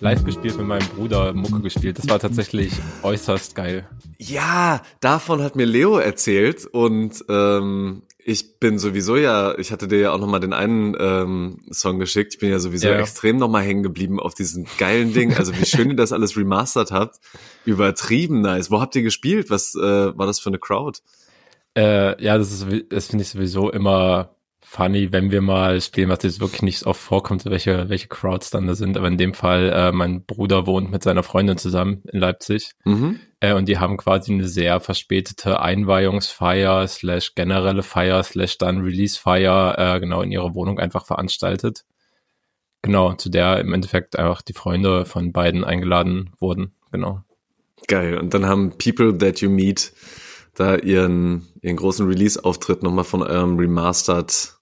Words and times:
Live 0.00 0.24
gespielt 0.24 0.56
mit 0.58 0.66
meinem 0.66 0.86
Bruder, 0.88 1.32
Mucke 1.32 1.60
gespielt. 1.60 1.98
Das 1.98 2.08
war 2.08 2.18
tatsächlich 2.18 2.72
äußerst 3.02 3.54
geil. 3.54 3.88
Ja, 4.18 4.82
davon 5.00 5.42
hat 5.42 5.56
mir 5.56 5.66
Leo 5.66 5.98
erzählt 5.98 6.66
und 6.66 7.24
ähm, 7.28 8.02
ich 8.24 8.58
bin 8.60 8.78
sowieso 8.78 9.16
ja, 9.16 9.58
ich 9.58 9.72
hatte 9.72 9.88
dir 9.88 9.98
ja 9.98 10.12
auch 10.12 10.18
nochmal 10.18 10.40
den 10.40 10.52
einen 10.52 10.96
ähm, 10.98 11.60
Song 11.70 11.98
geschickt. 11.98 12.34
Ich 12.34 12.40
bin 12.40 12.50
ja 12.50 12.58
sowieso 12.58 12.88
ja. 12.88 12.98
extrem 12.98 13.38
nochmal 13.38 13.62
hängen 13.62 13.82
geblieben 13.82 14.20
auf 14.20 14.34
diesem 14.34 14.66
geilen 14.78 15.12
Ding. 15.12 15.34
Also 15.34 15.56
wie 15.56 15.64
schön 15.64 15.90
ihr 15.90 15.96
das 15.96 16.12
alles 16.12 16.36
remastert 16.36 16.92
habt. 16.92 17.16
Übertrieben 17.64 18.40
nice. 18.40 18.70
Wo 18.70 18.80
habt 18.80 18.94
ihr 18.94 19.02
gespielt? 19.02 19.50
Was 19.50 19.74
äh, 19.74 20.16
war 20.16 20.26
das 20.26 20.38
für 20.38 20.50
eine 20.50 20.58
Crowd? 20.58 21.00
Äh, 21.76 22.22
ja, 22.22 22.36
das 22.36 22.52
ist, 22.52 22.66
das 22.90 23.06
finde 23.06 23.22
ich 23.22 23.30
sowieso 23.30 23.70
immer 23.70 24.34
funny, 24.70 25.10
wenn 25.10 25.32
wir 25.32 25.40
mal 25.40 25.80
spielen, 25.80 26.10
was 26.10 26.22
jetzt 26.22 26.38
wirklich 26.38 26.62
nicht 26.62 26.86
oft 26.86 27.00
vorkommt, 27.00 27.44
welche, 27.44 27.88
welche 27.88 28.06
Crowds 28.06 28.50
dann 28.50 28.68
da 28.68 28.76
sind. 28.76 28.96
Aber 28.96 29.08
in 29.08 29.18
dem 29.18 29.34
Fall, 29.34 29.68
äh, 29.70 29.90
mein 29.90 30.24
Bruder 30.24 30.64
wohnt 30.64 30.92
mit 30.92 31.02
seiner 31.02 31.24
Freundin 31.24 31.58
zusammen 31.58 32.04
in 32.12 32.20
Leipzig. 32.20 32.70
Mhm. 32.84 33.18
Äh, 33.40 33.54
und 33.54 33.68
die 33.68 33.78
haben 33.78 33.96
quasi 33.96 34.32
eine 34.32 34.46
sehr 34.46 34.78
verspätete 34.78 35.60
Einweihungsfeier 35.60 36.86
slash 36.86 37.34
generelle 37.34 37.82
Feier 37.82 38.22
slash 38.22 38.58
dann 38.58 38.82
Release-Feier 38.82 39.74
äh, 39.76 39.98
genau 39.98 40.22
in 40.22 40.30
ihrer 40.30 40.54
Wohnung 40.54 40.78
einfach 40.78 41.04
veranstaltet. 41.04 41.84
Genau, 42.80 43.14
zu 43.14 43.28
der 43.28 43.58
im 43.58 43.74
Endeffekt 43.74 44.16
einfach 44.16 44.40
die 44.40 44.52
Freunde 44.52 45.04
von 45.04 45.32
beiden 45.32 45.64
eingeladen 45.64 46.30
wurden. 46.38 46.76
Genau. 46.92 47.24
Geil. 47.88 48.18
Und 48.18 48.34
dann 48.34 48.46
haben 48.46 48.78
People 48.78 49.18
That 49.18 49.40
You 49.40 49.50
Meet 49.50 49.92
da 50.54 50.76
ihren, 50.76 51.48
ihren 51.60 51.76
großen 51.76 52.06
Release-Auftritt 52.06 52.84
nochmal 52.84 53.04
von 53.04 53.24
eurem 53.24 53.58
Remastered 53.58 54.59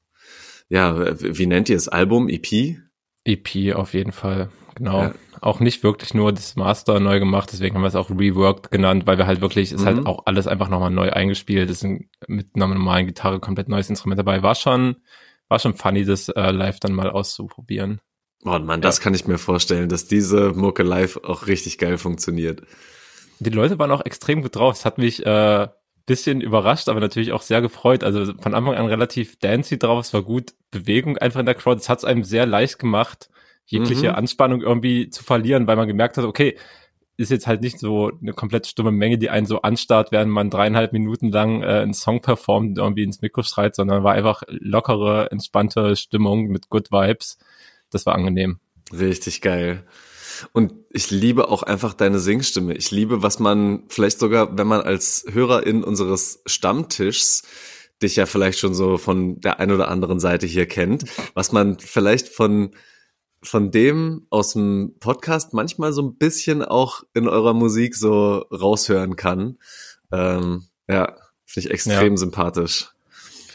ja, 0.69 1.20
wie 1.20 1.47
nennt 1.47 1.69
ihr 1.69 1.77
es? 1.77 1.88
Album, 1.88 2.28
EP? 2.28 2.78
EP 3.24 3.74
auf 3.74 3.94
jeden 3.94 4.12
Fall, 4.12 4.50
genau. 4.74 5.02
Ja. 5.02 5.14
Auch 5.41 5.61
nicht 5.61 5.83
wirklich 5.83 6.14
nur 6.14 6.33
das 6.33 6.56
Master 6.56 6.98
neu 6.98 7.20
gemacht, 7.20 7.50
deswegen 7.52 7.77
haben 7.77 7.83
wir 7.83 7.88
es 7.88 7.94
auch 7.94 8.11
Reworked 8.11 8.70
genannt, 8.70 9.06
weil 9.06 9.19
wir 9.19 9.27
halt 9.27 9.41
wirklich, 9.41 9.72
ist 9.72 9.84
halt 9.84 9.96
mhm. 9.96 10.00
halt 10.00 10.08
auch 10.08 10.27
alles 10.27 10.46
einfach 10.46 10.69
nochmal 10.69 10.91
neu 10.91 11.11
eingespielt, 11.11 11.70
ist 11.70 11.86
mit 12.27 12.48
einer 12.55 12.66
normalen 12.66 13.06
Gitarre 13.06 13.39
komplett 13.39 13.69
neues 13.69 13.89
Instrument 13.89 14.19
dabei. 14.19 14.42
War 14.42 14.55
schon, 14.55 14.96
war 15.48 15.58
schon 15.58 15.74
funny, 15.74 16.05
das 16.05 16.28
äh, 16.28 16.50
live 16.50 16.80
dann 16.80 16.92
mal 16.92 17.11
auszuprobieren. 17.11 18.00
Oh 18.44 18.58
man, 18.58 18.80
das 18.80 19.00
kann 19.00 19.14
ich 19.14 19.27
mir 19.27 19.39
vorstellen, 19.39 19.89
dass 19.89 20.06
diese 20.06 20.52
Mucke 20.52 20.83
live 20.83 21.19
auch 21.24 21.46
richtig 21.46 21.78
geil 21.78 21.98
funktioniert. 21.98 22.62
Die 23.41 23.50
Leute 23.50 23.78
waren 23.78 23.91
auch 23.91 24.05
extrem 24.05 24.42
gut 24.42 24.56
drauf. 24.56 24.74
Es 24.74 24.84
hat 24.84 24.98
mich 24.98 25.24
äh, 25.24 25.69
bisschen 26.09 26.41
überrascht, 26.41 26.89
aber 26.89 26.98
natürlich 26.98 27.33
auch 27.33 27.42
sehr 27.42 27.61
gefreut. 27.61 28.03
Also 28.03 28.33
von 28.41 28.55
Anfang 28.55 28.75
an 28.75 28.87
relativ 28.87 29.39
dancy 29.39 29.78
drauf. 29.78 30.06
Es 30.06 30.12
war 30.12 30.23
gut 30.23 30.55
Bewegung 30.73 31.19
einfach 31.19 31.39
in 31.39 31.47
der 31.47 31.55
Crowd. 31.55 31.78
Es 31.78 31.89
hat 31.89 31.98
es 31.98 32.05
einem 32.05 32.25
sehr 32.25 32.47
leicht 32.47 32.78
gemacht, 32.78 33.28
jegliche 33.67 34.09
mhm. 34.09 34.14
Anspannung 34.17 34.62
irgendwie 34.62 35.11
zu 35.11 35.23
verlieren, 35.23 35.67
weil 35.67 35.77
man 35.77 35.86
gemerkt 35.86 36.17
hat, 36.17 36.25
okay, 36.25 36.56
ist 37.19 37.31
jetzt 37.31 37.47
halt 37.47 37.61
nicht 37.61 37.79
so 37.79 38.12
eine 38.23 38.33
komplett 38.33 38.67
stumme 38.67 38.92
Menge, 38.92 39.18
die 39.18 39.29
einen 39.29 39.47
so 39.47 39.61
anstarrt, 39.63 40.13
während 40.13 40.30
man 40.30 40.51
dreieinhalb 40.51 40.92
Minuten 40.92 41.30
lang 41.30 41.63
äh, 41.63 41.80
einen 41.80 41.92
Song 41.92 42.23
performt 42.23 42.70
und 42.70 42.79
irgendwie 42.79 43.02
ins 43.02 43.20
Mikro 43.20 43.42
schreit, 43.42 43.74
sondern 43.74 44.05
war 44.05 44.14
einfach 44.14 44.42
lockere, 44.48 45.30
entspannte 45.30 45.97
Stimmung 45.97 46.47
mit 46.47 46.70
Good 46.70 46.91
Vibes. 46.92 47.39
Das 47.91 48.07
war 48.07 48.14
angenehm. 48.14 48.61
Richtig 48.92 49.41
geil. 49.41 49.85
Und 50.52 50.72
ich 50.90 51.10
liebe 51.10 51.48
auch 51.48 51.62
einfach 51.62 51.94
deine 51.94 52.18
Singstimme. 52.18 52.74
Ich 52.74 52.90
liebe, 52.90 53.22
was 53.22 53.38
man 53.38 53.84
vielleicht 53.88 54.18
sogar, 54.18 54.56
wenn 54.56 54.66
man 54.66 54.80
als 54.80 55.24
Hörerin 55.30 55.84
unseres 55.84 56.42
Stammtischs 56.46 57.42
dich 58.02 58.16
ja 58.16 58.26
vielleicht 58.26 58.58
schon 58.58 58.74
so 58.74 58.98
von 58.98 59.40
der 59.40 59.58
ein 59.60 59.72
oder 59.72 59.88
anderen 59.88 60.20
Seite 60.20 60.46
hier 60.46 60.66
kennt, 60.66 61.04
was 61.34 61.52
man 61.52 61.78
vielleicht 61.78 62.28
von 62.28 62.70
von 63.40 63.70
dem 63.70 64.26
aus 64.30 64.54
dem 64.54 64.96
Podcast 64.98 65.54
manchmal 65.54 65.92
so 65.92 66.02
ein 66.02 66.16
bisschen 66.16 66.64
auch 66.64 67.05
in 67.14 67.28
eurer 67.28 67.55
Musik 67.55 67.94
so 67.94 68.44
raushören 68.50 69.14
kann. 69.14 69.58
Ähm, 70.10 70.64
ja, 70.88 71.16
finde 71.44 71.68
ich 71.68 71.70
extrem 71.70 72.14
ja. 72.14 72.16
sympathisch. 72.16 72.90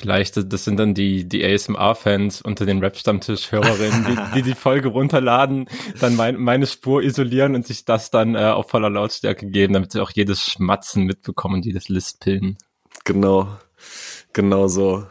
Vielleicht, 0.03 0.52
das 0.52 0.66
sind 0.66 0.75
dann 0.75 0.94
die, 0.94 1.30
die 1.30 1.46
ASMR-Fans 1.46 2.41
unter 2.41 2.66
den 2.66 2.80
Rap-Stammtisch-Hörerinnen, 2.80 4.06
die, 4.06 4.36
die, 4.36 4.41
die 4.41 4.53
Folge 4.53 4.90
runterladen, 4.90 5.69
dann 6.02 6.18
mein, 6.18 6.36
meine 6.36 6.68
Spur 6.68 7.02
isolieren 7.02 7.56
und 7.56 7.66
sich 7.66 7.86
das 7.86 8.12
dann 8.12 8.36
äh, 8.36 8.40
auf 8.40 8.69
voller 8.69 8.90
Lautstärke 8.90 9.47
geben, 9.47 9.72
damit 9.72 9.94
sie 9.94 10.02
auch 10.02 10.12
jedes 10.13 10.42
Schmatzen 10.42 11.06
mitbekommen 11.06 11.56
und 11.56 11.66
jedes 11.66 11.88
Lispeln. 11.88 12.58
Genau, 13.06 13.47
genau 14.34 14.68
so. 14.68 15.06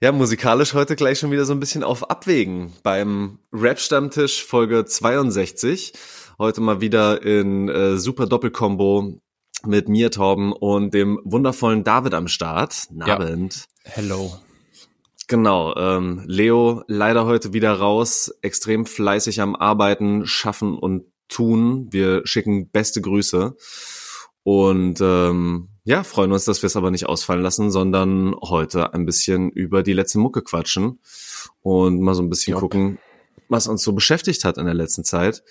Ja, 0.00 0.10
musikalisch 0.10 0.72
heute 0.72 0.96
gleich 0.96 1.18
schon 1.18 1.30
wieder 1.30 1.44
so 1.44 1.52
ein 1.52 1.60
bisschen 1.60 1.84
auf 1.84 2.08
Abwägen 2.08 2.72
beim 2.82 3.40
Rap-Stammtisch 3.52 4.42
Folge 4.42 4.86
62. 4.86 5.92
Heute 6.38 6.62
mal 6.62 6.80
wieder 6.80 7.20
in 7.20 7.68
äh, 7.68 7.98
super 7.98 8.26
Doppelkombo 8.26 9.20
mit 9.66 9.88
mir, 9.88 10.10
Torben, 10.10 10.52
und 10.52 10.94
dem 10.94 11.20
wundervollen 11.24 11.84
David 11.84 12.14
am 12.14 12.28
Start. 12.28 12.88
Abend. 13.00 13.66
Ja. 13.84 13.92
Hello. 13.92 14.38
Genau, 15.26 15.74
ähm, 15.76 16.22
Leo 16.26 16.82
leider 16.86 17.24
heute 17.24 17.52
wieder 17.52 17.72
raus, 17.72 18.32
extrem 18.42 18.84
fleißig 18.84 19.40
am 19.40 19.56
Arbeiten, 19.56 20.26
Schaffen 20.26 20.78
und 20.78 21.04
Tun. 21.28 21.88
Wir 21.90 22.26
schicken 22.26 22.68
beste 22.68 23.00
Grüße 23.00 23.56
und 24.42 25.00
ähm, 25.00 25.68
ja, 25.84 26.02
freuen 26.02 26.32
uns, 26.32 26.44
dass 26.44 26.62
wir 26.62 26.66
es 26.66 26.76
aber 26.76 26.90
nicht 26.90 27.06
ausfallen 27.06 27.42
lassen, 27.42 27.70
sondern 27.70 28.34
heute 28.42 28.92
ein 28.92 29.06
bisschen 29.06 29.50
über 29.50 29.82
die 29.82 29.94
letzte 29.94 30.18
Mucke 30.18 30.42
quatschen 30.42 31.00
und 31.62 32.00
mal 32.00 32.14
so 32.14 32.22
ein 32.22 32.28
bisschen 32.28 32.52
Jop. 32.52 32.60
gucken, 32.60 32.98
was 33.48 33.66
uns 33.66 33.82
so 33.82 33.94
beschäftigt 33.94 34.44
hat 34.44 34.58
in 34.58 34.66
der 34.66 34.74
letzten 34.74 35.04
Zeit. 35.04 35.42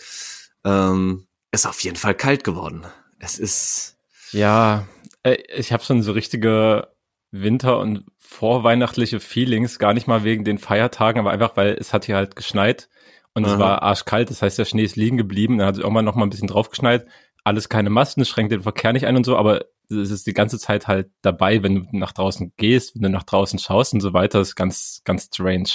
Ähm, 0.64 1.26
ist 1.52 1.68
auf 1.68 1.80
jeden 1.82 1.98
Fall 1.98 2.16
kalt 2.16 2.44
geworden. 2.44 2.86
Es 3.20 3.40
ist 3.40 3.98
ja, 4.34 4.86
äh, 5.24 5.38
ich 5.56 5.72
habe 5.72 5.84
schon 5.84 6.02
so 6.02 6.12
richtige 6.12 6.90
Winter- 7.32 7.80
und 7.80 8.06
vorweihnachtliche 8.18 9.20
Feelings, 9.20 9.80
gar 9.80 9.94
nicht 9.94 10.08
mal 10.08 10.24
wegen 10.24 10.44
den 10.44 10.58
Feiertagen, 10.58 11.20
aber 11.20 11.32
einfach, 11.32 11.56
weil 11.56 11.76
es 11.80 11.94
hat 11.94 12.06
hier 12.06 12.16
halt 12.16 12.36
geschneit 12.36 12.90
und 13.34 13.46
Aha. 13.46 13.54
es 13.54 13.60
war 13.60 13.82
arschkalt, 13.82 14.30
das 14.30 14.42
heißt, 14.42 14.60
der 14.60 14.66
Schnee 14.66 14.84
ist 14.84 14.96
liegen 14.96 15.18
geblieben, 15.18 15.58
dann 15.58 15.68
hat 15.68 15.76
es 15.76 15.82
irgendwann 15.82 16.06
noch 16.06 16.16
mal 16.16 16.26
ein 16.26 16.30
bisschen 16.30 16.48
drauf 16.48 16.70
geschneit, 16.70 17.08
alles 17.44 17.70
keine 17.70 17.90
Masten, 17.90 18.26
schränkt 18.26 18.52
den 18.52 18.62
Verkehr 18.62 18.94
nicht 18.94 19.08
ein 19.08 19.16
und 19.16 19.26
so, 19.26 19.38
aber 19.38 19.66
es 19.90 20.12
ist 20.12 20.28
die 20.28 20.34
ganze 20.34 20.60
Zeit 20.60 20.88
halt 20.88 21.10
dabei, 21.22 21.62
wenn 21.64 21.76
du 21.76 21.98
nach 21.98 22.14
draußen 22.14 22.54
gehst, 22.58 22.96
wenn 22.96 23.04
du 23.04 23.10
nach 23.10 23.24
draußen 23.24 23.60
schaust 23.60 23.94
und 23.94 24.02
so 24.02 24.14
weiter, 24.14 24.40
ist 24.42 24.56
ganz, 24.56 25.02
ganz 25.04 25.26
strange. 25.26 25.70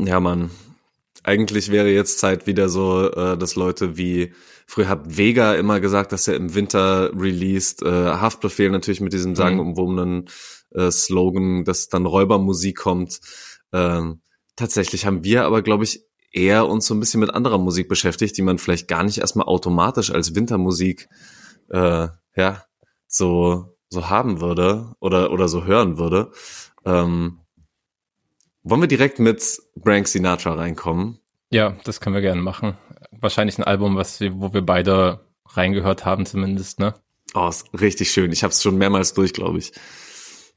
Ja, 0.00 0.20
Mann. 0.20 0.50
Eigentlich 1.22 1.70
wäre 1.70 1.90
jetzt 1.90 2.18
Zeit 2.18 2.46
wieder 2.46 2.68
so, 2.68 3.10
äh, 3.10 3.36
dass 3.38 3.54
Leute 3.54 3.96
wie 3.96 4.32
Früher 4.66 4.88
hat 4.88 5.18
Vega 5.18 5.54
immer 5.54 5.80
gesagt, 5.80 6.12
dass 6.12 6.28
er 6.28 6.36
im 6.36 6.54
Winter 6.54 7.10
released. 7.14 7.82
Äh, 7.82 7.90
Haftbefehl 7.90 8.70
natürlich 8.70 9.00
mit 9.00 9.12
diesem 9.12 9.34
sagenumwobenen 9.34 10.30
äh, 10.70 10.90
Slogan, 10.90 11.64
dass 11.64 11.88
dann 11.88 12.06
Räubermusik 12.06 12.78
kommt. 12.78 13.20
Ähm, 13.72 14.22
tatsächlich 14.56 15.04
haben 15.04 15.24
wir 15.24 15.44
aber, 15.44 15.62
glaube 15.62 15.84
ich, 15.84 16.04
eher 16.32 16.66
uns 16.66 16.86
so 16.86 16.94
ein 16.94 17.00
bisschen 17.00 17.20
mit 17.20 17.34
anderer 17.34 17.58
Musik 17.58 17.88
beschäftigt, 17.88 18.36
die 18.38 18.42
man 18.42 18.58
vielleicht 18.58 18.88
gar 18.88 19.02
nicht 19.02 19.18
erstmal 19.18 19.46
automatisch 19.46 20.10
als 20.10 20.34
Wintermusik 20.34 21.08
äh, 21.68 22.08
ja 22.36 22.64
so 23.06 23.76
so 23.90 24.08
haben 24.08 24.40
würde 24.40 24.94
oder 25.00 25.32
oder 25.32 25.48
so 25.48 25.64
hören 25.64 25.98
würde. 25.98 26.30
Ähm, 26.86 27.41
wollen 28.62 28.80
wir 28.80 28.88
direkt 28.88 29.18
mit 29.18 29.42
Frank 29.82 30.08
Sinatra 30.08 30.54
reinkommen? 30.54 31.18
Ja, 31.50 31.76
das 31.84 32.00
können 32.00 32.14
wir 32.14 32.22
gerne 32.22 32.42
machen 32.42 32.76
wahrscheinlich 33.22 33.58
ein 33.58 33.64
Album, 33.64 33.96
was 33.96 34.20
wir, 34.20 34.40
wo 34.40 34.52
wir 34.52 34.62
beide 34.62 35.20
reingehört 35.46 36.04
haben 36.04 36.26
zumindest, 36.26 36.80
ne? 36.80 36.94
Oh, 37.34 37.48
ist 37.48 37.68
richtig 37.80 38.10
schön. 38.10 38.32
Ich 38.32 38.42
habe 38.42 38.52
es 38.52 38.62
schon 38.62 38.76
mehrmals 38.76 39.14
durch, 39.14 39.32
glaube 39.32 39.58
ich. 39.58 39.72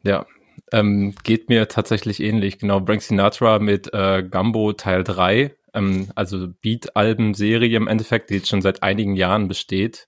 Ja, 0.04 0.26
ähm, 0.72 1.16
geht 1.24 1.48
mir 1.48 1.68
tatsächlich 1.68 2.20
ähnlich. 2.20 2.60
Genau, 2.60 2.84
Frank 2.86 3.02
Sinatra 3.02 3.60
mit 3.60 3.94
äh, 3.94 4.24
Gumbo 4.24 4.74
Teil 4.74 5.04
3, 5.04 5.56
ähm, 5.74 6.10
also 6.16 6.48
Beat-Alben-Serie 6.62 7.78
im 7.78 7.88
Endeffekt, 7.88 8.30
die 8.30 8.36
jetzt 8.36 8.50
schon 8.50 8.62
seit 8.62 8.84
einigen 8.84 9.16
Jahren 9.16 9.48
besteht. 9.48 10.08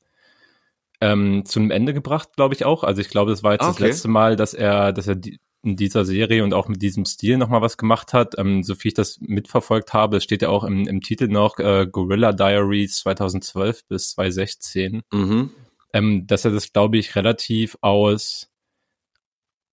Ähm, 0.99 1.45
zu 1.45 1.59
einem 1.59 1.69
Ende 1.69 1.93
gebracht, 1.93 2.35
glaube 2.35 2.55
ich 2.55 2.65
auch. 2.65 2.83
Also 2.83 3.01
ich 3.01 3.09
glaube, 3.09 3.29
das 3.29 3.43
war 3.43 3.53
jetzt 3.53 3.61
okay. 3.61 3.71
das 3.71 3.79
letzte 3.79 4.07
Mal, 4.07 4.35
dass 4.35 4.53
er, 4.53 4.93
dass 4.93 5.07
er 5.07 5.15
die, 5.15 5.39
in 5.67 5.75
dieser 5.75 6.05
Serie 6.05 6.43
und 6.43 6.53
auch 6.53 6.67
mit 6.67 6.81
diesem 6.81 7.05
Stil 7.05 7.37
nochmal 7.37 7.61
was 7.61 7.77
gemacht 7.77 8.13
hat. 8.13 8.35
Ähm, 8.37 8.63
so 8.63 8.73
viel 8.73 8.89
ich 8.89 8.95
das 8.95 9.19
mitverfolgt 9.19 9.93
habe, 9.93 10.21
steht 10.21 10.41
ja 10.41 10.49
auch 10.49 10.63
im, 10.63 10.87
im 10.87 11.01
Titel 11.01 11.27
noch 11.27 11.59
äh, 11.59 11.85
Gorilla 11.91 12.31
Diaries 12.33 12.97
2012 12.97 13.85
bis 13.87 14.11
2016. 14.11 15.01
Mhm. 15.11 15.51
ähm, 15.93 16.27
dass 16.27 16.45
er 16.45 16.51
das, 16.51 16.71
glaube 16.71 16.97
ich, 16.97 17.15
relativ 17.15 17.77
aus 17.81 18.49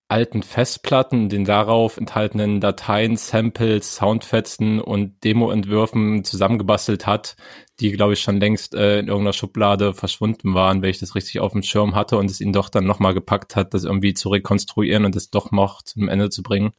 alten 0.09 0.43
Festplatten, 0.43 1.29
den 1.29 1.45
darauf 1.45 1.97
enthaltenen 1.97 2.61
Dateien, 2.61 3.17
Samples, 3.17 3.97
Soundfetzen 3.97 4.81
und 4.81 5.25
Demo-Entwürfen 5.25 6.25
zusammengebastelt 6.25 7.07
hat, 7.07 7.37
die, 7.81 7.93
glaube 7.93 8.13
ich, 8.13 8.21
schon 8.21 8.39
längst 8.39 8.75
äh, 8.75 8.99
in 9.01 9.09
irgendeiner 9.09 9.33
Schublade 9.33 9.95
verschwunden 9.95 10.55
waren, 10.55 10.83
weil 10.83 10.91
ich 10.91 10.99
das 11.01 11.15
richtig 11.15 11.41
auf 11.41 11.53
dem 11.53 11.63
Schirm 11.63 11.95
hatte 11.95 12.19
und 12.19 12.31
es 12.31 12.41
ihn 12.41 12.53
doch 12.53 12.69
dann 12.69 12.85
nochmal 12.87 13.15
gepackt 13.15 13.57
hat, 13.57 13.75
das 13.75 13.85
irgendwie 13.85 14.15
zu 14.15 14.29
rekonstruieren 14.29 15.05
und 15.05 15.17
es 15.17 15.31
doch 15.31 15.51
noch 15.51 15.83
zum 15.83 16.09
Ende 16.09 16.31
zu 16.31 16.43
bringen. 16.43 16.73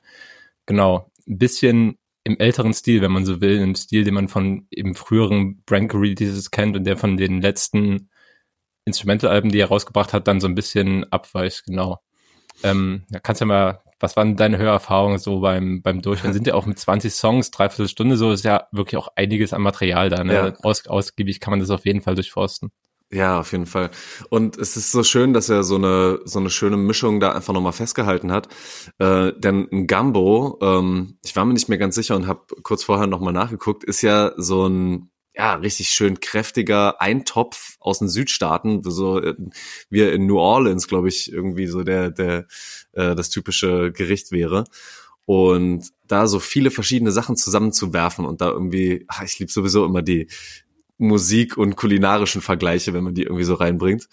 Genau. 0.66 1.12
Ein 1.28 1.38
bisschen 1.40 1.98
im 2.24 2.40
älteren 2.40 2.74
Stil, 2.74 3.02
wenn 3.02 3.12
man 3.12 3.26
so 3.26 3.42
will, 3.42 3.58
im 3.60 3.76
Stil, 3.76 4.04
den 4.04 4.14
man 4.16 4.28
von 4.30 4.68
eben 4.72 4.96
früheren 4.96 5.64
Brank-Releases 5.66 6.52
kennt 6.52 6.76
und 6.78 6.86
der 6.86 6.98
von 6.98 7.18
den 7.18 7.42
letzten 7.42 8.10
Instrumental-Alben, 8.86 9.52
die 9.52 9.60
er 9.60 9.68
rausgebracht 9.68 10.14
hat, 10.14 10.28
dann 10.28 10.42
so 10.42 10.48
ein 10.48 10.56
bisschen 10.56 11.06
abweicht, 11.12 11.66
genau. 11.66 12.00
Ähm, 12.64 13.04
kannst 13.24 13.42
du 13.42 13.46
ja 13.46 13.48
mal, 13.48 13.82
was 14.00 14.16
waren 14.16 14.36
deine 14.36 14.58
Hörerfahrungen 14.58 15.20
so 15.20 15.40
beim, 15.40 15.82
beim 15.82 16.02
Durchhören? 16.02 16.34
Sind 16.34 16.48
ja 16.48 16.54
auch 16.54 16.66
mit 16.66 16.80
20 16.80 17.14
Songs, 17.14 17.52
dreiviertel 17.52 17.88
Stunde 17.88 18.18
so, 18.18 18.32
ist 18.32 18.44
ja 18.44 18.68
wirklich 18.72 18.98
auch 18.98 19.10
einiges 19.16 19.54
an 19.54 19.62
Material 19.62 20.10
da, 20.10 20.24
ne? 20.24 20.34
Ja. 20.34 20.54
Aus, 20.64 20.88
ausgiebig 20.88 21.40
kann 21.40 21.52
man 21.52 21.60
das 21.60 21.70
auf 21.70 21.86
jeden 21.86 22.02
Fall 22.02 22.16
durchforsten. 22.16 22.72
Ja, 23.12 23.40
auf 23.40 23.52
jeden 23.52 23.68
Fall. 23.68 23.92
Und 24.30 24.58
es 24.58 24.76
ist 24.76 24.92
so 24.92 25.04
schön, 25.04 25.34
dass 25.34 25.48
er 25.48 25.64
so 25.64 25.76
eine 25.76 26.20
so 26.26 26.40
eine 26.40 26.50
schöne 26.50 26.76
Mischung 26.76 27.20
da 27.20 27.34
einfach 27.34 27.54
nochmal 27.54 27.72
festgehalten 27.72 28.32
hat. 28.32 28.50
Äh, 28.98 29.32
denn 29.38 29.68
ein 29.72 29.88
Gambo, 29.88 30.58
ähm, 30.62 31.18
ich 31.24 31.36
war 31.36 31.46
mir 31.46 31.54
nicht 31.54 31.70
mehr 31.70 31.78
ganz 31.78 31.96
sicher 31.96 32.16
und 32.16 32.28
habe 32.28 32.42
kurz 32.64 32.84
vorher 32.84 33.08
nochmal 33.08 33.32
nachgeguckt, 33.32 33.84
ist 33.84 34.02
ja 34.02 34.32
so 34.38 34.68
ein 34.68 35.12
ja, 35.36 35.56
richtig 35.56 35.90
schön 35.90 36.20
kräftiger 36.20 37.02
Eintopf 37.02 37.76
aus 37.80 38.00
den 38.00 38.08
Südstaaten, 38.08 38.82
so 38.84 39.22
äh, 39.22 39.36
wie 39.90 40.02
in 40.02 40.26
New 40.28 40.40
Orleans, 40.40 40.88
glaube 40.88 41.10
ich, 41.10 41.32
irgendwie 41.32 41.68
so 41.68 41.84
der, 41.84 42.10
der 42.10 42.48
äh, 42.94 43.16
das 43.16 43.30
typische 43.30 43.92
Gericht 43.92 44.32
wäre. 44.32 44.64
Und 45.26 45.92
da 46.08 46.28
so 46.28 46.40
viele 46.40 46.72
verschiedene 46.72 47.12
Sachen 47.12 47.36
zusammenzuwerfen 47.36 48.26
und 48.26 48.42
da 48.42 48.50
irgendwie, 48.50 49.06
ach, 49.08 49.24
ich 49.24 49.38
liebe 49.40 49.52
sowieso 49.52 49.84
immer 49.86 50.04
die 50.04 50.28
Musik 50.98 51.58
und 51.58 51.76
kulinarischen 51.76 52.42
Vergleiche, 52.42 52.94
wenn 52.94 53.04
man 53.04 53.16
die 53.16 53.24
irgendwie 53.24 53.44
so 53.44 53.56
reinbringt. 53.56 54.08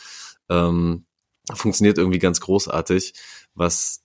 Ähm, 0.48 1.04
funktioniert 1.52 1.98
irgendwie 1.98 2.18
ganz 2.18 2.40
großartig, 2.40 3.14
was 3.54 4.02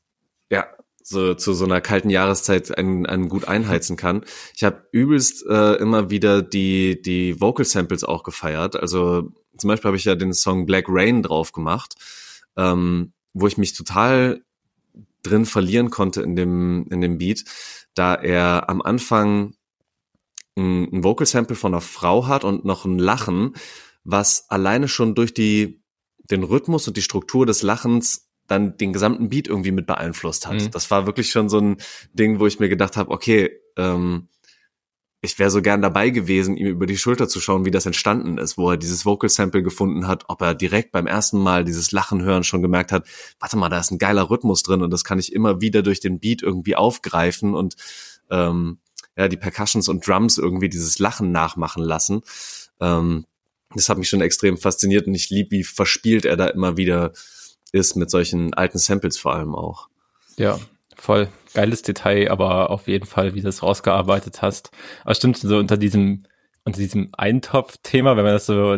ja 0.49 0.67
so 1.09 1.36
zu 1.36 1.54
so 1.54 1.63
einer 1.63 1.80
kalten 1.80 2.09
Jahreszeit 2.09 2.77
einen, 2.77 3.06
einen 3.06 3.30
gut 3.30 3.48
einheizen 3.48 3.95
kann. 3.95 4.25
Ich 4.54 4.65
habe 4.65 4.83
übelst 4.92 5.45
äh, 5.48 5.75
immer 5.75 6.09
wieder 6.09 6.42
die 6.42 7.01
die 7.01 7.39
Vocal 7.39 7.65
Samples 7.65 8.04
auch 8.04 8.24
gefeiert. 8.24 8.75
Also 8.75 9.31
zum 9.57 9.69
Beispiel 9.69 9.88
habe 9.88 9.98
ich 9.98 10.04
ja 10.04 10.15
den 10.15 10.33
Song 10.33 10.65
Black 10.65 10.86
Rain 10.89 11.24
drauf 11.24 11.54
gemacht, 11.54 11.95
ähm, 12.57 13.13
wo 13.33 13.48
ich 13.48 13.57
mich 13.57 13.74
total 13.74 14.42
drin 15.24 15.45
verlieren 15.45 15.92
konnte 15.92 16.21
in 16.21 16.36
dem 16.36 16.88
in 16.92 17.00
dem 17.00 17.19
Beat, 17.19 17.45
da 17.94 18.13
er 18.13 18.69
am 18.69 18.81
Anfang 18.81 19.53
ein, 20.57 20.89
ein 20.92 21.03
Vocal 21.06 21.25
Sample 21.25 21.56
von 21.56 21.74
einer 21.74 21.81
Frau 21.81 22.27
hat 22.27 22.44
und 22.44 22.65
noch 22.65 22.83
ein 22.83 23.00
Lachen, 23.00 23.53
was 24.03 24.50
alleine 24.50 24.89
schon 24.89 25.15
durch 25.15 25.33
die 25.33 25.81
den 26.30 26.44
Rhythmus 26.44 26.86
und 26.86 26.98
die 26.98 27.01
Struktur 27.01 27.45
des 27.45 27.62
Lachens 27.62 28.26
dann 28.47 28.77
den 28.77 28.94
gesamten 28.94 29.29
Beat 29.29 29.47
irgendwie 29.47 29.71
mit 29.71 29.88
beeinflusst 29.88 30.47
hat. 30.47 30.61
Mhm. 30.61 30.71
Das 30.71 30.89
war 30.89 31.05
wirklich 31.05 31.31
schon 31.31 31.49
so 31.49 31.59
ein 31.59 31.77
Ding, 32.13 32.39
wo 32.39 32.47
ich 32.47 32.59
mir 32.59 32.69
gedacht 32.69 32.97
habe, 32.97 33.11
okay, 33.11 33.51
ähm, 33.77 34.27
ich 35.21 35.39
wäre 35.39 35.49
so 35.49 35.61
gern 35.61 35.81
dabei 35.81 36.11
gewesen, 36.11 36.57
ihm 36.57 36.67
über 36.67 36.85
die 36.85 36.97
Schulter 36.97 37.27
zu 37.27 37.39
schauen, 37.39 37.65
wie 37.65 37.71
das 37.71 37.85
entstanden 37.85 38.38
ist, 38.38 38.57
wo 38.57 38.71
er 38.71 38.77
dieses 38.77 39.05
Vocal 39.05 39.29
Sample 39.29 39.63
gefunden 39.63 40.07
hat, 40.07 40.25
ob 40.27 40.41
er 40.41 40.53
direkt 40.53 40.91
beim 40.91 41.07
ersten 41.07 41.39
Mal 41.39 41.65
dieses 41.65 41.91
Lachen 41.91 42.23
hören 42.23 42.44
schon 42.44 42.61
gemerkt 42.61 42.91
hat, 42.91 43.07
warte 43.39 43.57
mal, 43.57 43.69
da 43.69 43.79
ist 43.79 43.91
ein 43.91 43.97
geiler 43.97 44.29
Rhythmus 44.29 44.61
drin 44.63 44.83
und 44.83 44.91
das 44.91 45.03
kann 45.03 45.17
ich 45.17 45.33
immer 45.33 45.59
wieder 45.59 45.81
durch 45.81 46.00
den 46.00 46.19
Beat 46.19 46.43
irgendwie 46.43 46.75
aufgreifen 46.75 47.55
und 47.55 47.75
ähm, 48.29 48.77
ja, 49.17 49.27
die 49.27 49.38
Percussions 49.38 49.89
und 49.89 50.07
Drums 50.07 50.38
irgendwie 50.38 50.69
dieses 50.69 51.00
Lachen 51.00 51.31
nachmachen 51.31 51.83
lassen. 51.83 52.21
Ähm, 52.79 53.25
das 53.73 53.89
hat 53.89 53.97
mich 53.97 54.09
schon 54.09 54.21
extrem 54.21 54.57
fasziniert 54.57 55.07
und 55.07 55.15
ich 55.15 55.29
lieb, 55.29 55.51
wie 55.51 55.63
verspielt 55.63 56.25
er 56.25 56.38
da 56.38 56.47
immer 56.47 56.77
wieder 56.77 57.11
ist 57.71 57.95
mit 57.95 58.09
solchen 58.09 58.53
alten 58.53 58.77
Samples 58.77 59.17
vor 59.17 59.33
allem 59.33 59.55
auch. 59.55 59.87
Ja, 60.37 60.59
voll 60.95 61.29
geiles 61.53 61.81
Detail, 61.81 62.29
aber 62.29 62.69
auf 62.69 62.87
jeden 62.87 63.05
Fall, 63.05 63.33
wie 63.33 63.41
du 63.41 63.47
es 63.47 63.63
rausgearbeitet 63.63 64.41
hast. 64.41 64.71
Aber 65.03 65.15
stimmt, 65.15 65.37
so 65.37 65.57
unter 65.57 65.77
diesem, 65.77 66.23
unter 66.65 66.79
diesem 66.79 67.09
Eintopf-Thema, 67.13 68.15
wenn 68.15 68.25
man 68.25 68.33
das 68.33 68.45
so 68.45 68.77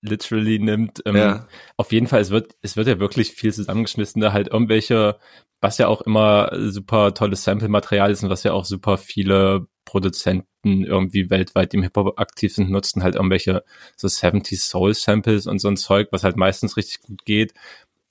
literally 0.00 0.58
nimmt, 0.58 1.02
ähm, 1.04 1.16
ja. 1.16 1.46
auf 1.76 1.92
jeden 1.92 2.06
Fall, 2.06 2.20
es 2.20 2.30
wird, 2.30 2.54
es 2.62 2.76
wird 2.76 2.88
ja 2.88 2.98
wirklich 3.00 3.32
viel 3.32 3.52
zusammengeschmissen, 3.52 4.22
da 4.22 4.32
halt 4.32 4.48
irgendwelche, 4.48 5.18
was 5.60 5.78
ja 5.78 5.88
auch 5.88 6.00
immer 6.02 6.50
super 6.70 7.12
tolles 7.12 7.44
Sample-Material 7.44 8.10
ist 8.10 8.22
und 8.22 8.30
was 8.30 8.44
ja 8.44 8.52
auch 8.52 8.64
super 8.64 8.96
viele 8.98 9.66
Produzenten 9.84 10.84
irgendwie 10.84 11.30
weltweit, 11.30 11.72
die 11.72 11.76
im 11.76 11.82
Hip-Hop 11.82 12.18
aktiv 12.18 12.54
sind, 12.54 12.70
nutzen 12.70 13.02
halt 13.02 13.14
irgendwelche 13.14 13.62
so 13.96 14.08
70 14.08 14.60
Soul 14.60 14.94
Samples 14.94 15.46
und 15.46 15.58
so 15.58 15.68
ein 15.68 15.76
Zeug, 15.76 16.08
was 16.12 16.24
halt 16.24 16.36
meistens 16.36 16.76
richtig 16.76 17.02
gut 17.02 17.24
geht 17.24 17.52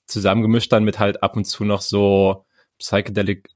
zusammengemischt 0.06 0.72
dann 0.72 0.84
mit 0.84 0.98
halt 0.98 1.22
ab 1.22 1.36
und 1.36 1.44
zu 1.44 1.64
noch 1.64 1.80
so 1.80 2.44
Psychedelic 2.78 3.48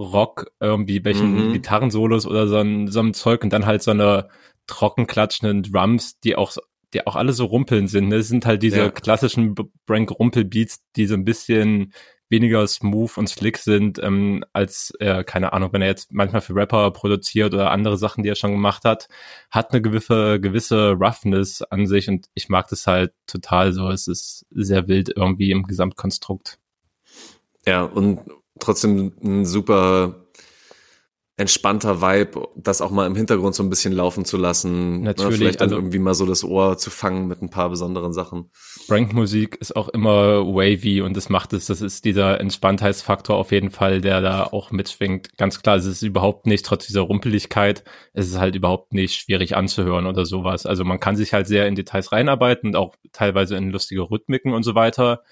Rock, 0.00 0.52
irgendwie 0.60 1.04
welchen 1.04 1.48
mhm. 1.48 1.52
Gitarrensolos 1.52 2.26
oder 2.26 2.46
so 2.46 2.58
ein, 2.58 2.88
so 2.88 3.00
ein 3.00 3.14
Zeug 3.14 3.42
und 3.42 3.52
dann 3.52 3.66
halt 3.66 3.82
so 3.82 3.90
eine 3.90 4.28
trocken 4.66 5.06
klatschenden 5.06 5.64
Drums, 5.64 6.20
die 6.20 6.36
auch 6.36 6.56
die 6.94 7.06
auch 7.06 7.16
alle 7.16 7.32
so 7.32 7.44
rumpeln 7.44 7.86
sind. 7.86 8.08
Ne? 8.08 8.16
Das 8.16 8.28
sind 8.28 8.46
halt 8.46 8.62
diese 8.62 8.78
ja. 8.78 8.90
klassischen 8.90 9.54
Brank 9.86 10.10
Rumpel 10.10 10.44
Beats, 10.44 10.80
die 10.96 11.06
so 11.06 11.14
ein 11.14 11.24
bisschen 11.24 11.92
weniger 12.30 12.66
smooth 12.66 13.16
und 13.16 13.28
slick 13.28 13.58
sind, 13.58 13.98
ähm, 14.02 14.44
als, 14.52 14.92
äh, 15.00 15.24
keine 15.24 15.52
Ahnung, 15.52 15.72
wenn 15.72 15.82
er 15.82 15.88
jetzt 15.88 16.12
manchmal 16.12 16.42
für 16.42 16.54
Rapper 16.54 16.90
produziert 16.90 17.54
oder 17.54 17.70
andere 17.70 17.96
Sachen, 17.96 18.22
die 18.22 18.28
er 18.28 18.34
schon 18.34 18.52
gemacht 18.52 18.84
hat, 18.84 19.08
hat 19.50 19.72
eine 19.72 19.82
gewisse, 19.82 20.40
gewisse 20.40 20.92
Roughness 20.92 21.62
an 21.62 21.86
sich 21.86 22.08
und 22.08 22.26
ich 22.34 22.48
mag 22.48 22.68
das 22.68 22.86
halt 22.86 23.12
total 23.26 23.72
so. 23.72 23.90
Es 23.90 24.08
ist 24.08 24.46
sehr 24.50 24.88
wild 24.88 25.10
irgendwie 25.14 25.50
im 25.50 25.64
Gesamtkonstrukt. 25.64 26.58
Ja, 27.66 27.82
und 27.82 28.20
trotzdem 28.58 29.12
ein 29.22 29.44
super 29.44 30.27
entspannter 31.38 32.02
Vibe, 32.02 32.48
das 32.56 32.80
auch 32.80 32.90
mal 32.90 33.06
im 33.06 33.14
Hintergrund 33.14 33.54
so 33.54 33.62
ein 33.62 33.70
bisschen 33.70 33.92
laufen 33.92 34.24
zu 34.24 34.36
lassen. 34.36 34.98
Ne, 34.98 35.04
Natürlich. 35.04 35.38
Vielleicht 35.38 35.60
dann 35.60 35.68
also, 35.68 35.76
irgendwie 35.76 36.00
mal 36.00 36.14
so 36.14 36.26
das 36.26 36.42
Ohr 36.42 36.76
zu 36.78 36.90
fangen 36.90 37.28
mit 37.28 37.40
ein 37.40 37.48
paar 37.48 37.70
besonderen 37.70 38.12
Sachen. 38.12 38.50
Brank-Musik 38.88 39.56
ist 39.60 39.76
auch 39.76 39.88
immer 39.88 40.44
wavy 40.44 41.00
und 41.00 41.16
das 41.16 41.28
macht 41.28 41.52
es, 41.52 41.66
das 41.66 41.80
ist 41.80 42.04
dieser 42.04 42.40
Entspanntheitsfaktor 42.40 43.36
auf 43.36 43.52
jeden 43.52 43.70
Fall, 43.70 44.00
der 44.00 44.20
da 44.20 44.44
auch 44.44 44.72
mitschwingt. 44.72 45.38
Ganz 45.38 45.62
klar, 45.62 45.76
es 45.76 45.86
ist 45.86 46.02
überhaupt 46.02 46.46
nicht, 46.46 46.66
trotz 46.66 46.88
dieser 46.88 47.02
Rumpeligkeit, 47.02 47.84
es 48.14 48.26
ist 48.26 48.38
halt 48.38 48.56
überhaupt 48.56 48.92
nicht 48.92 49.14
schwierig 49.14 49.56
anzuhören 49.56 50.06
oder 50.06 50.26
sowas. 50.26 50.66
Also 50.66 50.84
man 50.84 50.98
kann 50.98 51.14
sich 51.14 51.32
halt 51.32 51.46
sehr 51.46 51.68
in 51.68 51.76
Details 51.76 52.10
reinarbeiten 52.10 52.70
und 52.70 52.76
auch 52.76 52.96
teilweise 53.12 53.56
in 53.56 53.70
lustige 53.70 54.10
Rhythmiken 54.10 54.52
und 54.52 54.64
so 54.64 54.74
weiter. 54.74 55.22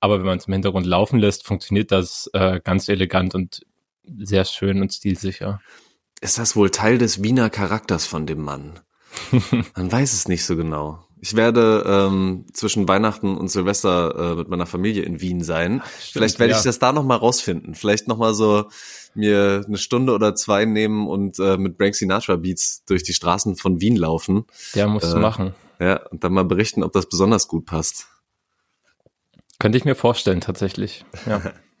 Aber 0.00 0.18
wenn 0.18 0.26
man 0.26 0.38
es 0.38 0.48
im 0.48 0.52
Hintergrund 0.52 0.84
laufen 0.84 1.20
lässt, 1.20 1.46
funktioniert 1.46 1.92
das 1.92 2.28
äh, 2.32 2.60
ganz 2.62 2.88
elegant 2.88 3.36
und 3.36 3.64
sehr 4.18 4.44
schön 4.44 4.80
und 4.80 4.92
stilsicher. 4.92 5.60
Ist 6.20 6.38
das 6.38 6.56
wohl 6.56 6.70
Teil 6.70 6.98
des 6.98 7.22
Wiener 7.22 7.50
Charakters 7.50 8.06
von 8.06 8.26
dem 8.26 8.42
Mann? 8.42 8.80
Man 9.76 9.92
weiß 9.92 10.12
es 10.12 10.28
nicht 10.28 10.44
so 10.44 10.56
genau. 10.56 11.04
Ich 11.20 11.36
werde 11.36 11.84
ähm, 11.86 12.44
zwischen 12.52 12.86
Weihnachten 12.86 13.36
und 13.36 13.48
Silvester 13.48 14.32
äh, 14.32 14.34
mit 14.36 14.48
meiner 14.48 14.66
Familie 14.66 15.04
in 15.04 15.22
Wien 15.22 15.42
sein. 15.42 15.82
Stimmt, 15.98 16.12
Vielleicht 16.12 16.38
werde 16.38 16.52
ja. 16.52 16.58
ich 16.58 16.64
das 16.64 16.78
da 16.78 16.92
noch 16.92 17.04
mal 17.04 17.16
rausfinden. 17.16 17.74
Vielleicht 17.74 18.08
noch 18.08 18.18
mal 18.18 18.34
so 18.34 18.68
mir 19.14 19.64
eine 19.66 19.78
Stunde 19.78 20.12
oder 20.12 20.34
zwei 20.34 20.66
nehmen 20.66 21.06
und 21.06 21.38
äh, 21.38 21.56
mit 21.56 21.78
Frank 21.78 21.94
Sinatra 21.94 22.36
Beats 22.36 22.84
durch 22.84 23.04
die 23.04 23.14
Straßen 23.14 23.56
von 23.56 23.80
Wien 23.80 23.96
laufen. 23.96 24.44
Ja, 24.74 24.86
musst 24.86 25.06
äh, 25.06 25.14
du 25.14 25.18
machen. 25.18 25.54
Ja, 25.80 26.06
und 26.08 26.24
dann 26.24 26.32
mal 26.32 26.44
berichten, 26.44 26.82
ob 26.82 26.92
das 26.92 27.08
besonders 27.08 27.48
gut 27.48 27.64
passt. 27.64 28.06
Könnte 29.58 29.78
ich 29.78 29.84
mir 29.84 29.94
vorstellen, 29.94 30.40
tatsächlich. 30.40 31.04
Ja. 31.26 31.40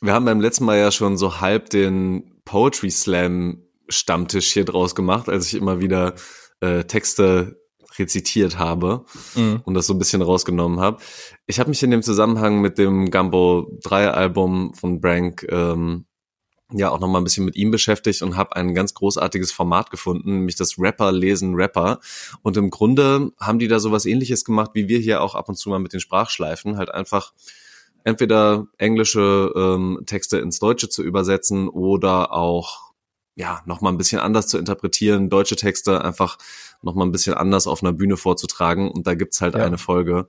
Wir 0.00 0.12
haben 0.12 0.24
beim 0.24 0.40
letzten 0.40 0.64
Mal 0.64 0.78
ja 0.78 0.90
schon 0.90 1.16
so 1.16 1.40
halb 1.40 1.70
den 1.70 2.40
Poetry 2.44 2.90
Slam 2.90 3.62
Stammtisch 3.88 4.52
hier 4.52 4.64
draus 4.64 4.94
gemacht, 4.94 5.28
als 5.28 5.46
ich 5.46 5.54
immer 5.54 5.80
wieder 5.80 6.14
äh, 6.60 6.84
Texte 6.84 7.60
rezitiert 7.98 8.58
habe 8.58 9.04
mhm. 9.34 9.62
und 9.64 9.74
das 9.74 9.86
so 9.86 9.94
ein 9.94 9.98
bisschen 9.98 10.22
rausgenommen 10.22 10.80
habe. 10.80 10.98
Ich 11.46 11.60
habe 11.60 11.70
mich 11.70 11.82
in 11.82 11.90
dem 11.90 12.02
Zusammenhang 12.02 12.60
mit 12.60 12.78
dem 12.78 13.10
Gumbo 13.10 13.78
3 13.84 14.10
Album 14.10 14.74
von 14.74 15.00
Brank 15.00 15.46
ähm, 15.50 16.06
ja 16.72 16.90
auch 16.90 16.98
noch 16.98 17.08
mal 17.08 17.18
ein 17.18 17.24
bisschen 17.24 17.44
mit 17.44 17.56
ihm 17.56 17.70
beschäftigt 17.70 18.22
und 18.22 18.36
habe 18.36 18.56
ein 18.56 18.74
ganz 18.74 18.92
großartiges 18.94 19.52
Format 19.52 19.90
gefunden, 19.90 20.38
nämlich 20.38 20.56
das 20.56 20.78
Rapper 20.78 21.12
lesen 21.12 21.54
Rapper. 21.54 22.00
Und 22.42 22.56
im 22.56 22.70
Grunde 22.70 23.30
haben 23.40 23.60
die 23.60 23.68
da 23.68 23.78
sowas 23.78 24.04
ähnliches 24.04 24.44
gemacht, 24.44 24.72
wie 24.74 24.88
wir 24.88 24.98
hier 24.98 25.22
auch 25.22 25.36
ab 25.36 25.48
und 25.48 25.56
zu 25.56 25.70
mal 25.70 25.78
mit 25.78 25.92
den 25.92 26.00
Sprachschleifen, 26.00 26.76
halt 26.76 26.90
einfach 26.90 27.32
entweder 28.06 28.68
englische 28.78 29.52
ähm, 29.56 30.00
Texte 30.06 30.38
ins 30.38 30.60
Deutsche 30.60 30.88
zu 30.88 31.02
übersetzen 31.02 31.68
oder 31.68 32.32
auch 32.32 32.92
ja, 33.34 33.62
nochmal 33.66 33.92
ein 33.92 33.98
bisschen 33.98 34.20
anders 34.20 34.46
zu 34.46 34.58
interpretieren, 34.58 35.28
deutsche 35.28 35.56
Texte 35.56 36.02
einfach 36.02 36.38
nochmal 36.82 37.06
ein 37.06 37.12
bisschen 37.12 37.34
anders 37.34 37.66
auf 37.66 37.82
einer 37.82 37.92
Bühne 37.92 38.16
vorzutragen. 38.16 38.90
Und 38.92 39.08
da 39.08 39.14
gibt's 39.14 39.40
halt 39.40 39.54
ja. 39.54 39.64
eine 39.64 39.76
Folge, 39.76 40.28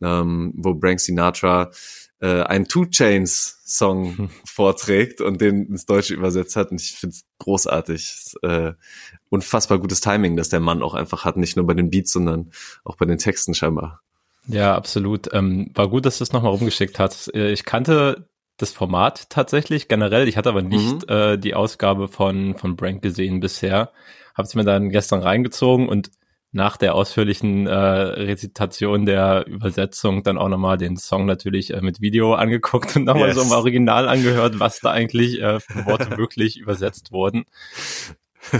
ähm, 0.00 0.52
wo 0.56 0.78
Frank 0.78 1.00
Sinatra 1.00 1.72
äh, 2.20 2.42
einen 2.42 2.68
Two 2.68 2.86
Chains 2.86 3.60
Song 3.66 4.16
hm. 4.16 4.30
vorträgt 4.44 5.20
und 5.20 5.40
den 5.40 5.66
ins 5.66 5.84
Deutsche 5.84 6.14
übersetzt 6.14 6.54
hat. 6.54 6.70
Und 6.70 6.80
ich 6.80 6.92
finde 6.92 7.16
es 7.16 7.24
großartig. 7.40 8.36
Äh, 8.42 8.74
unfassbar 9.30 9.80
gutes 9.80 10.00
Timing, 10.00 10.36
dass 10.36 10.48
der 10.48 10.60
Mann 10.60 10.80
auch 10.80 10.94
einfach 10.94 11.24
hat, 11.24 11.36
nicht 11.36 11.56
nur 11.56 11.66
bei 11.66 11.74
den 11.74 11.90
Beats, 11.90 12.12
sondern 12.12 12.52
auch 12.84 12.96
bei 12.96 13.04
den 13.04 13.18
Texten 13.18 13.52
scheinbar. 13.52 14.00
Ja, 14.46 14.74
absolut. 14.74 15.32
Ähm, 15.32 15.70
war 15.74 15.88
gut, 15.88 16.06
dass 16.06 16.18
du 16.18 16.24
es 16.24 16.32
nochmal 16.32 16.52
rumgeschickt 16.52 16.98
hast. 16.98 17.34
Äh, 17.34 17.50
ich 17.52 17.64
kannte 17.64 18.28
das 18.56 18.72
Format 18.72 19.28
tatsächlich 19.28 19.88
generell. 19.88 20.28
Ich 20.28 20.36
hatte 20.36 20.48
aber 20.48 20.62
nicht 20.62 21.08
mhm. 21.08 21.14
äh, 21.14 21.36
die 21.36 21.54
Ausgabe 21.54 22.08
von, 22.08 22.54
von 22.56 22.76
Brank 22.76 23.02
gesehen 23.02 23.40
bisher. 23.40 23.92
Habe 24.34 24.46
es 24.46 24.54
mir 24.54 24.64
dann 24.64 24.90
gestern 24.90 25.20
reingezogen 25.20 25.88
und 25.88 26.10
nach 26.52 26.76
der 26.76 26.94
ausführlichen 26.94 27.66
äh, 27.66 27.74
Rezitation 27.74 29.04
der 29.04 29.46
Übersetzung 29.46 30.22
dann 30.22 30.38
auch 30.38 30.48
nochmal 30.48 30.78
den 30.78 30.96
Song 30.96 31.26
natürlich 31.26 31.74
äh, 31.74 31.82
mit 31.82 32.00
Video 32.00 32.34
angeguckt 32.34 32.96
und 32.96 33.04
nochmal 33.04 33.28
yes. 33.28 33.36
so 33.36 33.42
im 33.42 33.50
Original 33.50 34.08
angehört, 34.08 34.58
was 34.58 34.80
da 34.80 34.90
eigentlich 34.90 35.40
äh, 35.40 35.60
für 35.60 35.84
Worte 35.86 36.16
wirklich 36.16 36.56
übersetzt 36.56 37.12
wurden. 37.12 37.44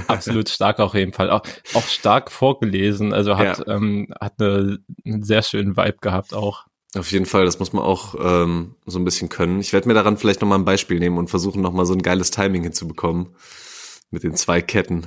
Absolut 0.07 0.49
stark 0.49 0.79
auf 0.81 0.95
jeden 0.95 1.13
Fall. 1.13 1.31
Auch, 1.31 1.43
auch 1.75 1.87
stark 1.87 2.31
vorgelesen, 2.31 3.13
also 3.13 3.37
hat, 3.37 3.59
ja. 3.59 3.75
ähm, 3.75 4.13
hat 4.21 4.41
eine, 4.41 4.79
einen 5.05 5.23
sehr 5.23 5.43
schönen 5.43 5.77
Vibe 5.77 5.99
gehabt 6.01 6.35
auch. 6.35 6.67
Auf 6.97 7.13
jeden 7.13 7.27
Fall, 7.27 7.45
das 7.45 7.59
muss 7.59 7.73
man 7.73 7.83
auch 7.83 8.15
ähm, 8.19 8.77
so 8.87 8.99
ein 8.99 9.05
bisschen 9.05 9.29
können. 9.29 9.61
Ich 9.61 9.73
werde 9.73 9.89
mir 9.89 9.95
daran 9.95 10.17
vielleicht 10.17 10.41
nochmal 10.41 10.59
ein 10.59 10.65
Beispiel 10.65 10.99
nehmen 10.99 11.19
und 11.19 11.29
versuchen 11.29 11.61
nochmal 11.61 11.85
so 11.85 11.93
ein 11.93 12.03
geiles 12.03 12.31
Timing 12.31 12.63
hinzubekommen. 12.63 13.35
Mit 14.11 14.23
den 14.23 14.35
zwei 14.35 14.63
Ketten. 14.63 15.07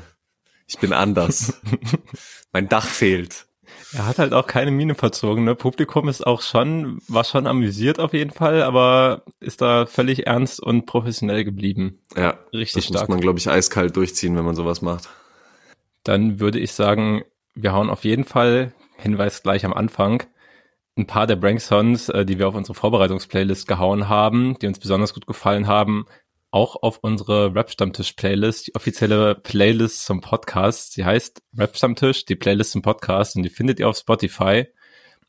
Ich 0.67 0.77
bin 0.77 0.93
anders. 0.93 1.59
mein 2.51 2.69
Dach 2.69 2.85
fehlt. 2.85 3.47
Er 3.93 4.05
hat 4.05 4.19
halt 4.19 4.33
auch 4.33 4.45
keine 4.45 4.71
Miene 4.71 4.93
verzogen. 4.93 5.45
Ne? 5.45 5.55
Publikum 5.55 6.07
ist 6.07 6.25
auch 6.25 6.41
schon, 6.41 7.01
war 7.07 7.23
schon 7.23 7.47
amüsiert 7.47 7.99
auf 7.99 8.13
jeden 8.13 8.31
Fall, 8.31 8.61
aber 8.61 9.23
ist 9.39 9.61
da 9.61 9.85
völlig 9.85 10.27
ernst 10.27 10.59
und 10.59 10.85
professionell 10.85 11.43
geblieben. 11.43 11.99
Ja, 12.15 12.37
richtig 12.53 12.85
das 12.85 12.85
stark. 12.85 13.01
muss 13.01 13.15
man, 13.15 13.21
glaube 13.21 13.39
ich, 13.39 13.49
eiskalt 13.49 13.95
durchziehen, 13.95 14.35
wenn 14.37 14.45
man 14.45 14.55
sowas 14.55 14.81
macht. 14.81 15.09
Dann 16.03 16.39
würde 16.39 16.59
ich 16.59 16.73
sagen, 16.73 17.23
wir 17.55 17.73
hauen 17.73 17.89
auf 17.89 18.03
jeden 18.03 18.25
Fall, 18.25 18.73
Hinweis 18.97 19.41
gleich 19.41 19.65
am 19.65 19.73
Anfang, 19.73 20.23
ein 20.97 21.07
paar 21.07 21.25
der 21.25 21.35
Brank-Songs, 21.37 22.09
äh, 22.09 22.25
die 22.25 22.37
wir 22.37 22.47
auf 22.47 22.55
unsere 22.55 22.75
Vorbereitungsplaylist 22.75 23.67
gehauen 23.67 24.07
haben, 24.07 24.57
die 24.59 24.67
uns 24.67 24.79
besonders 24.79 25.13
gut 25.13 25.25
gefallen 25.25 25.67
haben, 25.67 26.05
auch 26.51 26.75
auf 26.81 26.99
unsere 27.01 27.53
Rap-Stammtisch-Playlist, 27.53 28.67
die 28.67 28.75
offizielle 28.75 29.35
Playlist 29.35 30.05
zum 30.05 30.21
Podcast. 30.21 30.93
Sie 30.93 31.05
heißt 31.05 31.41
Rap-Stammtisch, 31.57 32.25
die 32.25 32.35
Playlist 32.35 32.71
zum 32.71 32.81
Podcast 32.81 33.35
und 33.35 33.43
die 33.43 33.49
findet 33.49 33.79
ihr 33.79 33.87
auf 33.87 33.97
Spotify. 33.97 34.67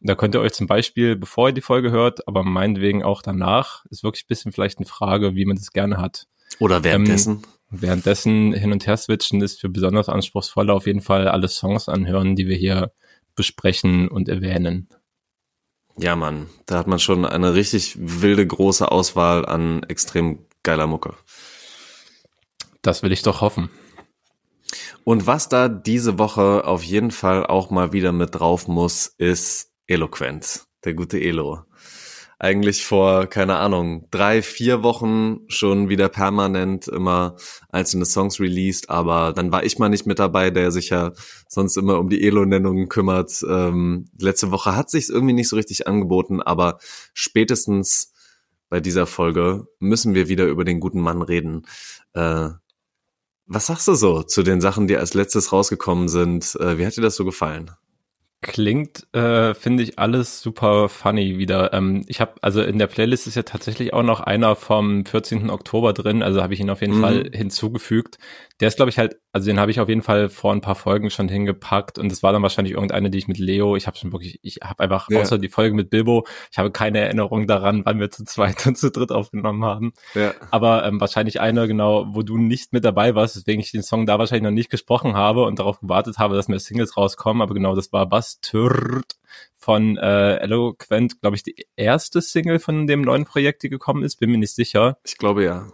Da 0.01 0.15
könnt 0.15 0.35
ihr 0.35 0.41
euch 0.41 0.55
zum 0.55 0.67
Beispiel, 0.67 1.17
bevor 1.17 1.49
ihr 1.49 1.55
die 1.55 1.61
Folge 1.61 1.91
hört, 1.91 2.27
aber 2.27 2.43
meinetwegen 2.43 3.03
auch 3.03 3.21
danach, 3.21 3.85
ist 3.91 4.03
wirklich 4.03 4.25
ein 4.25 4.29
bisschen 4.29 4.53
vielleicht 4.53 4.79
eine 4.79 4.87
Frage, 4.87 5.35
wie 5.35 5.45
man 5.45 5.57
das 5.57 5.73
gerne 5.73 5.99
hat. 5.99 6.27
Oder 6.59 6.85
währenddessen. 6.85 7.33
Ähm, 7.33 7.43
währenddessen 7.71 8.53
hin 8.55 8.73
und 8.73 8.87
her 8.87 8.97
switchen 8.97 9.43
ist 9.43 9.61
für 9.61 9.69
besonders 9.69 10.09
anspruchsvolle 10.09 10.73
auf 10.73 10.87
jeden 10.87 11.03
Fall 11.03 11.29
alle 11.29 11.49
Songs 11.49 11.89
anhören, 11.89 12.35
die 12.35 12.49
wir 12.49 12.57
hier 12.57 12.93
besprechen 13.37 14.09
und 14.09 14.29
erwähnen. 14.29 14.89
Ja, 15.99 16.17
Mann, 16.17 16.49
da 16.67 16.79
hat 16.79 16.87
man 16.87 16.99
schon 16.99 17.27
eine 17.27 17.55
richtig 17.55 17.97
wilde 17.99 18.47
große 18.47 18.91
Auswahl 18.91 19.45
an 19.45 19.83
extrem 19.85 20.47
geiler 20.63 20.87
Mucke. 20.87 21.15
Das 22.83 23.03
will 23.03 23.13
ich 23.13 23.23
doch 23.23 23.41
hoffen. 23.41 23.71
Und 25.05 25.27
was 25.27 25.49
da 25.49 25.69
diese 25.69 26.19
Woche 26.19 26.65
auf 26.65 26.83
jeden 26.83 27.11
Fall 27.11 27.47
auch 27.47 27.71
mal 27.71 27.93
wieder 27.93 28.13
mit 28.13 28.35
drauf 28.35 28.69
muss, 28.69 29.07
ist 29.07 29.73
Eloquent, 29.87 30.67
der 30.85 30.95
gute 30.95 31.21
Elo 31.21 31.65
eigentlich 32.41 32.87
vor, 32.87 33.27
keine 33.27 33.57
Ahnung, 33.57 34.09
drei, 34.11 34.41
vier 34.41 34.83
Wochen 34.83 35.41
schon 35.49 35.91
wieder 35.91 36.09
permanent 36.09 36.89
immer 36.89 37.37
einzelne 37.69 38.07
Songs 38.07 38.41
released, 38.41 38.89
aber 38.89 39.35
dann 39.35 39.53
war 39.53 39.63
ich 39.63 39.79
mal 39.79 39.91
nicht 39.91 40.07
mit 40.07 40.19
dabei, 40.19 40.51
der 40.51 40.73
sich 40.73 40.89
ja 40.89 41.13
sonst 41.49 41.77
immer 41.77 41.99
um 41.99 42.09
die 42.09 42.27
Elo-Nennungen 42.27 42.89
kümmert. 42.89 43.45
Ähm, 43.47 44.07
letzte 44.19 44.51
Woche 44.51 44.75
hat 44.75 44.89
sich's 44.89 45.11
irgendwie 45.11 45.35
nicht 45.35 45.51
so 45.51 45.57
richtig 45.57 45.87
angeboten, 45.87 46.41
aber 46.41 46.79
spätestens 47.13 48.10
bei 48.71 48.81
dieser 48.81 49.07
Folge 49.07 49.67
müssen 49.79 50.15
wir 50.15 50.29
wieder 50.29 50.47
über 50.47 50.65
den 50.65 50.81
guten 50.81 51.01
Mann 51.01 51.21
reden. 51.21 51.67
Äh, 52.15 52.49
was 53.47 53.67
sagst 53.67 53.89
du 53.89 53.95
so 53.95 54.23
zu 54.23 54.43
den 54.43 54.61
Sachen, 54.61 54.87
die 54.87 54.97
als 54.97 55.13
letztes 55.13 55.53
rausgekommen 55.53 56.09
sind? 56.09 56.57
Äh, 56.61 56.79
wie 56.79 56.87
hat 56.87 56.97
dir 56.97 57.03
das 57.03 57.17
so 57.17 57.25
gefallen? 57.25 57.73
Klingt, 58.43 59.07
äh, 59.13 59.53
finde 59.53 59.83
ich, 59.83 59.99
alles 59.99 60.41
super 60.41 60.89
funny 60.89 61.37
wieder. 61.37 61.75
Ähm, 61.75 62.05
ich 62.07 62.23
habe, 62.23 62.35
also 62.41 62.63
in 62.63 62.79
der 62.79 62.87
Playlist 62.87 63.27
ist 63.27 63.35
ja 63.35 63.43
tatsächlich 63.43 63.93
auch 63.93 64.03
noch 64.03 64.21
einer 64.21 64.57
vom 64.57 65.05
14. 65.05 65.51
Oktober 65.51 65.93
drin, 65.93 66.23
also 66.23 66.41
habe 66.41 66.55
ich 66.55 66.61
ihn 66.61 66.71
auf 66.71 66.81
jeden 66.81 66.97
mhm. 66.97 67.03
Fall 67.03 67.31
hinzugefügt. 67.35 68.19
Der 68.61 68.69
ist, 68.69 68.77
glaube 68.77 68.89
ich, 68.89 68.99
halt, 68.99 69.21
also 69.33 69.47
den 69.47 69.61
habe 69.61 69.71
ich 69.71 69.79
auf 69.79 69.89
jeden 69.89 70.03
Fall 70.03 70.29
vor 70.29 70.53
ein 70.53 70.61
paar 70.61 70.75
Folgen 70.75 71.09
schon 71.11 71.29
hingepackt 71.29 71.99
und 71.99 72.11
es 72.11 72.23
war 72.23 72.33
dann 72.33 72.43
wahrscheinlich 72.43 72.75
irgendeine, 72.75 73.11
die 73.11 73.19
ich 73.19 73.29
mit 73.29 73.39
Leo, 73.39 73.77
ich 73.77 73.87
habe 73.87 73.97
schon 73.97 74.13
wirklich, 74.13 74.41
ich 74.43 74.57
habe 74.63 74.83
einfach, 74.83 75.09
ja. 75.09 75.21
außer 75.21 75.39
die 75.39 75.49
Folge 75.49 75.75
mit 75.75 75.89
Bilbo, 75.89 76.27
ich 76.51 76.59
habe 76.59 76.73
keine 76.73 76.99
Erinnerung 76.99 77.47
daran, 77.47 77.83
wann 77.85 78.01
wir 78.01 78.11
zu 78.11 78.25
zweit 78.25 78.67
und 78.67 78.77
zu 78.77 78.91
dritt 78.91 79.13
aufgenommen 79.13 79.65
haben. 79.65 79.93
Ja. 80.15 80.35
Aber 80.51 80.85
ähm, 80.85 81.01
wahrscheinlich 81.01 81.41
eine, 81.41 81.69
genau, 81.69 82.07
wo 82.11 82.23
du 82.23 82.39
nicht 82.39 82.73
mit 82.73 82.85
dabei 82.85 83.15
warst, 83.15 83.37
weswegen 83.37 83.61
ich 83.61 83.71
den 83.71 83.83
Song 83.83 84.05
da 84.05 84.19
wahrscheinlich 84.19 84.45
noch 84.45 84.51
nicht 84.51 84.71
gesprochen 84.71 85.15
habe 85.15 85.45
und 85.45 85.61
darauf 85.61 85.81
gewartet 85.81 86.19
habe, 86.19 86.35
dass 86.35 86.49
mehr 86.49 86.59
Singles 86.59 86.97
rauskommen, 86.97 87.41
aber 87.41 87.55
genau, 87.55 87.77
das 87.77 87.93
war 87.93 88.09
Bastard 88.09 89.05
von 89.55 89.97
äh, 89.97 90.39
Eloquent, 90.39 91.21
glaube 91.21 91.37
ich, 91.37 91.45
die 91.45 91.67
erste 91.77 92.21
Single 92.21 92.59
von 92.59 92.89
dem 92.89 93.03
neuen 93.03 93.27
Projekt, 93.27 93.63
die 93.63 93.69
gekommen 93.69 94.03
ist, 94.03 94.17
bin 94.17 94.31
mir 94.31 94.39
nicht 94.39 94.55
sicher. 94.55 94.99
Ich 95.05 95.19
glaube 95.19 95.45
ja. 95.45 95.69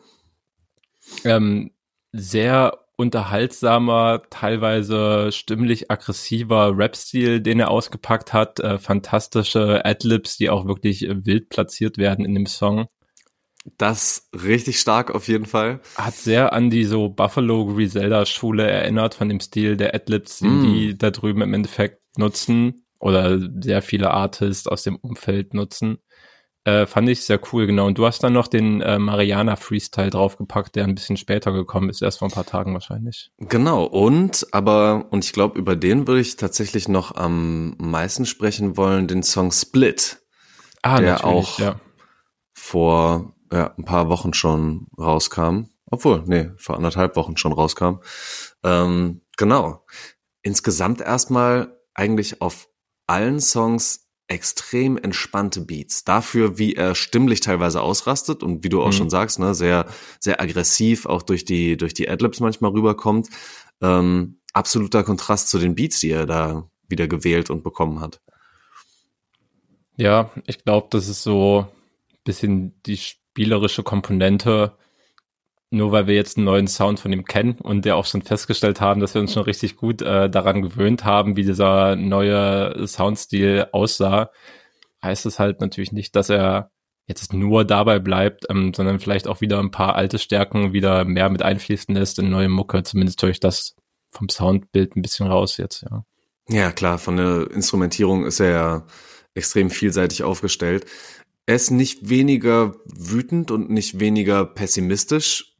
Ähm, 1.24 1.70
sehr 2.12 2.85
unterhaltsamer, 2.96 4.22
teilweise 4.30 5.30
stimmlich 5.30 5.90
aggressiver 5.90 6.76
Rap-Stil, 6.76 7.40
den 7.40 7.60
er 7.60 7.70
ausgepackt 7.70 8.32
hat. 8.32 8.60
Äh, 8.60 8.78
fantastische 8.78 9.84
Adlibs, 9.84 10.36
die 10.36 10.50
auch 10.50 10.66
wirklich 10.66 11.04
äh, 11.06 11.24
wild 11.24 11.50
platziert 11.50 11.98
werden 11.98 12.24
in 12.24 12.34
dem 12.34 12.46
Song. 12.46 12.86
Das 13.78 14.28
richtig 14.32 14.78
stark 14.78 15.14
auf 15.14 15.28
jeden 15.28 15.44
Fall. 15.44 15.80
Hat 15.96 16.14
sehr 16.14 16.52
an 16.52 16.70
die 16.70 16.84
so 16.84 17.08
Buffalo 17.08 17.66
Griselda 17.66 18.24
Schule 18.24 18.68
erinnert 18.68 19.14
von 19.14 19.28
dem 19.28 19.40
Stil 19.40 19.76
der 19.76 19.94
Adlibs, 19.94 20.40
mm. 20.40 20.62
die 20.62 20.96
da 20.96 21.10
drüben 21.10 21.42
im 21.42 21.52
Endeffekt 21.52 22.00
nutzen 22.16 22.86
oder 23.00 23.38
sehr 23.60 23.82
viele 23.82 24.12
Artists 24.12 24.68
aus 24.68 24.84
dem 24.84 24.96
Umfeld 24.96 25.52
nutzen. 25.52 25.98
Äh, 26.66 26.86
fand 26.86 27.08
ich 27.08 27.24
sehr 27.24 27.38
cool, 27.52 27.68
genau. 27.68 27.86
Und 27.86 27.96
du 27.96 28.04
hast 28.06 28.24
dann 28.24 28.32
noch 28.32 28.48
den 28.48 28.80
äh, 28.80 28.98
Mariana 28.98 29.54
Freestyle 29.54 30.10
draufgepackt, 30.10 30.74
der 30.74 30.82
ein 30.82 30.96
bisschen 30.96 31.16
später 31.16 31.52
gekommen 31.52 31.88
ist, 31.88 32.02
erst 32.02 32.18
vor 32.18 32.26
ein 32.26 32.32
paar 32.34 32.44
Tagen 32.44 32.74
wahrscheinlich. 32.74 33.30
Genau, 33.38 33.84
und 33.84 34.48
aber, 34.50 35.06
und 35.10 35.24
ich 35.24 35.32
glaube, 35.32 35.56
über 35.60 35.76
den 35.76 36.08
würde 36.08 36.22
ich 36.22 36.34
tatsächlich 36.34 36.88
noch 36.88 37.14
am 37.14 37.76
meisten 37.78 38.26
sprechen 38.26 38.76
wollen, 38.76 39.06
den 39.06 39.22
Song 39.22 39.52
Split. 39.52 40.18
Ah, 40.82 41.00
der 41.00 41.24
auch 41.24 41.60
ja. 41.60 41.80
vor 42.52 43.36
ja, 43.52 43.72
ein 43.78 43.84
paar 43.84 44.08
Wochen 44.08 44.34
schon 44.34 44.88
rauskam. 44.98 45.66
Obwohl, 45.88 46.24
nee, 46.26 46.50
vor 46.56 46.74
anderthalb 46.74 47.14
Wochen 47.14 47.36
schon 47.36 47.52
rauskam. 47.52 48.00
Ähm, 48.64 49.20
genau. 49.36 49.86
Insgesamt 50.42 51.00
erstmal 51.00 51.78
eigentlich 51.94 52.42
auf 52.42 52.68
allen 53.06 53.38
Songs 53.38 54.05
extrem 54.28 54.96
entspannte 54.96 55.60
Beats. 55.60 56.04
Dafür, 56.04 56.58
wie 56.58 56.74
er 56.74 56.94
stimmlich 56.94 57.40
teilweise 57.40 57.80
ausrastet 57.80 58.42
und 58.42 58.64
wie 58.64 58.68
du 58.68 58.82
auch 58.82 58.88
mhm. 58.88 58.92
schon 58.92 59.10
sagst, 59.10 59.38
ne, 59.38 59.54
sehr, 59.54 59.86
sehr 60.20 60.40
aggressiv 60.40 61.06
auch 61.06 61.22
durch 61.22 61.44
die, 61.44 61.76
durch 61.76 61.94
die 61.94 62.08
Adlibs 62.08 62.40
manchmal 62.40 62.72
rüberkommt. 62.72 63.28
Ähm, 63.80 64.40
absoluter 64.52 65.04
Kontrast 65.04 65.48
zu 65.48 65.58
den 65.58 65.74
Beats, 65.74 66.00
die 66.00 66.10
er 66.10 66.26
da 66.26 66.68
wieder 66.88 67.08
gewählt 67.08 67.50
und 67.50 67.62
bekommen 67.62 68.00
hat. 68.00 68.20
Ja, 69.96 70.30
ich 70.46 70.64
glaube, 70.64 70.88
das 70.90 71.08
ist 71.08 71.22
so 71.22 71.68
bisschen 72.24 72.74
die 72.84 72.98
spielerische 72.98 73.82
Komponente, 73.82 74.76
nur 75.70 75.92
weil 75.92 76.06
wir 76.06 76.14
jetzt 76.14 76.36
einen 76.36 76.46
neuen 76.46 76.68
Sound 76.68 77.00
von 77.00 77.12
ihm 77.12 77.24
kennen 77.24 77.58
und 77.60 77.84
der 77.84 77.96
auch 77.96 78.06
schon 78.06 78.22
festgestellt 78.22 78.80
haben, 78.80 79.00
dass 79.00 79.14
wir 79.14 79.20
uns 79.20 79.32
schon 79.32 79.42
richtig 79.42 79.76
gut 79.76 80.00
äh, 80.02 80.30
daran 80.30 80.62
gewöhnt 80.62 81.04
haben, 81.04 81.36
wie 81.36 81.44
dieser 81.44 81.96
neue 81.96 82.86
Soundstil 82.86 83.66
aussah, 83.72 84.30
heißt 85.02 85.26
es 85.26 85.38
halt 85.38 85.60
natürlich 85.60 85.92
nicht, 85.92 86.14
dass 86.14 86.30
er 86.30 86.70
jetzt 87.08 87.32
nur 87.32 87.64
dabei 87.64 87.98
bleibt, 87.98 88.46
ähm, 88.50 88.74
sondern 88.74 89.00
vielleicht 89.00 89.28
auch 89.28 89.40
wieder 89.40 89.58
ein 89.60 89.70
paar 89.70 89.94
alte 89.94 90.18
Stärken 90.18 90.72
wieder 90.72 91.04
mehr 91.04 91.28
mit 91.30 91.42
einfließen 91.42 91.94
lässt 91.94 92.18
in 92.18 92.30
neue 92.30 92.48
Mucke. 92.48 92.82
Zumindest 92.82 93.22
höre 93.22 93.30
ich 93.30 93.40
das 93.40 93.76
vom 94.10 94.28
Soundbild 94.28 94.96
ein 94.96 95.02
bisschen 95.02 95.26
raus 95.26 95.56
jetzt, 95.56 95.82
ja. 95.82 96.04
Ja, 96.48 96.70
klar, 96.70 96.98
von 96.98 97.16
der 97.16 97.50
Instrumentierung 97.50 98.24
ist 98.24 98.38
er 98.38 98.50
ja 98.50 98.86
extrem 99.34 99.68
vielseitig 99.68 100.22
aufgestellt. 100.22 100.86
Er 101.44 101.56
ist 101.56 101.70
nicht 101.70 102.08
weniger 102.08 102.76
wütend 102.84 103.50
und 103.50 103.68
nicht 103.68 103.98
weniger 103.98 104.44
pessimistisch, 104.44 105.55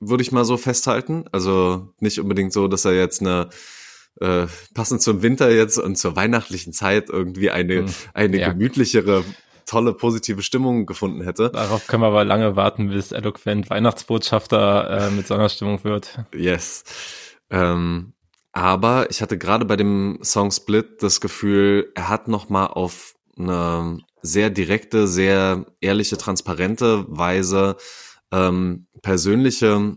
würde 0.00 0.22
ich 0.22 0.32
mal 0.32 0.44
so 0.44 0.56
festhalten. 0.56 1.24
Also 1.32 1.92
nicht 2.00 2.20
unbedingt 2.20 2.52
so, 2.52 2.68
dass 2.68 2.84
er 2.84 2.94
jetzt 2.94 3.20
eine 3.20 3.48
äh, 4.20 4.46
passend 4.74 5.02
zum 5.02 5.22
Winter 5.22 5.50
jetzt 5.50 5.78
und 5.78 5.96
zur 5.96 6.16
weihnachtlichen 6.16 6.72
Zeit 6.72 7.10
irgendwie 7.10 7.50
eine, 7.50 7.78
hm, 7.78 7.94
eine 8.14 8.38
ja. 8.38 8.48
gemütlichere, 8.50 9.24
tolle, 9.66 9.92
positive 9.92 10.42
Stimmung 10.42 10.86
gefunden 10.86 11.22
hätte. 11.22 11.50
Darauf 11.50 11.86
können 11.86 12.02
wir 12.02 12.08
aber 12.08 12.24
lange 12.24 12.56
warten, 12.56 12.88
bis 12.88 13.12
eloquent 13.12 13.68
Weihnachtsbotschafter 13.68 15.08
äh, 15.08 15.10
mit 15.10 15.26
Sonderstimmung 15.26 15.84
wird. 15.84 16.18
Yes. 16.34 16.84
Ähm, 17.50 18.12
aber 18.52 19.10
ich 19.10 19.20
hatte 19.20 19.36
gerade 19.36 19.66
bei 19.66 19.76
dem 19.76 20.18
Song 20.22 20.50
Split 20.50 21.02
das 21.02 21.20
Gefühl, 21.20 21.92
er 21.94 22.08
hat 22.08 22.28
noch 22.28 22.48
mal 22.48 22.66
auf 22.66 23.14
eine 23.38 23.98
sehr 24.22 24.50
direkte, 24.50 25.06
sehr 25.06 25.66
ehrliche, 25.80 26.16
transparente 26.16 27.04
Weise 27.08 27.76
ähm, 28.32 28.86
persönliche 29.02 29.96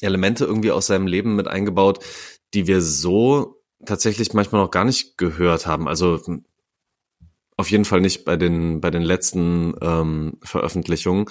Elemente 0.00 0.44
irgendwie 0.44 0.70
aus 0.70 0.86
seinem 0.86 1.06
Leben 1.06 1.36
mit 1.36 1.48
eingebaut, 1.48 2.04
die 2.54 2.66
wir 2.66 2.80
so 2.82 3.62
tatsächlich 3.84 4.32
manchmal 4.32 4.62
noch 4.62 4.70
gar 4.70 4.84
nicht 4.84 5.18
gehört 5.18 5.66
haben. 5.66 5.88
Also 5.88 6.20
auf 7.56 7.70
jeden 7.70 7.84
Fall 7.84 8.00
nicht 8.00 8.24
bei 8.24 8.36
den 8.36 8.80
bei 8.80 8.90
den 8.90 9.02
letzten 9.02 9.74
ähm, 9.80 10.38
Veröffentlichungen 10.42 11.26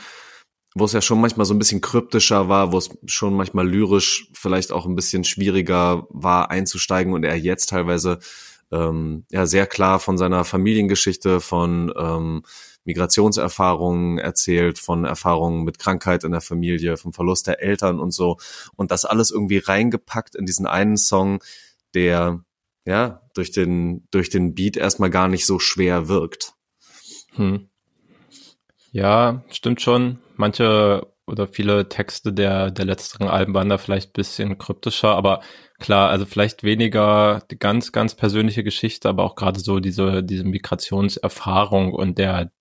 wo 0.76 0.84
es 0.84 0.92
ja 0.92 1.02
schon 1.02 1.22
manchmal 1.22 1.46
so 1.46 1.54
ein 1.54 1.60
bisschen 1.60 1.80
kryptischer 1.80 2.50
war, 2.50 2.74
wo 2.74 2.78
es 2.78 2.90
schon 3.06 3.34
manchmal 3.34 3.68
lyrisch 3.68 4.30
vielleicht 4.34 4.74
auch 4.74 4.86
ein 4.86 4.96
bisschen 4.96 5.24
schwieriger 5.24 6.06
war 6.10 6.52
einzusteigen 6.52 7.14
und 7.14 7.24
er 7.24 7.38
jetzt 7.38 7.70
teilweise 7.70 8.20
ähm, 8.72 9.26
ja 9.32 9.46
sehr 9.46 9.68
klar 9.68 10.00
von 10.02 10.18
seiner 10.18 10.44
Familiengeschichte, 10.44 11.40
von 11.40 11.94
ähm, 11.98 12.44
Migrationserfahrungen 12.86 14.18
erzählt, 14.18 14.80
von 14.80 15.06
Erfahrungen 15.06 15.64
mit 15.64 15.80
Krankheit 15.80 16.24
in 16.24 16.32
der 16.32 16.42
Familie, 16.42 16.98
vom 16.98 17.14
Verlust 17.14 17.48
der 17.48 17.62
Eltern 17.62 18.00
und 18.00 18.12
so 18.12 18.38
und 18.76 18.92
das 18.92 19.06
alles 19.06 19.32
irgendwie 19.32 19.58
reingepackt 19.58 20.36
in 20.36 20.46
diesen 20.46 20.68
einen 20.68 20.98
Song, 20.98 21.44
der 21.94 22.44
ja 22.86 23.22
durch 23.34 23.52
den 23.52 24.08
durch 24.12 24.30
den 24.30 24.54
Beat 24.56 24.78
erstmal 24.78 25.10
gar 25.10 25.28
nicht 25.28 25.46
so 25.46 25.60
schwer 25.60 26.08
wirkt. 26.08 26.54
Hm. 27.34 27.70
Ja, 28.92 29.44
stimmt 29.50 29.82
schon. 29.82 30.20
Manche 30.36 31.08
oder 31.28 31.48
viele 31.48 31.90
Texte 31.90 32.34
der, 32.34 32.72
der 32.72 32.86
letzteren 32.86 33.28
Alben 33.28 33.54
waren 33.54 33.70
da 33.70 33.78
vielleicht 33.78 34.14
bisschen 34.14 34.58
kryptischer, 34.58 35.10
aber 35.10 35.42
klar, 35.80 36.10
also 36.10 36.26
vielleicht 36.26 36.64
weniger 36.64 37.42
die 37.50 37.58
ganz, 37.58 37.92
ganz 37.92 38.16
persönliche 38.16 38.64
Geschichte, 38.64 39.10
aber 39.10 39.24
auch 39.24 39.36
gerade 39.36 39.60
so 39.60 39.80
diese, 39.80 40.24
diese 40.24 40.44
Migrationserfahrung 40.44 41.94
und 41.94 42.18
der, 42.20 42.52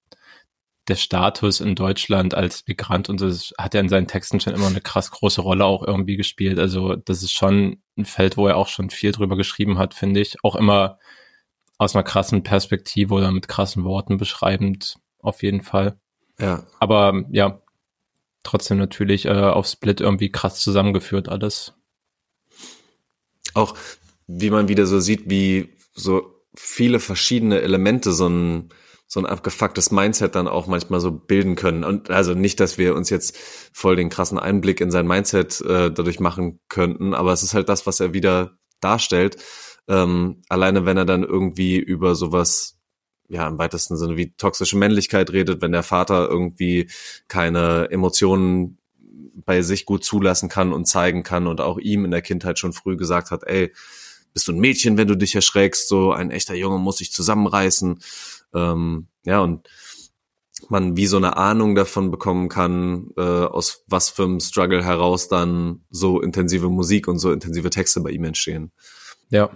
der 0.89 0.97
Status 0.97 1.61
in 1.61 1.75
Deutschland 1.75 2.35
als 2.35 2.65
Migrant 2.67 3.09
und 3.09 3.19
so, 3.19 3.27
das 3.27 3.55
hat 3.59 3.75
er 3.75 3.81
in 3.81 3.89
seinen 3.89 4.07
Texten 4.07 4.41
schon 4.41 4.55
immer 4.55 4.67
eine 4.67 4.81
krass 4.81 5.11
große 5.11 5.41
Rolle 5.41 5.65
auch 5.65 5.83
irgendwie 5.83 6.17
gespielt. 6.17 6.59
Also 6.59 6.95
das 6.97 7.23
ist 7.23 7.33
schon 7.33 7.83
ein 7.97 8.05
Feld, 8.05 8.37
wo 8.37 8.47
er 8.47 8.57
auch 8.57 8.69
schon 8.69 8.91
viel 8.91 9.13
drüber 9.13 9.37
geschrieben 9.37 9.79
hat, 9.79 9.95
finde 9.95 10.21
ich. 10.21 10.37
Auch 10.43 10.57
immer 10.57 10.99
aus 11.79 11.95
einer 11.95 12.05
krassen 12.05 12.43
Perspektive 12.43 13.15
oder 13.15 13.31
mit 13.33 13.49
krassen 13.49 13.85
Worten 13.85 14.19
beschreibend, 14.19 14.97
auf 15.21 15.43
jeden 15.43 15.63
Fall. 15.63 15.99
Ja. 16.39 16.65
Aber 16.81 17.25
ja, 17.31 17.63
trotzdem 18.43 18.79
natürlich 18.79 19.25
äh, 19.25 19.31
auf 19.31 19.67
Split 19.67 20.01
irgendwie 20.01 20.31
krass 20.31 20.61
zusammengeführt 20.61 21.29
alles. 21.29 21.75
Auch 23.55 23.77
wie 24.27 24.51
man 24.51 24.69
wieder 24.69 24.87
so 24.87 25.01
sieht, 25.01 25.31
wie 25.31 25.71
so 25.95 26.43
viele 26.55 27.01
verschiedene 27.01 27.61
Elemente 27.61 28.13
so 28.13 28.29
ein 28.29 28.69
so 29.07 29.21
ein 29.21 29.27
abgefucktes 29.27 29.91
Mindset 29.91 30.35
dann 30.35 30.49
auch 30.49 30.67
manchmal 30.67 31.01
so 31.01 31.11
bilden 31.11 31.57
können. 31.57 31.85
Und 31.85 32.11
also 32.11 32.35
nicht, 32.35 32.59
dass 32.61 32.79
wir 32.79 32.95
uns 32.95 33.11
jetzt 33.11 33.37
voll 33.73 33.97
den 33.97 34.09
krassen 34.09 34.39
Einblick 34.39 34.81
in 34.81 34.91
sein 34.91 35.07
Mindset 35.07 35.61
äh, 35.61 35.91
dadurch 35.93 36.21
machen 36.21 36.61
könnten, 36.69 37.15
aber 37.15 37.33
es 37.33 37.43
ist 37.43 37.55
halt 37.55 37.69
das, 37.69 37.87
was 37.87 38.01
er 38.01 38.13
wieder 38.15 38.59
darstellt. 38.81 39.37
Ähm, 39.87 40.43
alleine 40.49 40.87
wenn 40.87 40.97
er 40.97 41.05
dann 41.05 41.23
irgendwie 41.23 41.77
über 41.77 42.15
sowas 42.15 42.79
ja, 43.29 43.49
im 43.49 43.59
weitesten 43.59 43.97
Sinne 43.97 44.17
wie 44.17 44.35
toxische 44.37 44.77
Männlichkeit 44.77 45.33
redet, 45.33 45.63
wenn 45.63 45.73
der 45.73 45.83
Vater 45.83 46.29
irgendwie 46.29 46.91
keine 47.29 47.89
Emotionen 47.91 48.79
bei 49.35 49.63
sich 49.63 49.87
gut 49.87 50.05
zulassen 50.05 50.49
kann 50.49 50.73
und 50.73 50.87
zeigen 50.87 51.23
kann 51.23 51.47
und 51.47 51.61
auch 51.61 51.79
ihm 51.79 52.05
in 52.05 52.11
der 52.11 52.23
Kindheit 52.23 52.59
schon 52.59 52.73
früh 52.73 52.97
gesagt 52.97 53.31
hat, 53.31 53.43
ey, 53.45 53.73
bist 54.33 54.49
du 54.49 54.53
ein 54.53 54.59
Mädchen, 54.59 54.97
wenn 54.97 55.09
du 55.09 55.17
dich 55.17 55.35
erschreckst, 55.35 55.89
so 55.89 56.13
ein 56.13 56.31
echter 56.31 56.55
Junge 56.55 56.79
muss 56.79 56.99
sich 56.99 57.13
zusammenreißen. 57.13 58.01
Ähm, 58.55 59.09
ja, 59.25 59.41
und 59.41 59.69
man 60.71 60.97
wie 60.97 61.07
so 61.07 61.17
eine 61.17 61.37
Ahnung 61.37 61.75
davon 61.75 62.11
bekommen 62.11 62.49
kann, 62.49 63.11
äh, 63.17 63.21
aus 63.21 63.85
was 63.87 64.11
für 64.11 64.25
einem 64.25 64.41
Struggle 64.41 64.85
heraus 64.85 65.29
dann 65.29 65.85
so 65.91 66.21
intensive 66.21 66.71
Musik 66.71 67.09
und 67.09 67.19
so 67.19 67.33
intensive 67.33 67.71
Texte 67.71 68.01
bei 68.01 68.11
ihm 68.11 68.25
entstehen. 68.25 68.73
Ja, 69.31 69.51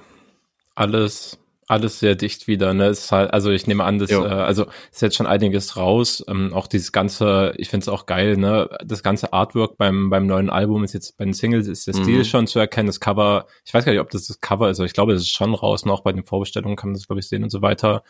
alles 0.74 1.38
alles 1.68 2.00
sehr 2.00 2.14
dicht 2.14 2.48
wieder, 2.48 2.72
ne? 2.72 2.88
Ist 2.88 3.12
halt, 3.12 3.32
also 3.32 3.50
ich 3.50 3.66
nehme 3.66 3.84
an, 3.84 3.98
dass, 3.98 4.11
äh, 4.11 4.16
also 4.16 4.66
ist 4.90 5.02
jetzt 5.02 5.16
schon 5.16 5.26
einiges 5.26 5.76
raus. 5.76 6.24
Ähm, 6.26 6.54
auch 6.54 6.66
dieses 6.66 6.92
ganze, 6.92 7.52
ich 7.58 7.68
finde 7.68 7.84
es 7.84 7.88
auch 7.88 8.06
geil, 8.06 8.38
ne? 8.38 8.70
Das 8.84 9.02
ganze 9.02 9.34
Artwork 9.34 9.76
beim, 9.76 10.08
beim 10.08 10.26
neuen 10.26 10.48
Album 10.48 10.82
ist 10.82 10.94
jetzt 10.94 11.18
bei 11.18 11.24
den 11.24 11.34
Singles 11.34 11.68
ist 11.68 11.87
der 11.87 11.94
mhm. 11.94 12.02
Stil 12.02 12.24
schon 12.24 12.46
zu 12.46 12.58
erkennen, 12.58 12.87
das 12.87 13.00
Cover, 13.00 13.46
ich 13.66 13.74
weiß 13.74 13.84
gar 13.84 13.92
nicht, 13.92 14.00
ob 14.00 14.11
das 14.11 14.26
das 14.26 14.40
Cover 14.40 14.70
ist, 14.70 14.80
aber 14.80 14.87
ich 14.87 14.94
glaube, 14.94 15.12
das 15.12 15.22
ist 15.22 15.30
schon 15.30 15.54
raus, 15.54 15.82
und 15.82 15.90
auch 15.90 16.00
bei 16.00 16.12
den 16.12 16.24
Vorbestellungen 16.24 16.76
kann 16.76 16.90
man 16.90 16.94
das, 16.94 17.06
glaube 17.06 17.20
ich, 17.20 17.28
sehen 17.28 17.44
und 17.44 17.50
so 17.50 17.61
weiter. 17.61 18.02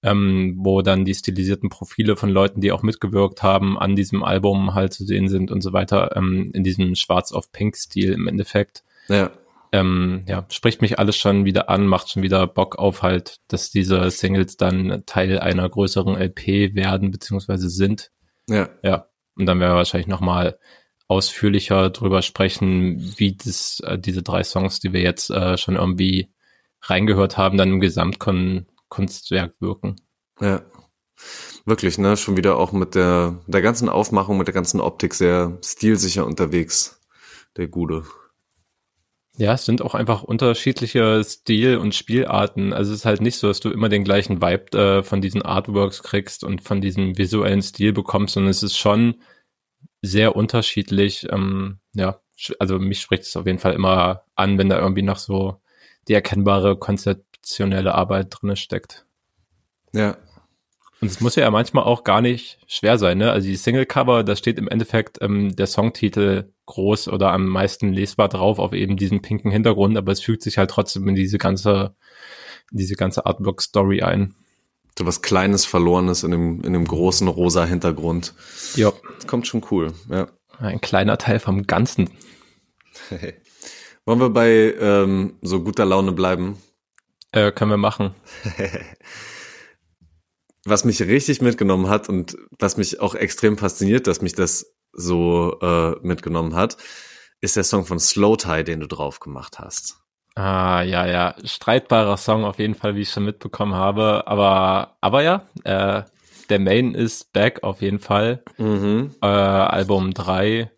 Ähm, 0.00 0.54
wo 0.58 0.80
dann 0.82 1.04
die 1.04 1.14
stilisierten 1.14 1.70
Profile 1.70 2.16
von 2.16 2.30
Leuten, 2.30 2.60
die 2.60 2.70
auch 2.70 2.82
mitgewirkt 2.82 3.42
haben, 3.42 3.76
an 3.76 3.96
diesem 3.96 4.22
Album 4.22 4.74
halt 4.74 4.92
zu 4.92 5.04
sehen 5.04 5.28
sind 5.28 5.50
und 5.50 5.60
so 5.60 5.72
weiter, 5.72 6.14
ähm, 6.16 6.52
in 6.54 6.62
diesem 6.62 6.94
Schwarz 6.94 7.32
auf 7.32 7.50
Pink 7.50 7.76
Stil 7.76 8.12
im 8.12 8.28
Endeffekt. 8.28 8.84
Ja 9.08 9.32
ähm, 9.72 10.24
ja, 10.26 10.46
spricht 10.50 10.80
mich 10.80 10.98
alles 10.98 11.16
schon 11.16 11.44
wieder 11.44 11.68
an, 11.68 11.86
macht 11.86 12.10
schon 12.10 12.22
wieder 12.22 12.46
Bock 12.46 12.78
auf 12.78 13.02
halt, 13.02 13.38
dass 13.48 13.70
diese 13.70 14.10
Singles 14.10 14.56
dann 14.56 15.02
Teil 15.06 15.38
einer 15.38 15.68
größeren 15.68 16.16
LP 16.16 16.74
werden, 16.74 17.10
beziehungsweise 17.10 17.68
sind. 17.68 18.10
Ja. 18.48 18.68
Ja. 18.82 19.08
Und 19.36 19.46
dann 19.46 19.60
werden 19.60 19.72
wir 19.72 19.76
wahrscheinlich 19.76 20.08
nochmal 20.08 20.58
ausführlicher 21.06 21.90
drüber 21.90 22.22
sprechen, 22.22 23.14
wie 23.18 23.36
das, 23.36 23.80
äh, 23.80 23.98
diese 23.98 24.22
drei 24.22 24.42
Songs, 24.42 24.80
die 24.80 24.92
wir 24.92 25.00
jetzt 25.00 25.30
äh, 25.30 25.56
schon 25.56 25.76
irgendwie 25.76 26.28
reingehört 26.82 27.36
haben, 27.36 27.58
dann 27.58 27.72
im 27.72 27.80
Gesamtkunstwerk 28.88 29.60
wirken. 29.60 29.96
Ja. 30.40 30.62
Wirklich, 31.64 31.98
ne? 31.98 32.16
Schon 32.16 32.36
wieder 32.36 32.56
auch 32.56 32.72
mit 32.72 32.94
der, 32.94 33.40
der 33.46 33.62
ganzen 33.62 33.88
Aufmachung, 33.88 34.38
mit 34.38 34.46
der 34.46 34.54
ganzen 34.54 34.80
Optik 34.80 35.14
sehr 35.14 35.58
stilsicher 35.64 36.24
unterwegs. 36.24 37.00
Der 37.56 37.66
Gute. 37.66 38.04
Ja, 39.36 39.54
es 39.54 39.64
sind 39.64 39.82
auch 39.82 39.94
einfach 39.94 40.22
unterschiedliche 40.22 41.22
Stil- 41.24 41.78
und 41.78 41.94
Spielarten. 41.94 42.72
Also 42.72 42.92
es 42.92 43.00
ist 43.00 43.04
halt 43.04 43.20
nicht 43.20 43.38
so, 43.38 43.48
dass 43.48 43.60
du 43.60 43.70
immer 43.70 43.88
den 43.88 44.04
gleichen 44.04 44.40
Vibe 44.40 44.78
äh, 44.78 45.02
von 45.02 45.20
diesen 45.20 45.42
Artworks 45.42 46.02
kriegst 46.02 46.44
und 46.44 46.62
von 46.62 46.80
diesem 46.80 47.18
visuellen 47.18 47.62
Stil 47.62 47.92
bekommst, 47.92 48.34
sondern 48.34 48.50
es 48.50 48.62
ist 48.62 48.76
schon 48.76 49.16
sehr 50.02 50.36
unterschiedlich. 50.36 51.26
Ähm, 51.30 51.78
ja, 51.94 52.20
also 52.58 52.78
mich 52.78 53.00
spricht 53.00 53.24
es 53.24 53.36
auf 53.36 53.46
jeden 53.46 53.58
Fall 53.58 53.74
immer 53.74 54.24
an, 54.34 54.58
wenn 54.58 54.68
da 54.68 54.78
irgendwie 54.78 55.02
noch 55.02 55.18
so 55.18 55.60
die 56.08 56.14
erkennbare 56.14 56.76
konzeptionelle 57.48 57.94
Arbeit 57.94 58.28
drinne 58.30 58.56
steckt. 58.56 59.06
Ja. 59.92 60.16
Und 61.00 61.08
es 61.08 61.20
muss 61.20 61.36
ja 61.36 61.50
manchmal 61.50 61.84
auch 61.84 62.02
gar 62.04 62.20
nicht 62.20 62.58
schwer 62.66 62.98
sein, 62.98 63.18
ne? 63.18 63.30
Also 63.30 63.46
die 63.46 63.56
Single-Cover, 63.56 64.24
da 64.24 64.34
steht 64.34 64.58
im 64.58 64.68
Endeffekt 64.68 65.18
ähm, 65.22 65.54
der 65.54 65.66
Songtitel 65.66 66.52
groß 66.66 67.08
oder 67.08 67.32
am 67.32 67.46
meisten 67.46 67.92
lesbar 67.92 68.28
drauf 68.28 68.58
auf 68.58 68.72
eben 68.72 68.96
diesem 68.96 69.22
pinken 69.22 69.50
Hintergrund, 69.50 69.96
aber 69.96 70.12
es 70.12 70.20
fügt 70.20 70.42
sich 70.42 70.58
halt 70.58 70.70
trotzdem 70.70 71.06
in 71.08 71.14
diese 71.14 71.38
ganze, 71.38 71.94
in 72.72 72.78
diese 72.78 72.96
ganze 72.96 73.26
Artwork-Story 73.26 74.02
ein. 74.02 74.34
So 74.98 75.06
was 75.06 75.22
Kleines, 75.22 75.64
Verlorenes 75.64 76.24
in 76.24 76.32
dem, 76.32 76.60
in 76.62 76.72
dem 76.72 76.84
großen 76.84 77.28
rosa 77.28 77.64
Hintergrund. 77.64 78.34
Ja. 78.74 78.92
Kommt 79.28 79.46
schon 79.46 79.64
cool, 79.70 79.92
ja. 80.10 80.26
Ein 80.58 80.80
kleiner 80.80 81.16
Teil 81.16 81.38
vom 81.38 81.68
Ganzen. 81.68 82.10
Wollen 84.04 84.20
wir 84.20 84.30
bei 84.30 84.74
ähm, 84.80 85.34
so 85.42 85.62
guter 85.62 85.84
Laune 85.84 86.10
bleiben? 86.10 86.58
Äh, 87.32 87.52
können 87.52 87.70
wir 87.70 87.76
machen. 87.76 88.14
was 90.64 90.84
mich 90.84 91.00
richtig 91.02 91.40
mitgenommen 91.40 91.88
hat 91.88 92.08
und 92.08 92.36
was 92.58 92.76
mich 92.76 93.00
auch 93.00 93.14
extrem 93.14 93.58
fasziniert, 93.58 94.06
dass 94.06 94.22
mich 94.22 94.34
das 94.34 94.74
so 94.92 95.58
äh, 95.60 95.96
mitgenommen 96.02 96.54
hat, 96.54 96.76
ist 97.40 97.56
der 97.56 97.64
Song 97.64 97.84
von 97.84 98.00
Slow 98.00 98.36
Tie, 98.36 98.64
den 98.64 98.80
du 98.80 98.86
drauf 98.86 99.20
gemacht 99.20 99.58
hast. 99.58 100.00
Ah, 100.34 100.82
ja, 100.82 101.06
ja. 101.06 101.34
Streitbarer 101.42 102.16
Song 102.16 102.44
auf 102.44 102.58
jeden 102.58 102.74
Fall, 102.74 102.94
wie 102.94 103.02
ich 103.02 103.10
schon 103.10 103.24
mitbekommen 103.24 103.74
habe. 103.74 104.26
Aber, 104.26 104.96
aber 105.00 105.22
ja, 105.22 105.48
äh, 105.64 106.02
der 106.48 106.58
Main 106.58 106.94
ist 106.94 107.32
back 107.32 107.62
auf 107.62 107.82
jeden 107.82 107.98
Fall. 107.98 108.42
Mhm. 108.56 109.14
Äh, 109.20 109.26
Album 109.26 110.14
3 110.14 110.70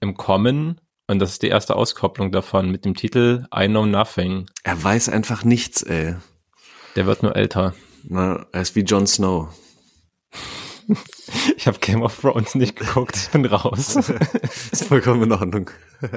im 0.00 0.16
Kommen. 0.16 0.80
Und 1.10 1.18
das 1.18 1.32
ist 1.32 1.42
die 1.42 1.48
erste 1.48 1.74
Auskopplung 1.74 2.30
davon 2.30 2.70
mit 2.70 2.84
dem 2.84 2.94
Titel 2.94 3.44
I 3.52 3.66
Know 3.66 3.84
Nothing. 3.84 4.46
Er 4.62 4.80
weiß 4.80 5.08
einfach 5.08 5.42
nichts, 5.42 5.82
ey. 5.82 6.14
Der 6.94 7.04
wird 7.06 7.24
nur 7.24 7.34
älter. 7.34 7.74
Na, 8.04 8.46
er 8.52 8.62
ist 8.62 8.76
wie 8.76 8.82
Jon 8.82 9.08
Snow. 9.08 9.48
Ich 11.56 11.68
habe 11.68 11.78
Game 11.78 12.02
of 12.02 12.18
Thrones 12.20 12.56
nicht 12.56 12.74
geguckt, 12.74 13.16
ich 13.16 13.28
bin 13.30 13.44
raus. 13.46 13.94
ist 14.72 14.84
vollkommen 14.84 15.22
in 15.22 15.32
Ordnung. 15.32 15.70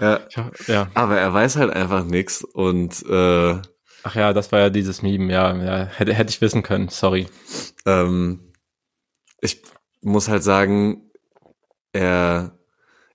ja. 0.00 0.20
ja. 0.66 0.90
Aber 0.94 1.18
er 1.18 1.32
weiß 1.32 1.54
halt 1.56 1.72
einfach 1.72 2.04
nichts 2.04 2.42
und 2.42 3.04
äh, 3.06 3.60
Ach 4.02 4.14
ja, 4.16 4.32
das 4.32 4.50
war 4.50 4.58
ja 4.58 4.70
dieses 4.70 5.02
Meme, 5.02 5.32
ja, 5.32 5.54
ja. 5.54 5.84
Hätte, 5.86 6.14
hätte 6.14 6.30
ich 6.30 6.40
wissen 6.40 6.64
können, 6.64 6.88
sorry. 6.88 7.28
Ähm, 7.86 8.52
ich 9.40 9.62
muss 10.00 10.28
halt 10.28 10.42
sagen, 10.42 11.10
er, 11.92 12.58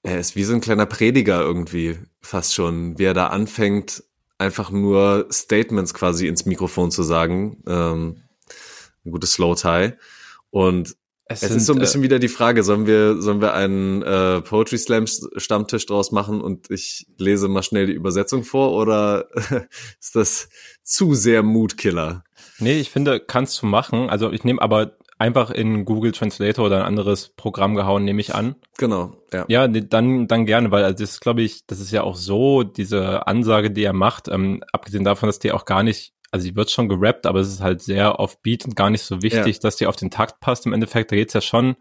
er 0.04 0.20
ist 0.20 0.36
wie 0.36 0.44
so 0.44 0.54
ein 0.54 0.62
kleiner 0.62 0.86
Prediger 0.86 1.42
irgendwie, 1.42 1.98
fast 2.22 2.54
schon, 2.54 2.98
wie 2.98 3.06
er 3.06 3.14
da 3.14 3.28
anfängt, 3.28 4.04
einfach 4.38 4.72
nur 4.72 5.28
Statements 5.32 5.94
quasi 5.94 6.28
ins 6.28 6.46
Mikrofon 6.46 6.92
zu 6.92 7.04
sagen. 7.04 7.62
Ähm, 7.68 8.24
ein 9.06 9.12
gutes 9.12 9.34
Slow 9.34 9.56
Tie. 9.56 9.94
Und 10.50 10.96
es, 11.26 11.44
es 11.44 11.50
sind, 11.50 11.58
ist 11.58 11.66
so 11.68 11.74
ein 11.74 11.80
bisschen 11.80 12.02
äh, 12.02 12.06
wieder 12.06 12.20
die 12.20 12.28
Frage, 12.28 12.64
sollen 12.64 12.88
wir, 12.88 13.22
sollen 13.22 13.40
wir 13.40 13.54
einen 13.54 14.02
äh, 14.02 14.42
Poetry 14.42 14.80
Slam 14.80 15.06
Stammtisch 15.06 15.86
draus 15.86 16.12
machen 16.12 16.42
und 16.42 16.72
ich 16.72 17.06
lese 17.18 17.48
mal 17.48 17.62
schnell 17.62 17.86
die 17.86 17.94
Übersetzung 17.94 18.44
vor 18.44 18.72
oder 18.72 19.28
ist 20.00 20.16
das 20.16 20.50
zu 20.82 21.14
sehr 21.14 21.44
Moodkiller? 21.44 22.24
Nee, 22.58 22.80
ich 22.80 22.90
finde, 22.90 23.20
kannst 23.20 23.62
du 23.62 23.68
machen. 23.68 24.10
Also 24.10 24.32
ich 24.32 24.44
nehme 24.44 24.62
aber 24.62 24.98
einfach 25.20 25.52
in 25.52 25.86
Google 25.86 26.14
Translator 26.14 26.66
oder 26.66 26.78
ein 26.78 26.86
anderes 26.86 27.30
Programm 27.30 27.76
gehauen, 27.76 28.06
nehme 28.06 28.22
ich 28.22 28.34
an. 28.34 28.56
Genau, 28.78 29.14
ja. 29.32 29.46
Ja, 29.48 29.68
dann, 29.68 30.28
dann 30.28 30.46
gerne, 30.46 30.72
weil 30.72 30.84
also 30.84 31.04
das 31.04 31.20
glaube 31.20 31.42
ich, 31.42 31.68
das 31.68 31.80
ist 31.80 31.92
ja 31.92 32.04
auch 32.04 32.16
so, 32.16 32.64
diese 32.64 33.28
Ansage, 33.28 33.70
die 33.70 33.84
er 33.84 33.94
macht, 33.94 34.30
ähm, 34.30 34.64
abgesehen 34.72 35.04
davon, 35.04 35.28
dass 35.28 35.40
die 35.40 35.52
auch 35.52 35.66
gar 35.66 35.84
nicht 35.84 36.14
also 36.32 36.48
die 36.48 36.56
wird 36.56 36.70
schon 36.70 36.90
gerappt, 36.90 37.26
aber 37.26 37.40
es 37.40 37.48
ist 37.48 37.62
halt 37.62 37.82
sehr 37.82 38.20
offbeat 38.20 38.66
und 38.66 38.76
gar 38.76 38.90
nicht 38.90 39.02
so 39.02 39.24
wichtig, 39.24 39.56
ja. 39.56 39.60
dass 39.62 39.78
die 39.78 39.88
auf 39.88 39.96
den 39.96 40.12
Takt 40.12 40.40
passt. 40.40 40.66
Im 40.68 40.74
Endeffekt, 40.74 41.12
da 41.12 41.16
geht's 41.16 41.34
ja 41.34 41.42
schon 41.42 41.76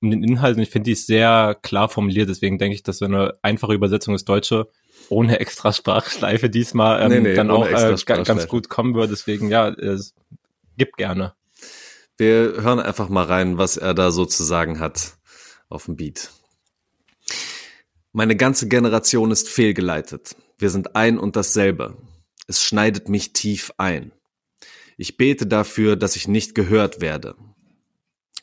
um 0.00 0.10
den 0.10 0.22
Inhalt 0.22 0.56
und 0.56 0.62
ich 0.62 0.70
finde, 0.70 0.84
die 0.84 0.92
ist 0.92 1.06
sehr 1.06 1.56
klar 1.62 1.88
formuliert. 1.88 2.28
Deswegen 2.28 2.58
denke 2.58 2.74
ich, 2.74 2.82
dass 2.82 2.98
so 2.98 3.06
eine 3.06 3.34
einfache 3.42 3.74
Übersetzung 3.74 4.14
ins 4.14 4.24
Deutsche 4.24 4.68
ohne 5.08 5.40
extra 5.40 5.72
Sprachschleife 5.72 6.50
diesmal 6.50 7.02
ähm, 7.02 7.08
nee, 7.08 7.30
nee, 7.30 7.34
dann 7.34 7.50
auch 7.50 7.66
äh, 7.66 7.96
ganz 8.04 8.46
gut 8.46 8.68
kommen 8.68 8.94
würde. 8.94 9.08
Deswegen, 9.08 9.50
ja, 9.50 9.68
es 9.68 10.14
gibt 10.76 10.96
gerne. 10.96 11.34
Wir 12.18 12.60
hören 12.62 12.80
einfach 12.80 13.08
mal 13.08 13.24
rein, 13.24 13.58
was 13.58 13.76
er 13.76 13.94
da 13.94 14.10
so 14.10 14.26
zu 14.26 14.42
sagen 14.42 14.80
hat 14.80 15.16
auf 15.68 15.84
dem 15.84 15.94
Beat. 15.94 16.32
Meine 18.12 18.34
ganze 18.34 18.66
Generation 18.66 19.30
ist 19.30 19.48
fehlgeleitet. 19.48 20.34
Wir 20.58 20.70
sind 20.70 20.96
ein 20.96 21.16
und 21.16 21.36
dasselbe. 21.36 21.96
Es 22.48 22.60
schneidet 22.60 23.08
mich 23.08 23.32
tief 23.34 23.72
ein. 23.78 24.10
Ich 24.96 25.16
bete 25.16 25.46
dafür, 25.46 25.94
dass 25.94 26.16
ich 26.16 26.26
nicht 26.26 26.56
gehört 26.56 27.00
werde. 27.00 27.36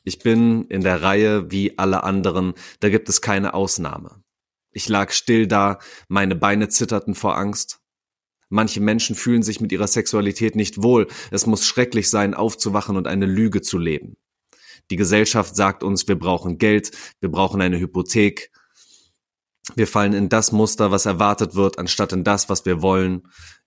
Ich 0.06 0.20
bin 0.20 0.68
in 0.68 0.80
der 0.80 1.02
Reihe 1.02 1.52
wie 1.52 1.78
alle 1.78 2.04
anderen, 2.04 2.54
da 2.80 2.88
gibt 2.88 3.10
es 3.10 3.20
keine 3.20 3.54
Ausnahme. 3.54 4.24
Ich 4.72 4.88
lag 4.88 5.12
still 5.12 5.48
da, 5.48 5.80
meine 6.08 6.36
Beine 6.36 6.70
zitterten 6.70 7.14
vor 7.14 7.36
Angst. 7.36 7.82
Manche 8.50 8.80
Menschen 8.80 9.16
fühlen 9.16 9.44
sich 9.44 9.60
mit 9.60 9.72
ihrer 9.72 9.88
Sexualität 9.88 10.56
nicht 10.56 10.84
wohl. 10.84 11.08
Es 11.32 11.46
muss 11.46 11.66
schrecklich 11.66 12.10
sein, 12.10 12.34
aufzuwachen 12.34 12.98
und 12.98 13.08
eine 13.08 13.26
Lüge 13.26 13.62
zu 13.62 13.78
leben. 13.78 14.18
Die 14.92 14.98
Gesellschaft 14.98 15.56
sagt 15.56 15.84
uns, 15.84 16.08
wir 16.08 16.18
brauchen 16.18 16.58
Geld, 16.58 16.92
wir 17.20 17.30
brauchen 17.30 17.62
eine 17.62 17.80
Hypothek, 17.80 18.52
wir 19.74 19.88
fallen 19.88 20.14
in 20.14 20.30
das 20.30 20.52
Muster, 20.52 20.92
was 20.92 21.08
erwartet 21.08 21.56
wird, 21.56 21.80
anstatt 21.80 22.14
in 22.14 22.24
das, 22.24 22.50
was 22.50 22.66
wir 22.66 22.84
wollen. 22.84 23.24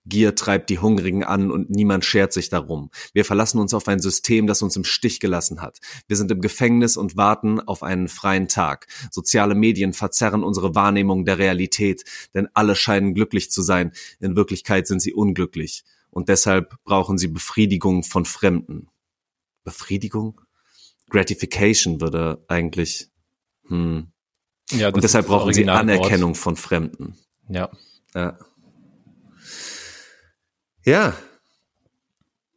Gier 0.09 0.35
treibt 0.35 0.69
die 0.69 0.79
Hungrigen 0.79 1.23
an 1.23 1.51
und 1.51 1.69
niemand 1.69 2.03
schert 2.03 2.33
sich 2.33 2.49
darum. 2.49 2.89
Wir 3.13 3.25
verlassen 3.25 3.59
uns 3.59 3.73
auf 3.73 3.87
ein 3.87 3.99
System, 3.99 4.47
das 4.47 4.61
uns 4.61 4.75
im 4.75 4.83
Stich 4.83 5.19
gelassen 5.19 5.61
hat. 5.61 5.79
Wir 6.07 6.17
sind 6.17 6.31
im 6.31 6.41
Gefängnis 6.41 6.97
und 6.97 7.15
warten 7.15 7.59
auf 7.59 7.83
einen 7.83 8.07
freien 8.07 8.47
Tag. 8.47 8.87
Soziale 9.11 9.55
Medien 9.55 9.93
verzerren 9.93 10.43
unsere 10.43 10.75
Wahrnehmung 10.75 11.25
der 11.25 11.37
Realität, 11.37 12.03
denn 12.33 12.47
alle 12.53 12.75
scheinen 12.75 13.13
glücklich 13.13 13.51
zu 13.51 13.61
sein. 13.61 13.91
In 14.19 14.35
Wirklichkeit 14.35 14.87
sind 14.87 15.01
sie 15.01 15.13
unglücklich. 15.13 15.83
Und 16.09 16.27
deshalb 16.29 16.83
brauchen 16.83 17.17
sie 17.17 17.27
Befriedigung 17.27 18.03
von 18.03 18.25
Fremden. 18.25 18.89
Befriedigung? 19.63 20.41
Gratification 21.09 22.01
würde 22.01 22.43
eigentlich, 22.47 23.09
hm, 23.67 24.11
ja, 24.71 24.89
und 24.89 25.03
deshalb 25.03 25.27
brauchen 25.27 25.53
sie 25.53 25.67
Anerkennung 25.67 26.35
von 26.35 26.55
Fremden. 26.55 27.17
Ja. 27.47 27.69
ja. 28.13 28.37
Ja. 30.89 31.13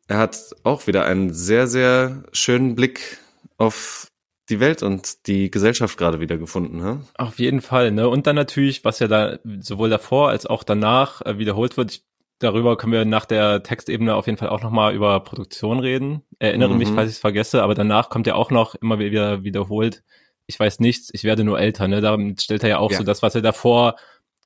Er 0.09 0.19
hat 0.19 0.39
auch 0.63 0.87
wieder 0.87 1.05
einen 1.05 1.35
sehr, 1.35 1.67
sehr 1.67 2.25
schönen 2.33 2.75
Blick 2.75 3.19
auf 3.59 4.09
die 4.49 4.59
Welt 4.59 4.83
und 4.83 5.27
die 5.27 5.51
Gesellschaft 5.51 5.99
gerade 5.99 6.19
wieder 6.21 6.39
gefunden. 6.39 6.79
Ne? 6.79 7.01
Auf 7.17 7.39
jeden 7.39 7.61
Fall. 7.61 7.93
Ne? 7.93 8.09
Und 8.09 8.27
dann 8.27 8.37
natürlich, 8.37 8.85
was 8.85 8.99
ja 8.99 9.09
da 9.09 9.39
sowohl 9.61 9.91
davor 9.91 10.31
als 10.31 10.47
auch 10.47 10.65
danach 10.65 11.21
äh, 11.23 11.39
wiederholt 11.39 11.77
wird. 11.77 11.93
Ich, 11.93 12.05
darüber 12.39 12.77
können 12.77 12.93
wir 12.93 13.05
nach 13.05 13.27
der 13.27 13.63
Textebene 13.63 14.15
auf 14.15 14.27
jeden 14.27 14.39
Fall 14.39 14.49
auch 14.49 14.63
nochmal 14.63 14.95
über 14.95 15.21
Produktion 15.21 15.79
reden. 15.79 16.23
Erinnere 16.39 16.73
mhm. 16.73 16.79
mich, 16.79 16.89
falls 16.89 17.11
ich 17.11 17.17
es 17.17 17.21
vergesse, 17.21 17.63
aber 17.63 17.75
danach 17.75 18.09
kommt 18.09 18.27
ja 18.27 18.35
auch 18.35 18.51
noch 18.51 18.75
immer 18.75 18.99
wieder 18.99 19.45
wiederholt 19.45 20.03
ich 20.47 20.59
weiß 20.59 20.81
nichts, 20.81 21.11
ich 21.13 21.25
werde 21.25 21.45
nur 21.45 21.61
älter, 21.61 21.89
ne? 21.89 22.01
Damit 22.01 22.43
stellt 22.43 22.63
er 22.63 22.69
ja 22.69 22.79
auch 22.79 22.91
ja. 22.91 22.99
so 22.99 23.05
das, 23.05 23.23
was 23.23 23.35
er 23.35 23.43
davor 23.43 23.97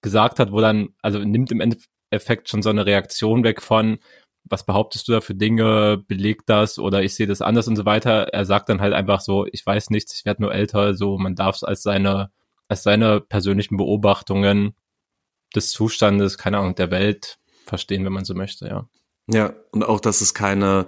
gesagt 0.03 0.39
hat, 0.39 0.53
wo 0.53 0.61
dann, 0.61 0.91
also 1.03 1.19
nimmt 1.19 1.51
im 1.51 1.61
Endeffekt 2.11 2.49
schon 2.49 2.63
so 2.63 2.71
eine 2.71 2.87
Reaktion 2.87 3.45
weg 3.45 3.63
von, 3.63 3.99
was 4.45 4.65
behauptest 4.65 5.09
du 5.09 5.13
da 5.13 5.21
für 5.21 5.35
Dinge, 5.35 6.03
belegt 6.07 6.49
das 6.49 6.79
oder 6.79 7.03
ich 7.03 7.15
sehe 7.15 7.27
das 7.27 7.43
anders 7.43 7.69
und 7.69 7.77
so 7.77 7.85
weiter. 7.85 8.29
Er 8.33 8.45
sagt 8.45 8.69
dann 8.69 8.81
halt 8.81 8.95
einfach 8.95 9.21
so, 9.21 9.47
ich 9.51 9.65
weiß 9.65 9.91
nichts, 9.91 10.15
ich 10.15 10.25
werde 10.25 10.43
nur 10.43 10.55
älter, 10.55 10.95
so 10.95 11.19
man 11.19 11.35
darf 11.35 11.57
es 11.57 11.65
als 11.65 11.83
seine, 11.83 12.31
als 12.69 12.83
seine 12.83 13.21
persönlichen 13.21 13.77
Beobachtungen 13.77 14.75
des 15.55 15.71
Zustandes, 15.71 16.39
keine 16.39 16.59
Ahnung, 16.59 16.75
der 16.75 16.91
Welt 16.91 17.39
verstehen, 17.65 18.05
wenn 18.05 18.13
man 18.13 18.25
so 18.25 18.35
möchte, 18.35 18.67
ja. 18.69 18.89
Ja, 19.29 19.55
und 19.73 19.83
auch, 19.85 19.99
dass 19.99 20.21
es 20.21 20.35
keine 20.35 20.87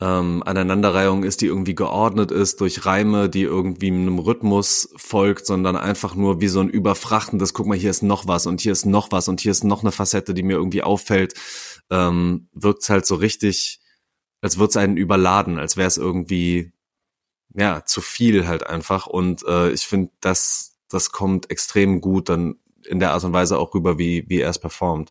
ähm, 0.00 0.42
Aneinanderreihung 0.44 1.24
ist, 1.24 1.40
die 1.40 1.46
irgendwie 1.46 1.74
geordnet 1.74 2.30
ist 2.30 2.60
durch 2.60 2.86
Reime, 2.86 3.28
die 3.28 3.42
irgendwie 3.42 3.88
einem 3.88 4.20
Rhythmus 4.20 4.90
folgt, 4.96 5.44
sondern 5.44 5.76
einfach 5.76 6.14
nur 6.14 6.40
wie 6.40 6.48
so 6.48 6.60
ein 6.60 6.68
überfrachtendes, 6.68 7.52
guck 7.52 7.66
mal, 7.66 7.76
hier 7.76 7.90
ist 7.90 8.02
noch 8.02 8.28
was 8.28 8.46
und 8.46 8.60
hier 8.60 8.72
ist 8.72 8.86
noch 8.86 9.10
was 9.10 9.28
und 9.28 9.40
hier 9.40 9.50
ist 9.50 9.64
noch 9.64 9.82
eine 9.82 9.90
Facette, 9.90 10.34
die 10.34 10.44
mir 10.44 10.56
irgendwie 10.56 10.84
auffällt, 10.84 11.34
ähm, 11.90 12.48
wirkt 12.52 12.88
halt 12.88 13.06
so 13.06 13.16
richtig, 13.16 13.80
als 14.40 14.58
würde 14.58 14.70
es 14.70 14.76
einen 14.76 14.96
überladen, 14.96 15.58
als 15.58 15.76
wäre 15.76 15.88
es 15.88 15.96
irgendwie, 15.96 16.72
ja, 17.54 17.84
zu 17.84 18.00
viel 18.00 18.46
halt 18.46 18.64
einfach. 18.66 19.08
Und 19.08 19.44
äh, 19.48 19.70
ich 19.72 19.86
finde, 19.86 20.12
das, 20.20 20.76
das 20.88 21.10
kommt 21.10 21.50
extrem 21.50 22.00
gut 22.00 22.28
dann 22.28 22.56
in 22.86 23.00
der 23.00 23.12
Art 23.12 23.24
und 23.24 23.32
Weise 23.32 23.58
auch 23.58 23.74
rüber, 23.74 23.98
wie, 23.98 24.24
wie 24.28 24.40
er 24.40 24.50
es 24.50 24.60
performt. 24.60 25.10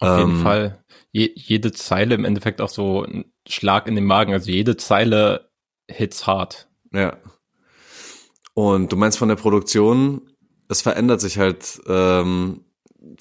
Auf 0.00 0.18
jeden 0.18 0.32
ähm, 0.32 0.42
Fall. 0.42 0.84
Je, 1.12 1.30
jede 1.34 1.72
Zeile 1.72 2.14
im 2.14 2.24
Endeffekt 2.24 2.60
auch 2.60 2.68
so 2.68 3.04
ein 3.04 3.26
Schlag 3.46 3.86
in 3.86 3.94
den 3.94 4.04
Magen. 4.04 4.32
Also 4.32 4.50
jede 4.50 4.76
Zeile 4.76 5.50
hits 5.88 6.26
hart. 6.26 6.68
Ja. 6.92 7.18
Und 8.54 8.92
du 8.92 8.96
meinst 8.96 9.18
von 9.18 9.28
der 9.28 9.36
Produktion, 9.36 10.22
es 10.68 10.82
verändert 10.82 11.20
sich 11.20 11.38
halt 11.38 11.80
ähm, 11.86 12.64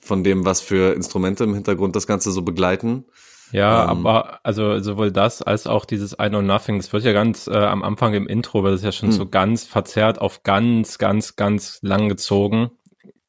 von 0.01 0.23
dem, 0.23 0.45
was 0.45 0.61
für 0.61 0.93
Instrumente 0.93 1.43
im 1.43 1.53
Hintergrund 1.53 1.95
das 1.95 2.07
Ganze 2.07 2.31
so 2.31 2.41
begleiten. 2.41 3.05
Ja, 3.51 3.83
ähm, 3.91 4.05
aber 4.05 4.39
also 4.43 4.79
sowohl 4.79 5.11
das 5.11 5.41
als 5.41 5.65
auch 5.65 5.85
dieses 5.85 6.13
I 6.13 6.29
Know 6.29 6.41
Nothing, 6.41 6.77
das 6.77 6.93
wird 6.93 7.03
ja 7.03 7.13
ganz 7.13 7.47
äh, 7.47 7.55
am 7.55 7.83
Anfang 7.83 8.13
im 8.13 8.27
Intro, 8.27 8.63
weil 8.63 8.73
das 8.73 8.83
ja 8.83 8.91
schon 8.91 9.09
hm. 9.09 9.15
so 9.15 9.27
ganz 9.27 9.63
verzerrt 9.63 10.21
auf 10.21 10.43
ganz, 10.43 10.97
ganz, 10.97 11.35
ganz 11.35 11.79
lang 11.81 12.09
gezogen 12.09 12.71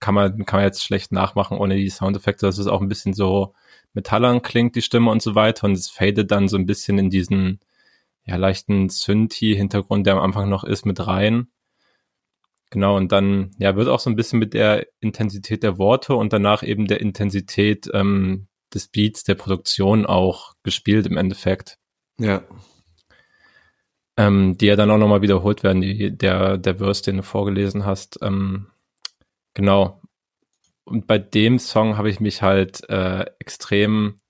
kann 0.00 0.14
man, 0.14 0.44
kann 0.46 0.58
man 0.58 0.66
jetzt 0.66 0.82
schlecht 0.82 1.12
nachmachen 1.12 1.58
ohne 1.58 1.76
die 1.76 1.90
Soundeffekte. 1.90 2.46
Das 2.46 2.58
ist 2.58 2.66
auch 2.66 2.80
ein 2.80 2.88
bisschen 2.88 3.12
so 3.12 3.54
metallern 3.92 4.42
klingt, 4.42 4.74
die 4.76 4.82
Stimme 4.82 5.10
und 5.10 5.22
so 5.22 5.34
weiter. 5.34 5.66
Und 5.66 5.72
es 5.72 5.88
fadet 5.88 6.30
dann 6.30 6.48
so 6.48 6.56
ein 6.56 6.66
bisschen 6.66 6.98
in 6.98 7.10
diesen, 7.10 7.60
ja, 8.24 8.36
leichten 8.36 8.88
Synthi-Hintergrund, 8.88 10.06
der 10.06 10.14
am 10.14 10.22
Anfang 10.22 10.48
noch 10.48 10.64
ist, 10.64 10.86
mit 10.86 11.06
rein. 11.06 11.48
Genau, 12.70 12.96
und 12.96 13.10
dann, 13.10 13.50
ja, 13.58 13.74
wird 13.74 13.88
auch 13.88 13.98
so 13.98 14.08
ein 14.08 14.16
bisschen 14.16 14.38
mit 14.38 14.54
der 14.54 14.86
Intensität 15.00 15.62
der 15.64 15.76
Worte 15.76 16.14
und 16.14 16.32
danach 16.32 16.62
eben 16.62 16.86
der 16.86 17.00
Intensität 17.00 17.90
ähm, 17.92 18.46
des 18.72 18.88
Beats, 18.88 19.24
der 19.24 19.34
Produktion 19.34 20.06
auch 20.06 20.54
gespielt 20.62 21.06
im 21.06 21.16
Endeffekt. 21.16 21.78
Ja. 22.18 22.44
Ähm, 24.16 24.56
die 24.56 24.66
ja 24.66 24.76
dann 24.76 24.90
auch 24.90 24.98
nochmal 24.98 25.22
wiederholt 25.22 25.64
werden, 25.64 25.80
die, 25.80 26.16
der, 26.16 26.58
der 26.58 26.76
Verse, 26.76 27.02
den 27.02 27.16
du 27.16 27.22
vorgelesen 27.24 27.84
hast. 27.84 28.20
Ähm, 28.22 28.68
Genau. 29.54 30.00
Und 30.84 31.06
bei 31.06 31.18
dem 31.18 31.58
Song 31.58 31.96
habe 31.96 32.10
ich 32.10 32.20
mich 32.20 32.42
halt 32.42 32.88
äh, 32.88 33.26
extrem 33.38 34.20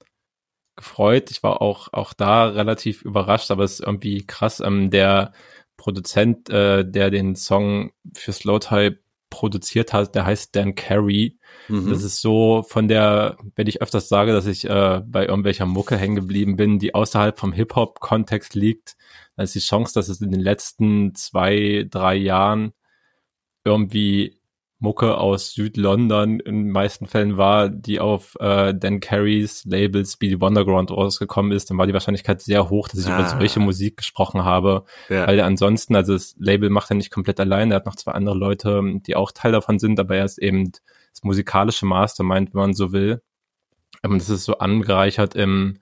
gefreut. 0.76 1.30
Ich 1.30 1.42
war 1.42 1.62
auch, 1.62 1.88
auch 1.92 2.12
da 2.12 2.46
relativ 2.48 3.02
überrascht, 3.02 3.50
aber 3.50 3.64
es 3.64 3.74
ist 3.74 3.80
irgendwie 3.80 4.26
krass. 4.26 4.60
Ähm, 4.60 4.90
der 4.90 5.32
Produzent, 5.76 6.50
äh, 6.50 6.84
der 6.84 7.10
den 7.10 7.36
Song 7.36 7.92
für 8.14 8.32
Slow 8.32 8.58
Type 8.58 8.98
produziert 9.30 9.92
hat, 9.92 10.14
der 10.14 10.26
heißt 10.26 10.54
Dan 10.54 10.74
Carey. 10.74 11.38
Mhm. 11.68 11.88
Das 11.88 12.02
ist 12.02 12.20
so 12.20 12.62
von 12.68 12.88
der, 12.88 13.36
wenn 13.54 13.68
ich 13.68 13.80
öfters 13.80 14.08
sage, 14.08 14.32
dass 14.32 14.46
ich 14.46 14.68
äh, 14.68 15.02
bei 15.06 15.26
irgendwelcher 15.26 15.66
Mucke 15.66 15.96
hängen 15.96 16.16
geblieben 16.16 16.56
bin, 16.56 16.78
die 16.78 16.94
außerhalb 16.94 17.38
vom 17.38 17.52
Hip-Hop-Kontext 17.52 18.54
liegt, 18.54 18.96
dann 19.36 19.44
ist 19.44 19.54
die 19.54 19.60
Chance, 19.60 19.94
dass 19.94 20.08
es 20.08 20.20
in 20.20 20.32
den 20.32 20.40
letzten 20.40 21.14
zwei, 21.14 21.86
drei 21.88 22.16
Jahren 22.16 22.72
irgendwie 23.64 24.39
Mucke 24.80 25.18
aus 25.18 25.52
Südlondon 25.52 26.40
in 26.40 26.64
den 26.64 26.70
meisten 26.70 27.06
Fällen 27.06 27.36
war, 27.36 27.68
die 27.68 28.00
auf 28.00 28.34
äh, 28.40 28.74
Dan 28.74 29.00
Carey's 29.00 29.64
Label 29.66 30.06
Speedy 30.06 30.40
Wonderground 30.40 30.90
rausgekommen 30.90 31.52
ist, 31.52 31.68
dann 31.68 31.76
war 31.76 31.86
die 31.86 31.92
Wahrscheinlichkeit 31.92 32.40
sehr 32.40 32.70
hoch, 32.70 32.88
dass 32.88 33.00
ich 33.00 33.06
ah. 33.06 33.18
über 33.18 33.28
solche 33.28 33.60
Musik 33.60 33.98
gesprochen 33.98 34.42
habe. 34.44 34.84
Ja. 35.10 35.26
Weil 35.26 35.38
er 35.38 35.44
ansonsten, 35.44 35.94
also 35.94 36.14
das 36.14 36.34
Label 36.38 36.70
macht 36.70 36.90
er 36.90 36.96
nicht 36.96 37.10
komplett 37.10 37.38
allein, 37.38 37.70
er 37.70 37.76
hat 37.76 37.86
noch 37.86 37.96
zwei 37.96 38.12
andere 38.12 38.36
Leute, 38.36 38.82
die 39.06 39.16
auch 39.16 39.32
Teil 39.32 39.52
davon 39.52 39.78
sind, 39.78 40.00
aber 40.00 40.16
er 40.16 40.24
ist 40.24 40.38
eben 40.38 40.72
das 40.72 41.22
musikalische 41.22 41.84
Mastermind, 41.84 42.54
wenn 42.54 42.60
man 42.60 42.74
so 42.74 42.92
will. 42.92 43.20
Und 44.02 44.18
das 44.18 44.30
ist 44.30 44.44
so 44.44 44.58
angereichert 44.58 45.34
im 45.34 45.78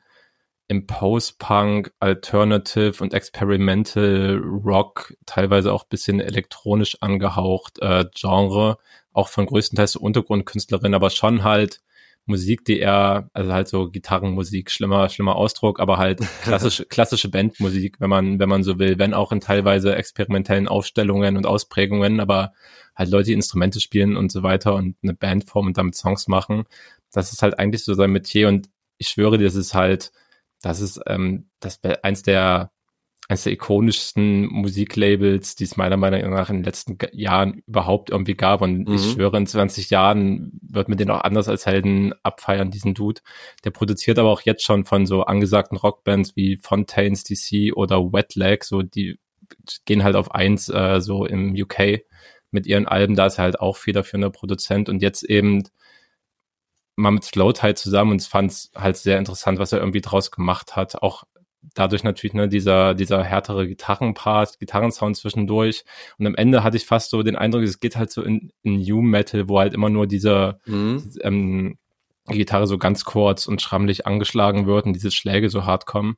im 0.68 0.86
Post-Punk, 0.86 1.92
Alternative 1.98 3.02
und 3.02 3.14
Experimental 3.14 4.38
Rock, 4.44 5.14
teilweise 5.24 5.72
auch 5.72 5.84
bisschen 5.84 6.20
elektronisch 6.20 6.98
angehaucht 7.00 7.78
äh, 7.80 8.04
Genre, 8.14 8.76
auch 9.12 9.28
von 9.28 9.46
größtenteils 9.46 9.96
Untergrundkünstlerin, 9.96 10.94
aber 10.94 11.08
schon 11.08 11.42
halt 11.42 11.80
Musik, 12.26 12.66
die 12.66 12.78
er, 12.78 13.30
also 13.32 13.52
halt 13.54 13.68
so 13.68 13.90
Gitarrenmusik, 13.90 14.70
schlimmer, 14.70 15.08
schlimmer 15.08 15.36
Ausdruck, 15.36 15.80
aber 15.80 15.96
halt 15.96 16.20
klassische, 16.42 16.84
klassische 16.84 17.30
Bandmusik, 17.30 17.98
wenn 18.00 18.10
man, 18.10 18.38
wenn 18.38 18.50
man 18.50 18.62
so 18.62 18.78
will, 18.78 18.98
wenn 18.98 19.14
auch 19.14 19.32
in 19.32 19.40
teilweise 19.40 19.96
experimentellen 19.96 20.68
Aufstellungen 20.68 21.38
und 21.38 21.46
Ausprägungen, 21.46 22.20
aber 22.20 22.52
halt 22.94 23.08
Leute, 23.08 23.28
die 23.28 23.32
Instrumente 23.32 23.80
spielen 23.80 24.18
und 24.18 24.30
so 24.30 24.42
weiter 24.42 24.74
und 24.74 24.96
eine 25.02 25.14
Bandform 25.14 25.68
und 25.68 25.78
damit 25.78 25.94
Songs 25.94 26.28
machen. 26.28 26.64
Das 27.10 27.32
ist 27.32 27.40
halt 27.40 27.58
eigentlich 27.58 27.84
so 27.84 27.94
sein 27.94 28.10
Metier 28.10 28.48
und 28.48 28.68
ich 28.98 29.08
schwöre 29.08 29.38
dir, 29.38 29.44
das 29.44 29.54
ist 29.54 29.72
halt, 29.72 30.12
das 30.62 30.80
ist 30.80 31.00
ähm, 31.06 31.50
das 31.60 31.80
eins 32.02 32.22
der 32.22 32.70
eines 33.28 33.44
der 33.44 33.52
ikonischsten 33.52 34.46
Musiklabels, 34.46 35.54
die 35.54 35.64
es 35.64 35.76
meiner 35.76 35.98
Meinung 35.98 36.30
nach 36.30 36.48
in 36.48 36.56
den 36.56 36.64
letzten 36.64 36.96
Jahren 37.12 37.62
überhaupt 37.66 38.08
irgendwie 38.08 38.34
gab. 38.34 38.62
Und 38.62 38.88
mhm. 38.88 38.94
ich 38.94 39.12
schwöre, 39.12 39.36
in 39.36 39.46
20 39.46 39.90
Jahren 39.90 40.58
wird 40.62 40.88
man 40.88 40.96
den 40.96 41.10
auch 41.10 41.20
anders 41.20 41.46
als 41.46 41.66
Helden 41.66 42.14
abfeiern, 42.22 42.70
diesen 42.70 42.94
Dude. 42.94 43.20
Der 43.64 43.70
produziert 43.70 44.18
aber 44.18 44.30
auch 44.30 44.40
jetzt 44.40 44.64
schon 44.64 44.86
von 44.86 45.04
so 45.04 45.24
angesagten 45.24 45.76
Rockbands 45.76 46.36
wie 46.36 46.56
Fontaines 46.56 47.22
DC 47.22 47.76
oder 47.76 48.12
Wet 48.14 48.34
Leg, 48.34 48.64
so 48.64 48.80
die 48.80 49.18
gehen 49.84 50.04
halt 50.04 50.16
auf 50.16 50.34
eins 50.34 50.70
äh, 50.70 51.00
so 51.00 51.26
im 51.26 51.54
UK 51.54 52.00
mit 52.50 52.66
ihren 52.66 52.86
Alben. 52.86 53.14
Da 53.14 53.26
ist 53.26 53.38
er 53.38 53.44
halt 53.44 53.60
auch 53.60 53.76
federführender 53.76 54.30
Produzent 54.30 54.88
und 54.88 55.02
jetzt 55.02 55.22
eben 55.22 55.64
mal 56.98 57.12
mit 57.12 57.24
Slowtide 57.24 57.76
zusammen 57.76 58.12
und 58.12 58.22
fand 58.22 58.50
es 58.50 58.70
halt 58.74 58.96
sehr 58.96 59.18
interessant, 59.18 59.58
was 59.58 59.72
er 59.72 59.78
irgendwie 59.78 60.00
draus 60.00 60.30
gemacht 60.30 60.76
hat. 60.76 61.02
Auch 61.02 61.24
dadurch 61.74 62.02
natürlich 62.02 62.34
ne, 62.34 62.48
dieser, 62.48 62.94
dieser 62.94 63.22
härtere 63.22 63.66
Gitarrenpart, 63.68 64.58
Gitarrensound 64.58 65.16
zwischendurch. 65.16 65.84
Und 66.18 66.26
am 66.26 66.34
Ende 66.34 66.64
hatte 66.64 66.76
ich 66.76 66.86
fast 66.86 67.10
so 67.10 67.22
den 67.22 67.36
Eindruck, 67.36 67.62
es 67.62 67.80
geht 67.80 67.96
halt 67.96 68.10
so 68.10 68.22
in, 68.22 68.52
in 68.62 68.80
New 68.80 69.00
Metal, 69.00 69.48
wo 69.48 69.58
halt 69.58 69.74
immer 69.74 69.90
nur 69.90 70.06
diese 70.06 70.58
mhm. 70.66 71.10
ähm, 71.22 71.78
die 72.30 72.38
Gitarre 72.38 72.66
so 72.66 72.78
ganz 72.78 73.04
kurz 73.04 73.46
und 73.46 73.62
schrammlich 73.62 74.06
angeschlagen 74.06 74.66
wird 74.66 74.84
und 74.84 74.92
diese 74.92 75.10
Schläge 75.10 75.48
so 75.48 75.64
hart 75.64 75.86
kommen. 75.86 76.16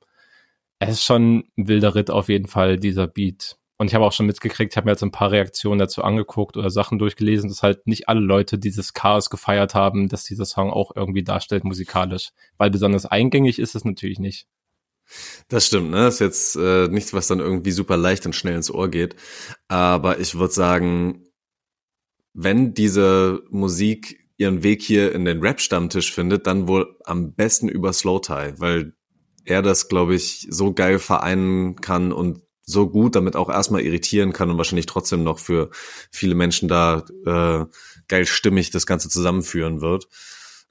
Es 0.78 0.90
ist 0.90 1.04
schon 1.04 1.44
ein 1.56 1.68
wilder 1.68 1.94
Ritt 1.94 2.10
auf 2.10 2.28
jeden 2.28 2.48
Fall, 2.48 2.78
dieser 2.78 3.06
Beat. 3.06 3.59
Und 3.80 3.86
ich 3.86 3.94
habe 3.94 4.04
auch 4.04 4.12
schon 4.12 4.26
mitgekriegt, 4.26 4.74
ich 4.74 4.76
habe 4.76 4.84
mir 4.84 4.90
jetzt 4.90 5.02
ein 5.02 5.10
paar 5.10 5.30
Reaktionen 5.30 5.78
dazu 5.78 6.04
angeguckt 6.04 6.58
oder 6.58 6.68
Sachen 6.68 6.98
durchgelesen, 6.98 7.48
dass 7.48 7.62
halt 7.62 7.86
nicht 7.86 8.10
alle 8.10 8.20
Leute 8.20 8.58
dieses 8.58 8.92
Chaos 8.92 9.30
gefeiert 9.30 9.74
haben, 9.74 10.06
dass 10.06 10.24
dieser 10.24 10.44
Song 10.44 10.70
auch 10.70 10.94
irgendwie 10.94 11.24
darstellt 11.24 11.64
musikalisch. 11.64 12.28
Weil 12.58 12.70
besonders 12.70 13.06
eingängig 13.06 13.58
ist 13.58 13.74
es 13.74 13.86
natürlich 13.86 14.18
nicht. 14.18 14.46
Das 15.48 15.66
stimmt, 15.66 15.92
ne? 15.92 15.96
Das 15.96 16.16
ist 16.16 16.20
jetzt 16.20 16.56
äh, 16.56 16.88
nichts, 16.88 17.14
was 17.14 17.26
dann 17.26 17.40
irgendwie 17.40 17.70
super 17.70 17.96
leicht 17.96 18.26
und 18.26 18.36
schnell 18.36 18.56
ins 18.56 18.70
Ohr 18.70 18.90
geht. 18.90 19.16
Aber 19.68 20.20
ich 20.20 20.34
würde 20.34 20.52
sagen, 20.52 21.24
wenn 22.34 22.74
diese 22.74 23.40
Musik 23.48 24.28
ihren 24.36 24.62
Weg 24.62 24.82
hier 24.82 25.14
in 25.14 25.24
den 25.24 25.40
Rap-Stammtisch 25.40 26.12
findet, 26.12 26.46
dann 26.46 26.68
wohl 26.68 26.98
am 27.06 27.32
besten 27.32 27.70
über 27.70 27.94
Slow 27.94 28.20
Tie, 28.20 28.52
weil 28.58 28.92
er 29.46 29.62
das, 29.62 29.88
glaube 29.88 30.16
ich, 30.16 30.46
so 30.50 30.74
geil 30.74 30.98
vereinen 30.98 31.76
kann 31.76 32.12
und 32.12 32.42
so 32.70 32.88
gut 32.88 33.16
damit 33.16 33.36
auch 33.36 33.48
erstmal 33.48 33.82
irritieren 33.82 34.32
kann 34.32 34.50
und 34.50 34.56
wahrscheinlich 34.56 34.86
trotzdem 34.86 35.24
noch 35.24 35.38
für 35.38 35.70
viele 36.10 36.34
Menschen 36.34 36.68
da 36.68 37.04
äh, 37.26 37.64
geil 38.08 38.26
stimmig 38.26 38.70
das 38.70 38.86
Ganze 38.86 39.08
zusammenführen 39.08 39.80
wird. 39.80 40.08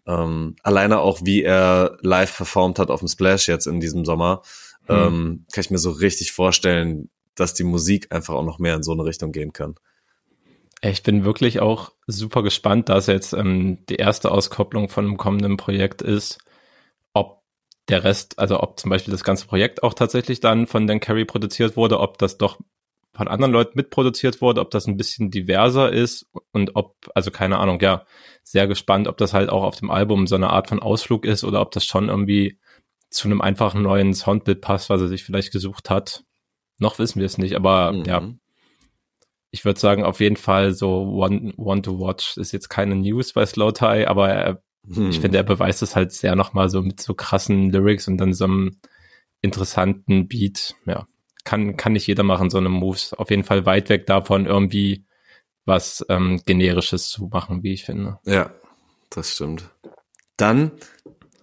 Ähm, 0.08 0.56
alleine 0.64 1.00
auch, 1.00 1.20
wie 1.24 1.44
er 1.44 1.98
live 2.02 2.36
performt 2.36 2.80
hat 2.80 2.90
auf 2.90 3.00
dem 3.00 3.08
Splash 3.08 3.48
jetzt 3.48 3.68
in 3.68 3.80
diesem 3.80 4.06
Sommer, 4.06 4.42
hm. 4.88 4.96
ähm, 4.96 5.46
kann 5.52 5.62
ich 5.62 5.72
mir 5.72 5.78
so 5.78 5.92
richtig 5.92 6.32
vorstellen, 6.32 7.10
dass 7.36 7.54
die 7.54 7.64
Musik 7.64 8.08
einfach 8.12 8.34
auch 8.34 8.46
noch 8.46 8.60
mehr 8.60 8.76
in 8.76 8.84
so 8.84 8.92
eine 8.92 9.06
Richtung 9.06 9.32
gehen 9.32 9.54
kann. 9.54 9.76
Ich 10.82 11.04
bin 11.04 11.26
wirklich 11.26 11.60
auch 11.60 11.92
super 12.08 12.42
gespannt, 12.42 12.90
dass 12.90 13.08
jetzt 13.08 13.34
ähm, 13.34 13.86
die 13.90 13.96
erste 13.96 14.32
Auskopplung 14.32 14.90
von 14.90 15.06
einem 15.06 15.18
kommenden 15.18 15.58
Projekt 15.58 16.02
ist 16.02 16.40
der 17.90 18.04
Rest, 18.04 18.38
also 18.40 18.62
ob 18.62 18.80
zum 18.80 18.90
Beispiel 18.90 19.12
das 19.12 19.24
ganze 19.24 19.48
Projekt 19.48 19.84
auch 19.84 19.94
tatsächlich 19.94 20.40
dann 20.40 20.68
von 20.68 20.88
Dan 20.88 21.00
Carey 21.00 21.26
produziert 21.26 21.76
wurde, 21.76 22.00
ob 22.00 22.18
das 22.18 22.38
doch 22.38 22.60
von 23.14 23.28
anderen 23.28 23.52
Leuten 23.52 23.74
mitproduziert 23.76 24.42
wurde, 24.42 24.62
ob 24.62 24.72
das 24.72 24.88
ein 24.88 24.96
bisschen 24.96 25.32
diverser 25.32 25.92
ist 25.92 26.28
und 26.52 26.76
ob, 26.76 26.96
also 27.16 27.32
keine 27.32 27.58
Ahnung, 27.58 27.80
ja, 27.82 28.06
sehr 28.44 28.68
gespannt, 28.68 29.08
ob 29.08 29.18
das 29.18 29.34
halt 29.34 29.50
auch 29.50 29.64
auf 29.64 29.76
dem 29.76 29.92
Album 29.92 30.28
so 30.28 30.36
eine 30.36 30.52
Art 30.52 30.70
von 30.70 30.80
Ausflug 30.80 31.26
ist 31.26 31.44
oder 31.44 31.62
ob 31.62 31.72
das 31.72 31.86
schon 31.86 32.10
irgendwie 32.10 32.60
zu 33.10 33.28
einem 33.28 33.42
einfachen 33.42 33.82
neuen 33.82 34.14
Soundbild 34.14 34.62
passt, 34.62 34.90
was 34.90 35.02
er 35.02 35.08
sich 35.08 35.24
vielleicht 35.24 35.52
gesucht 35.52 35.90
hat. 35.90 36.24
Noch 36.78 37.00
wissen 37.00 37.20
wir 37.20 37.26
es 37.26 37.38
nicht, 37.38 37.56
aber 37.56 37.92
mhm. 37.92 38.06
ja. 38.06 38.30
Ich 39.52 39.66
würde 39.66 39.80
sagen, 39.80 40.04
auf 40.04 40.20
jeden 40.20 40.38
Fall 40.38 40.74
so 40.74 41.02
One, 41.06 41.54
One 41.58 41.82
to 41.82 42.00
Watch 42.00 42.38
ist 42.38 42.52
jetzt 42.52 42.70
keine 42.70 42.96
News 42.96 43.34
bei 43.34 43.46
Slow 43.48 43.74
Tie, 43.74 44.06
aber 44.06 44.30
er 44.30 44.64
hm. 44.88 45.10
Ich 45.10 45.20
finde, 45.20 45.38
er 45.38 45.44
beweist 45.44 45.82
es 45.82 45.96
halt 45.96 46.12
sehr 46.12 46.36
nochmal 46.36 46.70
so 46.70 46.82
mit 46.82 47.00
so 47.00 47.14
krassen 47.14 47.72
Lyrics 47.72 48.08
und 48.08 48.18
dann 48.18 48.34
so 48.34 48.46
einem 48.46 48.78
interessanten 49.42 50.28
Beat. 50.28 50.76
Ja, 50.86 51.08
kann, 51.44 51.78
kann 51.78 51.94
nicht 51.94 52.08
jeder 52.08 52.24
machen, 52.24 52.50
so 52.50 52.58
eine 52.58 52.70
Moves. 52.70 53.14
Auf 53.14 53.30
jeden 53.30 53.44
Fall 53.44 53.66
weit 53.66 53.90
weg 53.90 54.06
davon, 54.06 54.46
irgendwie 54.46 55.06
was 55.66 56.06
ähm, 56.10 56.42
generisches 56.46 57.10
zu 57.10 57.28
machen, 57.28 57.64
wie 57.64 57.74
ich 57.74 57.86
finde. 57.86 58.20
Ja, 58.26 58.52
das 59.10 59.36
stimmt. 59.36 59.70
Dann 60.38 60.72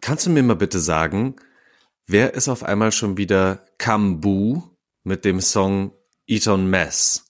kannst 0.00 0.26
du 0.26 0.30
mir 0.30 0.42
mal 0.42 0.56
bitte 0.56 0.80
sagen, 0.80 1.36
wer 2.06 2.34
ist 2.34 2.48
auf 2.48 2.64
einmal 2.64 2.92
schon 2.92 3.16
wieder 3.16 3.64
Kambu 3.78 4.62
mit 5.04 5.24
dem 5.24 5.40
Song 5.40 5.92
Eton 6.26 6.68
Mess? 6.68 7.25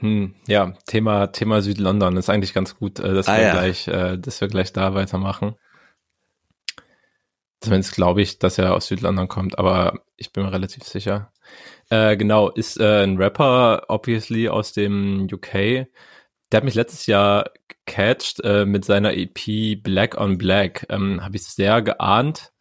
Hm, 0.00 0.34
ja, 0.46 0.72
Thema, 0.86 1.28
Thema 1.28 1.60
Südlondon 1.60 2.16
ist 2.16 2.30
eigentlich 2.30 2.54
ganz 2.54 2.76
gut, 2.76 2.98
äh, 2.98 3.14
dass, 3.14 3.28
ah, 3.28 3.36
wir 3.36 3.42
ja. 3.42 3.52
gleich, 3.52 3.88
äh, 3.88 4.18
dass 4.18 4.40
wir 4.40 4.48
gleich 4.48 4.72
da 4.72 4.94
weitermachen. 4.94 5.56
Zumindest 7.60 7.94
glaube 7.94 8.22
ich, 8.22 8.38
dass 8.38 8.56
er 8.56 8.74
aus 8.74 8.86
Südlondon 8.86 9.28
kommt, 9.28 9.58
aber 9.58 10.00
ich 10.16 10.32
bin 10.32 10.44
mir 10.44 10.52
relativ 10.52 10.84
sicher. 10.84 11.32
Äh, 11.90 12.16
genau, 12.16 12.48
ist 12.48 12.80
äh, 12.80 13.02
ein 13.02 13.18
Rapper, 13.18 13.84
obviously, 13.88 14.48
aus 14.48 14.72
dem 14.72 15.28
UK. 15.30 15.52
Der 15.52 16.56
hat 16.56 16.64
mich 16.64 16.74
letztes 16.74 17.04
Jahr 17.04 17.50
gecatcht 17.68 18.40
äh, 18.42 18.64
mit 18.64 18.86
seiner 18.86 19.12
EP 19.12 19.82
Black 19.82 20.16
on 20.18 20.38
Black. 20.38 20.86
Ähm, 20.88 21.22
Habe 21.22 21.36
ich 21.36 21.42
sehr 21.42 21.82
geahnt. 21.82 22.52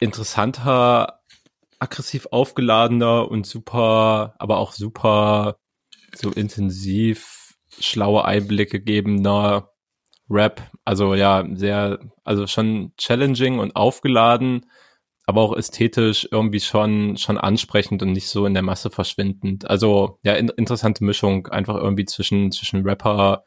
Interessanter, 0.00 1.20
aggressiv 1.78 2.26
aufgeladener 2.30 3.30
und 3.30 3.46
super, 3.46 4.34
aber 4.38 4.58
auch 4.58 4.72
super 4.72 5.56
so 6.18 6.30
intensiv 6.30 7.54
schlaue 7.78 8.24
Einblicke 8.24 8.80
gebender 8.80 9.70
Rap. 10.28 10.62
Also 10.84 11.14
ja, 11.14 11.44
sehr, 11.54 12.00
also 12.24 12.46
schon 12.46 12.92
challenging 12.96 13.58
und 13.58 13.76
aufgeladen, 13.76 14.66
aber 15.26 15.42
auch 15.42 15.56
ästhetisch 15.56 16.28
irgendwie 16.30 16.60
schon, 16.60 17.16
schon 17.16 17.38
ansprechend 17.38 18.02
und 18.02 18.12
nicht 18.12 18.28
so 18.28 18.46
in 18.46 18.54
der 18.54 18.62
Masse 18.62 18.90
verschwindend. 18.90 19.68
Also 19.68 20.18
ja, 20.22 20.34
in, 20.34 20.48
interessante 20.48 21.04
Mischung 21.04 21.48
einfach 21.48 21.76
irgendwie 21.76 22.04
zwischen, 22.04 22.52
zwischen 22.52 22.82
Rapper, 22.82 23.44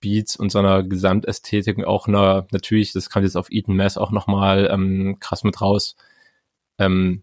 Beats 0.00 0.36
und 0.36 0.50
so 0.50 0.58
einer 0.58 0.82
Gesamtästhetik 0.82 1.84
auch 1.84 2.08
einer, 2.08 2.46
natürlich, 2.52 2.92
das 2.92 3.10
kam 3.10 3.22
jetzt 3.22 3.36
auf 3.36 3.50
Eaton 3.50 3.76
Mass 3.76 3.98
auch 3.98 4.10
nochmal 4.10 4.68
ähm, 4.72 5.18
krass 5.20 5.44
mit 5.44 5.60
raus, 5.60 5.96
ähm, 6.78 7.22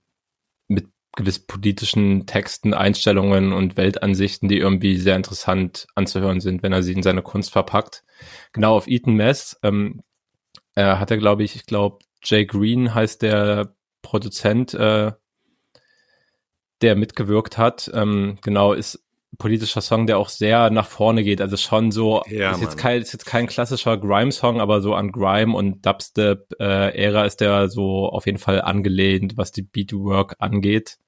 gewiss 1.17 1.39
politischen 1.39 2.27
Texten, 2.27 2.73
Einstellungen 2.73 3.51
und 3.51 3.75
Weltansichten, 3.75 4.47
die 4.47 4.60
irgendwie 4.60 4.97
sehr 4.97 5.15
interessant 5.15 5.88
anzuhören 5.95 6.39
sind, 6.39 6.62
wenn 6.62 6.71
er 6.71 6.84
sie 6.84 6.93
in 6.93 7.01
seine 7.03 7.23
Kunst 7.23 7.51
verpackt. 7.51 8.03
Genau 8.53 8.77
auf 8.77 8.88
Eaton 8.88 9.15
Mess 9.15 9.58
ähm, 9.63 10.03
äh, 10.75 10.84
hat 10.84 11.10
er, 11.10 11.17
glaube 11.17 11.43
ich, 11.43 11.56
ich 11.56 11.65
glaube, 11.65 11.97
Jay 12.23 12.45
Green 12.45 12.93
heißt 12.93 13.23
der 13.23 13.75
Produzent, 14.03 14.75
äh, 14.75 15.12
der 16.82 16.95
mitgewirkt 16.95 17.58
hat. 17.58 17.89
Ähm, 17.95 18.38
genau, 18.43 18.73
ist 18.73 19.03
politischer 19.39 19.82
Song, 19.82 20.06
der 20.06 20.19
auch 20.19 20.30
sehr 20.30 20.69
nach 20.69 20.86
vorne 20.86 21.23
geht. 21.23 21.41
Also 21.41 21.58
schon 21.58 21.91
so, 21.91 22.21
Ja, 22.30 22.51
ist, 22.51 22.62
jetzt 22.62 22.77
kein, 22.77 23.01
ist 23.01 23.13
jetzt 23.13 23.25
kein 23.25 23.47
klassischer 23.47 23.97
Grime-Song, 23.97 24.62
aber 24.62 24.82
so 24.82 24.93
an 24.93 25.12
Grime 25.12 25.56
und 25.56 25.84
Dubstep-Ära 25.84 27.25
ist 27.25 27.41
der 27.41 27.69
so 27.69 28.08
auf 28.08 28.27
jeden 28.27 28.38
Fall 28.38 28.62
angelehnt, 28.62 29.36
was 29.36 29.51
die 29.51 29.63
Beatwork 29.63 30.36
angeht. 30.38 30.99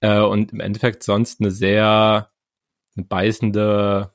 Äh, 0.00 0.20
und 0.20 0.52
im 0.52 0.60
Endeffekt 0.60 1.02
sonst 1.02 1.40
eine 1.40 1.50
sehr 1.50 2.30
beißende 2.96 4.12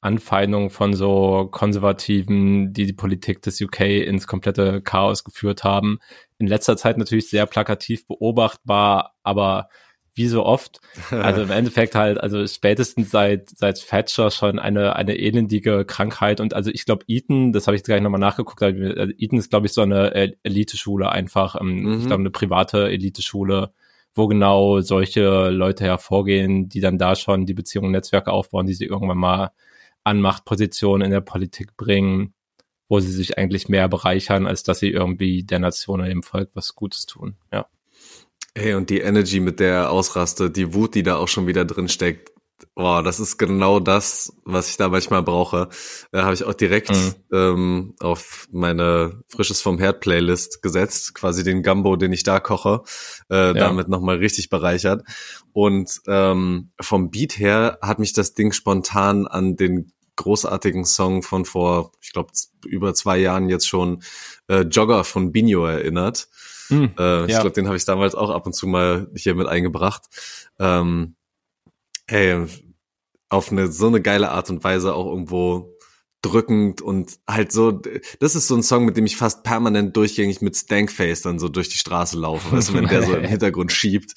Anfeindung 0.00 0.68
von 0.70 0.92
so 0.92 1.48
Konservativen, 1.50 2.72
die 2.74 2.84
die 2.86 2.92
Politik 2.92 3.40
des 3.42 3.60
UK 3.60 3.80
ins 4.04 4.26
komplette 4.26 4.82
Chaos 4.82 5.24
geführt 5.24 5.64
haben. 5.64 5.98
In 6.38 6.46
letzter 6.46 6.76
Zeit 6.76 6.98
natürlich 6.98 7.30
sehr 7.30 7.46
plakativ 7.46 8.06
beobachtbar, 8.06 9.14
aber 9.22 9.68
wie 10.16 10.28
so 10.28 10.44
oft, 10.44 10.80
also 11.10 11.42
im 11.42 11.50
Endeffekt 11.50 11.94
halt, 11.94 12.20
also 12.20 12.46
spätestens 12.46 13.10
seit 13.10 13.48
seit 13.50 13.84
Thatcher 13.88 14.30
schon 14.30 14.58
eine 14.58 14.94
eine 14.94 15.16
elendige 15.16 15.84
Krankheit 15.86 16.38
und 16.40 16.52
also 16.54 16.70
ich 16.70 16.84
glaube 16.84 17.04
Eton, 17.08 17.52
das 17.52 17.66
habe 17.66 17.74
ich 17.74 17.80
jetzt 17.80 17.86
gleich 17.86 18.02
nochmal 18.02 18.20
nachgeguckt, 18.20 18.62
also 18.62 19.12
Eton 19.18 19.38
ist 19.38 19.48
glaube 19.50 19.66
ich 19.66 19.72
so 19.72 19.80
eine 19.80 20.12
El- 20.14 20.36
Eliteschule 20.42 21.10
einfach, 21.10 21.58
ähm, 21.60 21.82
Mhm. 21.82 21.98
ich 22.00 22.06
glaube 22.06 22.20
eine 22.20 22.30
private 22.30 22.88
Eliteschule, 22.90 23.72
wo 24.14 24.26
genau 24.28 24.80
solche 24.80 25.50
Leute 25.50 25.84
hervorgehen, 25.84 26.68
die 26.68 26.80
dann 26.80 26.98
da 26.98 27.16
schon 27.16 27.46
die 27.46 27.54
Beziehungen 27.54 27.90
Netzwerke 27.90 28.32
aufbauen, 28.32 28.66
die 28.66 28.74
sie 28.74 28.86
irgendwann 28.86 29.18
mal 29.18 29.50
an 30.04 30.20
Machtpositionen 30.20 31.04
in 31.04 31.10
der 31.10 31.20
Politik 31.20 31.76
bringen, 31.76 32.34
wo 32.88 33.00
sie 33.00 33.10
sich 33.10 33.38
eigentlich 33.38 33.68
mehr 33.68 33.88
bereichern, 33.88 34.46
als 34.46 34.62
dass 34.62 34.78
sie 34.78 34.90
irgendwie 34.90 35.42
der 35.42 35.58
Nation 35.58 36.00
oder 36.00 36.08
dem 36.08 36.22
Volk 36.22 36.50
was 36.54 36.74
Gutes 36.74 37.06
tun. 37.06 37.36
Ja. 37.52 37.66
Hey, 38.54 38.74
und 38.74 38.90
die 38.90 39.00
Energy, 39.00 39.40
mit 39.40 39.58
der 39.58 39.72
er 39.72 39.90
ausrastet, 39.90 40.56
die 40.56 40.74
Wut, 40.74 40.94
die 40.94 41.02
da 41.02 41.16
auch 41.16 41.26
schon 41.26 41.48
wieder 41.48 41.64
drin 41.64 41.88
steckt, 41.88 42.33
boah, 42.74 43.02
das 43.02 43.20
ist 43.20 43.36
genau 43.38 43.80
das, 43.80 44.32
was 44.44 44.68
ich 44.68 44.76
da 44.76 44.88
manchmal 44.88 45.22
brauche. 45.22 45.68
Da 46.12 46.24
habe 46.24 46.34
ich 46.34 46.44
auch 46.44 46.54
direkt 46.54 46.90
Mhm. 46.90 47.14
ähm, 47.32 47.94
auf 48.00 48.46
meine 48.52 49.22
Frisches 49.28 49.60
vom 49.60 49.78
Herd 49.78 50.00
Playlist 50.00 50.62
gesetzt, 50.62 51.14
quasi 51.14 51.44
den 51.44 51.62
Gumbo, 51.62 51.96
den 51.96 52.12
ich 52.12 52.22
da 52.22 52.40
koche, 52.40 52.82
äh, 53.28 53.54
damit 53.54 53.88
nochmal 53.88 54.16
richtig 54.16 54.50
bereichert. 54.50 55.02
Und 55.52 56.00
ähm, 56.06 56.70
vom 56.80 57.10
Beat 57.10 57.38
her 57.38 57.78
hat 57.82 57.98
mich 57.98 58.12
das 58.12 58.34
Ding 58.34 58.52
spontan 58.52 59.26
an 59.26 59.56
den 59.56 59.92
großartigen 60.16 60.84
Song 60.84 61.22
von 61.22 61.44
vor, 61.44 61.90
ich 62.00 62.12
glaube, 62.12 62.30
über 62.66 62.94
zwei 62.94 63.18
Jahren 63.18 63.48
jetzt 63.48 63.66
schon, 63.66 64.02
äh, 64.48 64.60
Jogger 64.62 65.02
von 65.04 65.32
Binho 65.32 65.66
erinnert. 65.66 66.28
Hm, 66.68 66.94
Äh, 66.98 67.24
Ich 67.24 67.32
Ja. 67.32 67.40
glaube, 67.40 67.52
den 67.54 67.66
habe 67.66 67.76
ich 67.76 67.84
damals 67.84 68.14
auch 68.14 68.30
ab 68.30 68.46
und 68.46 68.52
zu 68.54 68.66
mal 68.68 69.08
hier 69.16 69.34
mit 69.34 69.48
eingebracht. 69.48 70.02
Ähm, 70.60 71.16
hey, 72.08 72.46
auf 73.28 73.50
eine 73.50 73.68
so 73.68 73.86
eine 73.88 74.00
geile 74.00 74.30
Art 74.30 74.50
und 74.50 74.62
Weise 74.64 74.94
auch 74.94 75.06
irgendwo 75.06 75.70
drückend 76.22 76.80
und 76.80 77.18
halt 77.28 77.52
so, 77.52 77.70
das 78.20 78.34
ist 78.34 78.48
so 78.48 78.54
ein 78.54 78.62
Song, 78.62 78.84
mit 78.86 78.96
dem 78.96 79.04
ich 79.06 79.16
fast 79.16 79.42
permanent 79.42 79.94
durchgängig 79.96 80.40
mit 80.40 80.56
Stankface 80.56 81.22
dann 81.22 81.38
so 81.38 81.48
durch 81.48 81.68
die 81.68 81.76
Straße 81.78 82.18
laufe, 82.18 82.50
weißt 82.56 82.70
du, 82.70 82.74
wenn 82.74 82.86
der 82.88 83.02
so 83.02 83.14
im 83.14 83.24
Hintergrund 83.28 83.72
schiebt, 83.72 84.14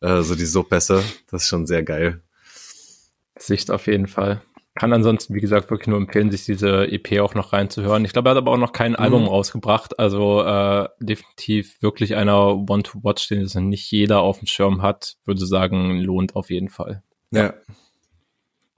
äh, 0.00 0.22
so 0.22 0.34
die 0.36 0.44
Subpässe, 0.46 1.02
das 1.30 1.42
ist 1.42 1.48
schon 1.48 1.66
sehr 1.66 1.82
geil. 1.82 2.22
Sicht 3.38 3.70
auf 3.70 3.86
jeden 3.86 4.06
Fall. 4.06 4.42
Kann 4.74 4.92
ansonsten, 4.92 5.34
wie 5.34 5.40
gesagt, 5.40 5.70
wirklich 5.70 5.88
nur 5.88 5.98
empfehlen, 5.98 6.30
sich 6.30 6.44
diese 6.46 6.86
EP 6.90 7.20
auch 7.20 7.34
noch 7.34 7.52
reinzuhören. 7.52 8.04
Ich 8.06 8.12
glaube, 8.12 8.28
er 8.28 8.32
hat 8.32 8.38
aber 8.38 8.52
auch 8.52 8.58
noch 8.58 8.72
kein 8.72 8.96
Album 8.96 9.22
Mhm. 9.22 9.28
rausgebracht. 9.28 9.98
Also 9.98 10.42
äh, 10.42 10.88
definitiv 11.00 11.82
wirklich 11.82 12.14
einer 12.14 12.54
One 12.70 12.82
to 12.82 13.00
Watch, 13.02 13.28
den 13.28 13.42
es 13.42 13.54
nicht 13.54 13.90
jeder 13.90 14.20
auf 14.20 14.38
dem 14.38 14.46
Schirm 14.46 14.80
hat, 14.80 15.16
würde 15.26 15.44
sagen, 15.44 15.98
lohnt 15.98 16.36
auf 16.36 16.50
jeden 16.50 16.70
Fall. 16.70 17.02
Ja. 17.38 17.54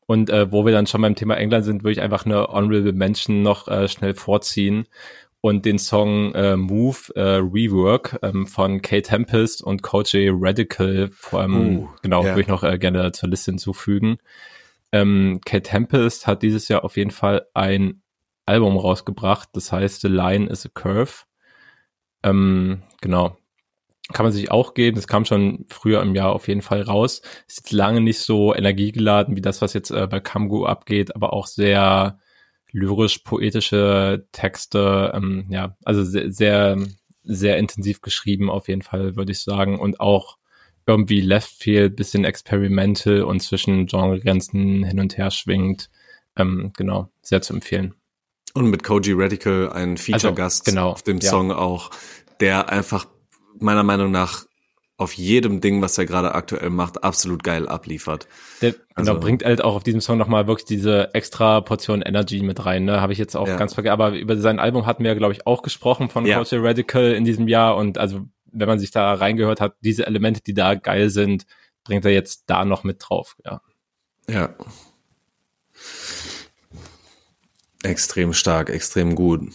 Und 0.06 0.30
äh, 0.30 0.52
wo 0.52 0.66
wir 0.66 0.72
dann 0.72 0.86
schon 0.86 1.00
beim 1.00 1.14
Thema 1.14 1.36
England 1.36 1.64
sind, 1.64 1.82
würde 1.82 1.92
ich 1.92 2.00
einfach 2.00 2.26
eine 2.26 2.48
Honorable 2.48 2.92
Mention 2.92 3.42
noch 3.42 3.68
äh, 3.68 3.88
schnell 3.88 4.14
vorziehen 4.14 4.86
und 5.40 5.64
den 5.66 5.78
Song 5.78 6.34
äh, 6.34 6.56
Move 6.56 7.14
äh, 7.16 7.36
Rework 7.36 8.18
ähm, 8.22 8.46
von 8.46 8.80
Kate 8.80 9.02
Tempest 9.02 9.62
und 9.62 9.82
Coach 9.82 10.14
Radical 10.14 11.10
vor 11.12 11.40
allem, 11.40 11.78
Uh, 11.78 11.88
genau, 12.02 12.22
ja. 12.22 12.30
würde 12.30 12.40
ich 12.42 12.48
noch 12.48 12.64
äh, 12.64 12.78
gerne 12.78 13.12
zur 13.12 13.28
Liste 13.28 13.50
hinzufügen. 13.50 14.16
Ähm, 14.90 15.40
Kate 15.44 15.62
Tempest 15.62 16.26
hat 16.26 16.42
dieses 16.42 16.68
Jahr 16.68 16.84
auf 16.84 16.96
jeden 16.96 17.10
Fall 17.10 17.46
ein 17.52 18.02
Album 18.46 18.76
rausgebracht, 18.76 19.50
das 19.52 19.72
heißt 19.72 20.00
The 20.00 20.08
Line 20.08 20.48
is 20.48 20.64
a 20.64 20.70
Curve. 20.72 21.24
Ähm, 22.22 22.82
genau. 23.00 23.36
Kann 24.12 24.24
man 24.24 24.32
sich 24.32 24.50
auch 24.50 24.74
geben. 24.74 24.96
Das 24.96 25.06
kam 25.06 25.24
schon 25.24 25.64
früher 25.68 26.02
im 26.02 26.14
Jahr 26.14 26.32
auf 26.32 26.46
jeden 26.46 26.60
Fall 26.60 26.82
raus. 26.82 27.22
Ist 27.48 27.58
jetzt 27.58 27.72
lange 27.72 28.00
nicht 28.00 28.18
so 28.18 28.54
energiegeladen 28.54 29.34
wie 29.34 29.40
das, 29.40 29.62
was 29.62 29.72
jetzt 29.72 29.90
äh, 29.90 30.06
bei 30.06 30.20
Kamgu 30.20 30.66
abgeht, 30.66 31.16
aber 31.16 31.32
auch 31.32 31.46
sehr 31.46 32.18
lyrisch-poetische 32.72 34.26
Texte. 34.32 35.12
Ähm, 35.14 35.46
ja, 35.48 35.76
also 35.84 36.04
sehr, 36.04 36.30
sehr, 36.30 36.76
sehr 37.22 37.56
intensiv 37.56 38.02
geschrieben 38.02 38.50
auf 38.50 38.68
jeden 38.68 38.82
Fall, 38.82 39.16
würde 39.16 39.32
ich 39.32 39.40
sagen. 39.40 39.78
Und 39.78 40.00
auch 40.00 40.36
irgendwie 40.86 41.20
Left 41.20 41.50
Field, 41.50 41.96
bisschen 41.96 42.24
experimental 42.24 43.22
und 43.22 43.40
zwischen 43.40 43.86
Genregrenzen 43.86 44.84
hin 44.84 45.00
und 45.00 45.16
her 45.16 45.30
schwingt. 45.30 45.88
Ähm, 46.36 46.72
genau, 46.76 47.08
sehr 47.22 47.40
zu 47.42 47.54
empfehlen. 47.54 47.94
Und 48.52 48.70
mit 48.70 48.84
Koji 48.84 49.14
Radical 49.14 49.72
ein 49.72 49.96
Feature-Gast 49.96 50.64
genau, 50.64 50.90
auf 50.90 51.02
dem 51.02 51.18
ja. 51.18 51.30
Song 51.30 51.52
auch, 51.52 51.90
der 52.40 52.68
einfach 52.68 53.06
meiner 53.58 53.82
Meinung 53.82 54.10
nach 54.10 54.44
auf 54.96 55.12
jedem 55.14 55.60
Ding, 55.60 55.82
was 55.82 55.98
er 55.98 56.06
gerade 56.06 56.34
aktuell 56.36 56.70
macht, 56.70 57.02
absolut 57.02 57.42
geil 57.42 57.66
abliefert. 57.68 58.28
Der 58.62 58.74
Also- 58.94 59.10
genau, 59.12 59.20
bringt 59.24 59.44
halt 59.44 59.62
auch 59.62 59.74
auf 59.74 59.82
diesem 59.82 60.00
Song 60.00 60.18
nochmal 60.18 60.46
wirklich 60.46 60.66
diese 60.66 61.12
extra 61.14 61.60
Portion 61.62 62.00
Energy 62.00 62.40
mit 62.42 62.64
rein. 62.64 62.84
Ne? 62.84 63.00
Habe 63.00 63.12
ich 63.12 63.18
jetzt 63.18 63.34
auch 63.36 63.48
Ja. 63.48 63.56
ganz 63.56 63.74
vergessen. 63.74 63.92
Aber 63.92 64.12
über 64.12 64.36
sein 64.36 64.60
Album 64.60 64.86
hatten 64.86 65.02
wir, 65.02 65.16
glaube 65.16 65.32
ich, 65.32 65.46
auch 65.48 65.62
gesprochen 65.62 66.10
von 66.10 66.24
Ja. 66.26 66.38
Coach 66.38 66.52
Radical 66.52 67.12
in 67.12 67.24
diesem 67.24 67.48
Jahr. 67.48 67.76
Und 67.76 67.98
also, 67.98 68.20
wenn 68.52 68.68
man 68.68 68.78
sich 68.78 68.92
da 68.92 69.14
reingehört 69.14 69.60
hat, 69.60 69.74
diese 69.80 70.06
Elemente, 70.06 70.40
die 70.42 70.54
da 70.54 70.76
geil 70.76 71.10
sind, 71.10 71.44
bringt 71.82 72.04
er 72.04 72.12
jetzt 72.12 72.44
da 72.46 72.64
noch 72.64 72.84
mit 72.84 72.98
drauf. 73.00 73.36
Ja. 73.44 73.60
Ja. 74.28 74.54
Extrem 77.82 78.32
stark, 78.32 78.70
extrem 78.70 79.14
gut. 79.14 79.52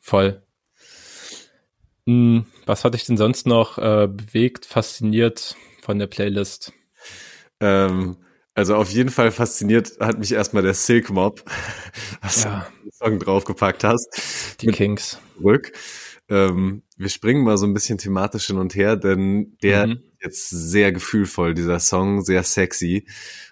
Voll. 0.00 0.42
Hm, 2.06 2.44
was 2.66 2.84
hat 2.84 2.94
dich 2.94 3.04
denn 3.04 3.16
sonst 3.16 3.46
noch 3.46 3.78
äh, 3.78 4.08
bewegt, 4.08 4.66
fasziniert 4.66 5.56
von 5.80 5.98
der 5.98 6.06
Playlist? 6.06 6.72
Ähm, 7.60 8.16
also 8.54 8.74
auf 8.76 8.90
jeden 8.90 9.10
Fall 9.10 9.30
fasziniert 9.30 9.92
hat 10.00 10.18
mich 10.18 10.32
erstmal 10.32 10.62
der 10.62 10.74
Silk 10.74 11.10
Mob, 11.10 11.42
was 12.20 12.44
Ja. 12.44 12.66
du 12.78 12.82
den 12.84 12.92
Song 12.92 13.18
draufgepackt 13.18 13.84
hast. 13.84 14.56
Die 14.60 14.66
Mit 14.66 14.76
Kings. 14.76 15.18
zurück. 15.36 15.72
Ähm, 16.28 16.82
wir 16.96 17.08
springen 17.08 17.44
mal 17.44 17.58
so 17.58 17.66
ein 17.66 17.74
bisschen 17.74 17.98
thematisch 17.98 18.46
hin 18.46 18.58
und 18.58 18.74
her, 18.74 18.96
denn 18.96 19.56
der 19.62 19.86
Mhm. 19.86 19.92
ist 19.92 20.22
jetzt 20.22 20.50
sehr 20.50 20.92
gefühlvoll, 20.92 21.54
dieser 21.54 21.80
Song, 21.80 22.22
sehr 22.22 22.42
sexy, 22.44 23.06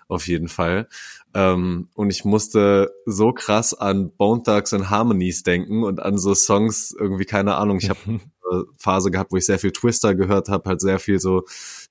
auf 0.09 0.29
jeden 0.29 0.49
Fall. 0.49 0.88
Ähm, 1.35 1.88
und 1.94 2.11
ich 2.11 2.25
musste 2.25 2.90
so 3.07 3.33
krass 3.33 3.75
an 3.75 4.12
Bone 4.16 4.42
Thugs 4.44 4.73
and 4.73 4.90
Harmonies 4.90 5.42
denken 5.42 5.83
und 5.85 6.01
an 6.01 6.18
so 6.18 6.35
Songs 6.35 6.94
irgendwie, 6.99 7.25
keine 7.25 7.57
Ahnung, 7.57 7.79
ich 7.81 7.88
habe 7.88 7.99
Phase 8.76 9.10
gehabt, 9.10 9.32
wo 9.32 9.36
ich 9.36 9.46
sehr 9.46 9.58
viel 9.58 9.72
Twister 9.72 10.14
gehört 10.14 10.48
habe, 10.48 10.68
halt 10.68 10.80
sehr 10.80 10.98
viel 10.98 11.18
so 11.18 11.44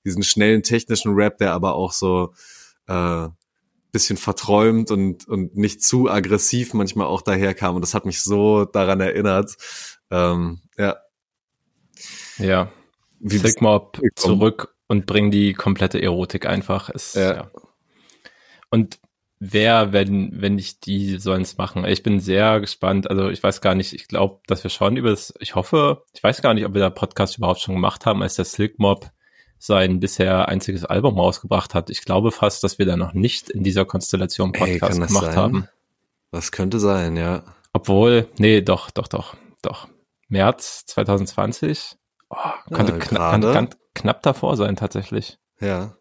diesen 0.04 0.22
schnellen 0.22 0.62
technischen 0.62 1.14
Rap, 1.14 1.38
der 1.38 1.52
aber 1.52 1.74
auch 1.74 1.92
so 1.92 2.32
äh, 2.86 3.28
bisschen 3.92 4.16
verträumt 4.16 4.90
und, 4.90 5.26
und 5.26 5.56
nicht 5.56 5.82
zu 5.82 6.08
aggressiv 6.08 6.74
manchmal 6.74 7.06
auch 7.06 7.22
daherkam. 7.22 7.74
Und 7.74 7.82
das 7.82 7.94
hat 7.94 8.06
mich 8.06 8.22
so 8.22 8.64
daran 8.64 9.00
erinnert. 9.00 9.56
Ähm, 10.10 10.60
ja. 10.78 10.96
Ja. 12.38 12.70
Wie 13.18 13.38
gekommen? 13.98 14.38
zurück 14.38 14.74
und 14.86 15.06
bring 15.06 15.30
die 15.30 15.52
komplette 15.54 16.00
Erotik 16.00 16.46
einfach. 16.46 16.88
Ist, 16.88 17.16
Ja. 17.16 17.34
ja. 17.34 17.50
Und 18.70 18.99
wer, 19.40 19.92
wenn, 19.92 20.40
wenn 20.40 20.54
nicht 20.54 20.86
die, 20.86 21.18
sollen 21.18 21.42
es 21.42 21.56
machen? 21.56 21.84
Ich 21.86 22.02
bin 22.02 22.20
sehr 22.20 22.60
gespannt. 22.60 23.10
Also 23.10 23.30
ich 23.30 23.42
weiß 23.42 23.60
gar 23.60 23.74
nicht, 23.74 23.92
ich 23.92 24.06
glaube, 24.06 24.40
dass 24.46 24.62
wir 24.62 24.70
schon 24.70 24.96
über 24.96 25.10
das, 25.10 25.34
ich 25.40 25.54
hoffe, 25.56 26.04
ich 26.12 26.22
weiß 26.22 26.42
gar 26.42 26.54
nicht, 26.54 26.66
ob 26.66 26.74
wir 26.74 26.80
da 26.80 26.90
Podcast 26.90 27.38
überhaupt 27.38 27.60
schon 27.60 27.74
gemacht 27.74 28.06
haben, 28.06 28.22
als 28.22 28.36
der 28.36 28.44
Silk 28.44 28.78
Mob 28.78 29.10
sein 29.58 30.00
bisher 30.00 30.48
einziges 30.48 30.84
Album 30.84 31.18
rausgebracht 31.18 31.74
hat. 31.74 31.90
Ich 31.90 32.02
glaube 32.02 32.30
fast, 32.30 32.62
dass 32.62 32.78
wir 32.78 32.86
da 32.86 32.96
noch 32.96 33.12
nicht 33.14 33.50
in 33.50 33.62
dieser 33.62 33.84
Konstellation 33.84 34.54
Ey, 34.54 34.60
Podcast 34.60 35.00
das 35.00 35.08
gemacht 35.08 35.26
sein? 35.26 35.36
haben. 35.36 35.68
Was 36.30 36.52
könnte 36.52 36.78
sein, 36.78 37.16
ja. 37.16 37.42
Obwohl, 37.72 38.28
nee, 38.38 38.62
doch, 38.62 38.90
doch, 38.90 39.08
doch, 39.08 39.36
doch. 39.62 39.88
März 40.28 40.86
2020. 40.86 41.96
Oh, 42.30 42.36
könnte 42.72 42.92
Ja, 42.92 42.98
kna 42.98 43.30
kann, 43.30 43.40
kann 43.40 43.68
knapp 43.94 44.22
davor 44.22 44.56
sein, 44.56 44.76
tatsächlich. 44.76 45.38
Ja. 45.60 45.96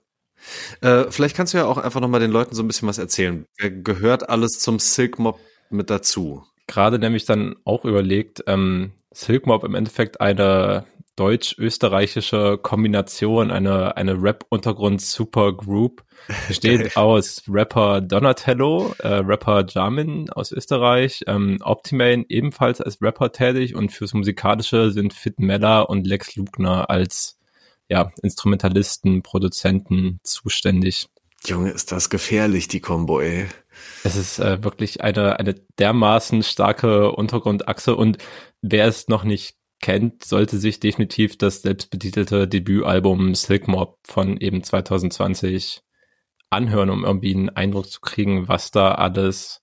Äh, 0.82 1.06
vielleicht 1.10 1.36
kannst 1.36 1.54
du 1.54 1.58
ja 1.58 1.66
auch 1.66 1.78
einfach 1.78 2.02
nochmal 2.02 2.20
den 2.20 2.32
Leuten 2.32 2.56
so 2.56 2.64
ein 2.64 2.68
bisschen 2.68 2.88
was 2.88 2.98
erzählen. 2.98 3.46
Wer 3.58 3.72
gehört 3.72 4.30
alles 4.30 4.60
zum 4.60 4.80
Silk 4.80 5.20
Mob 5.20 5.40
mit 5.70 5.90
dazu? 5.90 6.44
Gerade 6.68 7.00
nämlich 7.00 7.26
dann 7.26 7.56
auch 7.66 7.86
überlegt, 7.86 8.44
ähm, 8.48 8.92
Silk 9.12 9.48
Mob 9.48 9.64
im 9.64 9.76
Endeffekt 9.76 10.22
eine 10.22 10.86
deutsch-österreichische 11.20 12.58
Kombination, 12.58 13.52
eine, 13.52 13.98
eine 13.98 14.22
Rap-Untergrund-Supergroup. 14.22 16.04
Besteht 16.48 16.96
aus 16.96 17.44
Rapper 17.50 18.02
Donatello, 18.02 18.94
äh, 19.00 19.08
Rapper 19.08 19.66
Jamin 19.68 20.30
aus 20.30 20.52
Österreich, 20.52 21.24
ähm, 21.28 21.58
Optimane 21.62 22.26
ebenfalls 22.30 22.82
als 22.82 23.02
Rapper 23.02 23.32
tätig 23.32 23.76
und 23.76 23.92
fürs 23.92 24.14
Musikalische 24.14 24.92
sind 24.92 25.14
Fit 25.14 25.40
Meller 25.40 25.90
und 25.90 26.06
Lex 26.06 26.36
Lugner 26.36 26.90
als 26.90 27.39
ja, 27.90 28.12
Instrumentalisten, 28.22 29.24
Produzenten 29.24 30.20
zuständig. 30.24 31.10
Junge, 31.46 31.72
ist 31.72 31.92
das 31.92 32.10
gefährlich, 32.10 32.68
die 32.68 32.80
Combo, 32.80 33.20
ey. 33.20 33.48
Es 34.04 34.16
ist 34.16 34.40
äh, 34.40 34.64
wirklich 34.64 35.02
eine, 35.02 35.40
eine 35.40 35.56
dermaßen 35.80 36.44
starke 36.44 37.12
Untergrundachse 37.12 37.96
und 37.96 38.18
wer 38.62 38.88
es 38.88 39.08
noch 39.08 39.24
nicht 39.24 39.56
kennt, 39.82 40.26
sollte 40.26 40.58
sich 40.58 40.80
definitiv 40.80 41.38
das 41.38 41.62
selbstbetitelte 41.62 42.48
Debütalbum 42.48 43.34
Silk 43.36 43.68
Mob 43.68 43.98
von 44.06 44.38
eben 44.38 44.64
2020 44.64 45.82
anhören, 46.50 46.90
um 46.90 47.06
irgendwie 47.06 47.34
einen 47.34 47.50
Eindruck 47.50 47.90
zu 47.90 48.02
kriegen, 48.02 48.48
was 48.48 48.72
da 48.72 48.92
alles 48.92 49.62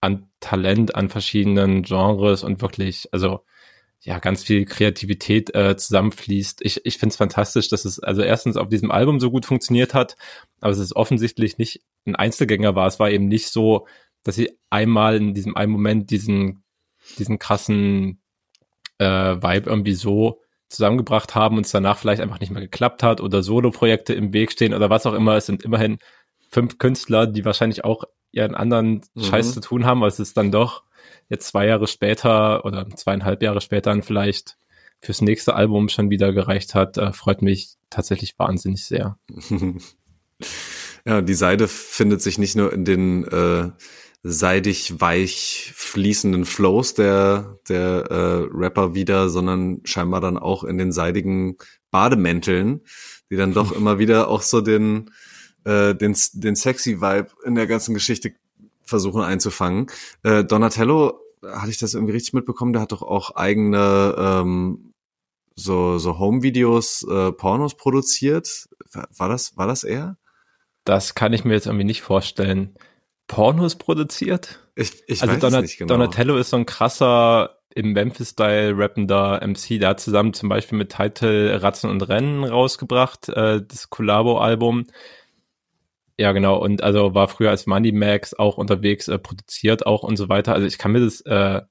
an 0.00 0.28
Talent 0.40 0.96
an 0.96 1.08
verschiedenen 1.08 1.82
Genres 1.82 2.42
und 2.42 2.60
wirklich, 2.60 3.08
also 3.12 3.44
ja, 4.04 4.18
ganz 4.18 4.42
viel 4.42 4.64
Kreativität 4.64 5.54
äh, 5.54 5.76
zusammenfließt. 5.76 6.60
Ich, 6.62 6.84
ich 6.84 6.98
finde 6.98 7.12
es 7.12 7.16
fantastisch, 7.16 7.68
dass 7.68 7.84
es 7.84 8.00
also 8.00 8.22
erstens 8.22 8.56
auf 8.56 8.68
diesem 8.68 8.90
Album 8.90 9.20
so 9.20 9.30
gut 9.30 9.46
funktioniert 9.46 9.94
hat, 9.94 10.16
aber 10.60 10.72
es 10.72 10.78
ist 10.78 10.96
offensichtlich 10.96 11.56
nicht 11.56 11.82
ein 12.04 12.16
Einzelgänger 12.16 12.74
war. 12.74 12.88
Es 12.88 12.98
war 12.98 13.10
eben 13.10 13.28
nicht 13.28 13.48
so, 13.48 13.86
dass 14.24 14.34
sie 14.34 14.58
einmal 14.70 15.16
in 15.16 15.34
diesem 15.34 15.56
einen 15.56 15.70
Moment 15.70 16.10
diesen, 16.10 16.64
diesen 17.18 17.38
krassen 17.38 18.20
äh, 18.98 19.04
Vibe 19.06 19.70
irgendwie 19.70 19.94
so 19.94 20.40
zusammengebracht 20.68 21.36
haben 21.36 21.56
und 21.56 21.66
es 21.66 21.72
danach 21.72 21.98
vielleicht 21.98 22.22
einfach 22.22 22.40
nicht 22.40 22.50
mehr 22.50 22.62
geklappt 22.62 23.04
hat 23.04 23.20
oder 23.20 23.42
Solo-Projekte 23.42 24.14
im 24.14 24.32
Weg 24.32 24.50
stehen 24.50 24.74
oder 24.74 24.90
was 24.90 25.06
auch 25.06 25.12
immer. 25.12 25.36
Es 25.36 25.46
sind 25.46 25.62
immerhin 25.62 25.98
fünf 26.50 26.78
Künstler, 26.78 27.28
die 27.28 27.44
wahrscheinlich 27.44 27.84
auch 27.84 28.04
ihren 28.32 28.56
anderen 28.56 29.02
mhm. 29.14 29.22
Scheiß 29.22 29.54
zu 29.54 29.60
tun 29.60 29.84
haben, 29.86 29.98
aber 29.98 30.08
es 30.08 30.18
ist 30.18 30.36
dann 30.36 30.50
doch 30.50 30.82
jetzt 31.28 31.48
zwei 31.48 31.66
Jahre 31.66 31.86
später 31.86 32.64
oder 32.64 32.88
zweieinhalb 32.90 33.42
Jahre 33.42 33.60
später 33.60 33.90
dann 33.90 34.02
vielleicht 34.02 34.56
fürs 35.00 35.20
nächste 35.20 35.54
Album 35.54 35.88
schon 35.88 36.10
wieder 36.10 36.32
gereicht 36.32 36.74
hat, 36.74 36.96
äh, 36.96 37.12
freut 37.12 37.42
mich 37.42 37.74
tatsächlich 37.90 38.38
wahnsinnig 38.38 38.84
sehr. 38.84 39.18
ja, 41.04 41.20
die 41.20 41.34
Seide 41.34 41.68
findet 41.68 42.22
sich 42.22 42.38
nicht 42.38 42.56
nur 42.56 42.72
in 42.72 42.84
den 42.84 43.24
äh, 43.24 43.70
seidig 44.22 45.00
weich 45.00 45.72
fließenden 45.74 46.44
Flows 46.44 46.94
der 46.94 47.58
der 47.68 48.06
äh, 48.10 48.46
Rapper 48.52 48.94
wieder, 48.94 49.28
sondern 49.28 49.80
scheinbar 49.84 50.20
dann 50.20 50.38
auch 50.38 50.62
in 50.62 50.78
den 50.78 50.92
seidigen 50.92 51.56
Bademänteln, 51.90 52.82
die 53.30 53.36
dann 53.36 53.52
doch 53.52 53.72
immer 53.76 53.98
wieder 53.98 54.28
auch 54.28 54.42
so 54.42 54.60
den 54.60 55.10
äh, 55.64 55.94
den 55.94 56.16
den 56.34 56.54
sexy 56.54 57.00
Vibe 57.00 57.30
in 57.44 57.56
der 57.56 57.66
ganzen 57.66 57.94
Geschichte 57.94 58.32
versuchen 58.84 59.22
einzufangen. 59.22 59.86
Äh, 60.22 60.44
Donatello, 60.44 61.20
hatte 61.42 61.70
ich 61.70 61.78
das 61.78 61.94
irgendwie 61.94 62.12
richtig 62.12 62.34
mitbekommen, 62.34 62.72
der 62.72 62.82
hat 62.82 62.92
doch 62.92 63.02
auch 63.02 63.34
eigene 63.34 64.14
ähm, 64.16 64.92
so, 65.54 65.98
so 65.98 66.18
Home-Videos, 66.18 67.06
äh, 67.08 67.32
Pornos 67.32 67.76
produziert. 67.76 68.68
War 68.92 69.28
das, 69.28 69.56
war 69.56 69.66
das 69.66 69.84
er? 69.84 70.16
Das 70.84 71.14
kann 71.14 71.32
ich 71.32 71.44
mir 71.44 71.54
jetzt 71.54 71.66
irgendwie 71.66 71.84
nicht 71.84 72.02
vorstellen. 72.02 72.74
Pornos 73.26 73.76
produziert? 73.76 74.60
Ich, 74.74 75.02
ich 75.06 75.22
also 75.22 75.34
weiß 75.34 75.40
Donat 75.40 75.62
nicht 75.62 75.78
genau. 75.78 75.94
Donatello 75.94 76.36
ist 76.36 76.50
so 76.50 76.56
ein 76.56 76.66
krasser 76.66 77.58
im 77.74 77.92
Memphis-Style 77.92 78.76
rappender 78.76 79.40
MC. 79.46 79.80
Der 79.80 79.90
hat 79.90 80.00
zusammen 80.00 80.34
zum 80.34 80.48
Beispiel 80.48 80.76
mit 80.76 80.90
Title 80.90 81.62
Ratzen 81.62 81.88
und 81.88 82.02
Rennen 82.02 82.44
rausgebracht, 82.44 83.28
äh, 83.30 83.62
das 83.66 83.90
Collabo-Album. 83.90 84.86
Ja, 86.18 86.32
genau. 86.32 86.58
Und 86.58 86.82
also 86.82 87.14
war 87.14 87.28
früher 87.28 87.50
als 87.50 87.66
Money 87.66 87.92
Max 87.92 88.34
auch 88.34 88.58
unterwegs, 88.58 89.08
äh, 89.08 89.18
produziert 89.18 89.86
auch 89.86 90.02
und 90.02 90.16
so 90.16 90.28
weiter. 90.28 90.54
Also 90.54 90.66
ich 90.66 90.78
kann 90.78 90.92
mir 90.92 91.00
das, 91.00 91.20
äh, 91.22 91.62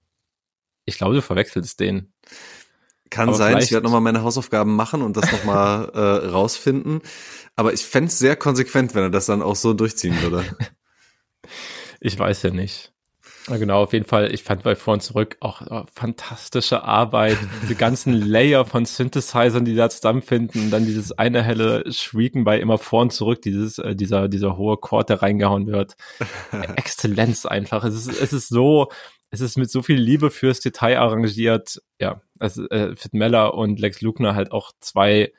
ich 0.85 0.97
glaube, 0.97 1.15
du 1.15 1.21
verwechselst 1.21 1.79
den. 1.79 2.13
Kann 3.09 3.29
Aber 3.29 3.37
sein, 3.37 3.57
ich 3.57 3.71
werde 3.71 3.83
nochmal 3.83 4.01
meine 4.01 4.23
Hausaufgaben 4.23 4.75
machen 4.75 5.01
und 5.01 5.17
das 5.17 5.31
nochmal 5.31 5.89
äh, 5.93 6.27
rausfinden. 6.27 7.01
Aber 7.55 7.73
ich 7.73 7.85
fände 7.85 8.09
sehr 8.09 8.35
konsequent, 8.35 8.95
wenn 8.95 9.03
er 9.03 9.09
das 9.09 9.25
dann 9.25 9.41
auch 9.41 9.55
so 9.55 9.73
durchziehen 9.73 10.21
würde. 10.21 10.45
ich 11.99 12.17
weiß 12.17 12.43
ja 12.43 12.51
nicht. 12.51 12.93
Ja, 13.47 13.57
genau, 13.57 13.81
auf 13.83 13.93
jeden 13.93 14.05
Fall. 14.05 14.33
Ich 14.33 14.43
fand 14.43 14.63
bei 14.63 14.75
Vor 14.75 14.93
und 14.93 15.01
Zurück 15.01 15.37
auch 15.39 15.61
oh, 15.69 15.83
fantastische 15.93 16.83
Arbeit. 16.83 17.37
Diese 17.63 17.75
ganzen 17.75 18.13
Layer 18.13 18.65
von 18.65 18.85
Synthesizern, 18.85 19.65
die 19.65 19.75
da 19.75 19.89
zusammenfinden. 19.89 20.65
Und 20.65 20.71
dann 20.71 20.85
dieses 20.85 21.11
eine 21.11 21.41
helle 21.41 21.91
Schwiegen 21.91 22.43
bei 22.43 22.59
immer 22.59 22.77
Vor 22.77 23.01
und 23.01 23.13
Zurück, 23.13 23.41
dieses, 23.41 23.79
äh, 23.79 23.95
dieser, 23.95 24.27
dieser 24.27 24.57
hohe 24.57 24.77
Chord, 24.77 25.09
der 25.09 25.21
reingehauen 25.21 25.67
wird. 25.67 25.95
Exzellenz 26.75 27.45
einfach. 27.45 27.83
Es 27.83 27.95
ist, 27.95 28.21
es 28.21 28.31
ist 28.31 28.49
so, 28.49 28.89
es 29.31 29.41
ist 29.41 29.57
mit 29.57 29.71
so 29.71 29.81
viel 29.81 29.97
Liebe 29.97 30.29
fürs 30.29 30.59
Detail 30.59 30.99
arrangiert. 30.99 31.81
Ja, 31.99 32.21
also, 32.37 32.67
äh, 32.69 32.95
Fit 32.95 33.13
Meller 33.13 33.55
und 33.55 33.79
Lex 33.79 34.01
Lugner 34.01 34.35
halt 34.35 34.51
auch 34.51 34.71
zwei 34.81 35.31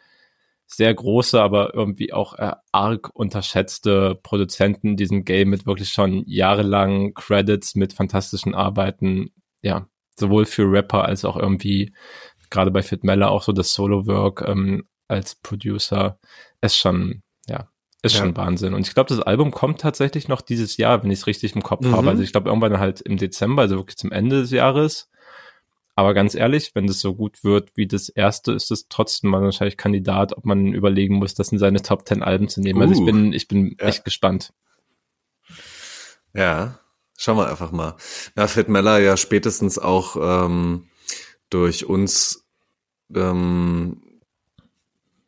sehr 0.75 0.93
große, 0.95 1.41
aber 1.41 1.75
irgendwie 1.75 2.13
auch 2.13 2.35
äh, 2.35 2.53
arg 2.73 3.11
unterschätzte 3.15 4.19
Produzenten 4.23 4.97
diesem 4.97 5.25
Game 5.25 5.51
mit 5.51 5.67
wirklich 5.67 5.91
schon 5.91 6.25
jahrelang 6.27 7.15
Credits 7.15 7.75
mit 7.75 7.93
fantastischen 7.93 8.55
Arbeiten. 8.55 9.33
Ja, 9.61 9.87
sowohl 10.19 10.47
für 10.47 10.71
Rapper 10.71 11.05
als 11.05 11.25
auch 11.25 11.37
irgendwie 11.37 11.93
gerade 12.51 12.71
bei 12.71 12.83
Fit 12.83 13.05
Meller 13.05 13.31
auch 13.31 13.43
so 13.43 13.53
das 13.53 13.73
Solo-Work 13.73 14.45
ähm, 14.47 14.85
als 15.09 15.35
Producer 15.37 16.19
ist 16.61 16.77
schon, 16.77 17.23
ja, 17.49 17.69
ist 18.03 18.15
ja. 18.15 18.21
schon 18.21 18.37
Wahnsinn. 18.37 18.75
Und 18.75 18.87
ich 18.87 18.95
glaube, 18.95 19.09
das 19.09 19.21
Album 19.21 19.51
kommt 19.51 19.81
tatsächlich 19.81 20.29
noch 20.29 20.41
dieses 20.41 20.77
Jahr, 20.77 21.03
wenn 21.03 21.11
ich 21.11 21.21
es 21.21 21.27
richtig 21.27 21.55
im 21.55 21.63
Kopf 21.63 21.85
mhm. 21.85 21.97
habe. 21.97 22.11
Also 22.11 22.23
ich 22.23 22.33
glaube 22.33 22.49
irgendwann 22.49 22.79
halt 22.79 23.01
im 23.01 23.17
Dezember, 23.17 23.63
also 23.63 23.77
wirklich 23.77 23.97
zum 23.97 24.13
Ende 24.13 24.41
des 24.41 24.51
Jahres. 24.51 25.11
Aber 25.95 26.15
ganz 26.15 26.35
ehrlich, 26.35 26.75
wenn 26.75 26.87
das 26.87 27.01
so 27.01 27.15
gut 27.15 27.45
wird 27.45 27.71
wie 27.77 27.87
das 27.87 28.09
erste, 28.09 28.53
ist 28.53 28.71
es 28.71 28.89
trotzdem 28.89 29.31
mal 29.31 29.43
wahrscheinlich 29.43 29.77
Kandidat, 29.77 30.37
ob 30.37 30.47
man 30.47 30.73
überlegen 30.73 31.17
muss, 31.17 31.35
das 31.35 31.53
in 31.53 31.59
seine 31.59 31.83
Top 31.83 32.09
10 32.09 32.23
Alben 32.23 32.49
zu 32.49 32.61
nehmen. 32.61 32.79
Uh, 32.79 32.83
also 32.83 32.95
ich 32.95 33.01
uh. 33.01 33.05
bin, 33.05 33.33
ich 33.33 33.49
bin 33.49 33.77
ja. 33.79 33.87
echt 33.87 34.05
gespannt. 34.05 34.55
Ja, 36.35 36.79
schauen 37.19 37.37
wir 37.37 37.49
einfach 37.49 37.73
mal. 37.73 37.97
Ja, 38.37 38.47
Fit 38.47 38.71
Meller 38.71 38.99
ja 39.01 39.19
spätestens 39.19 39.79
auch 39.79 40.17
ähm, 40.17 40.89
durch 41.51 41.85
uns 41.85 42.47
ähm, 43.15 44.03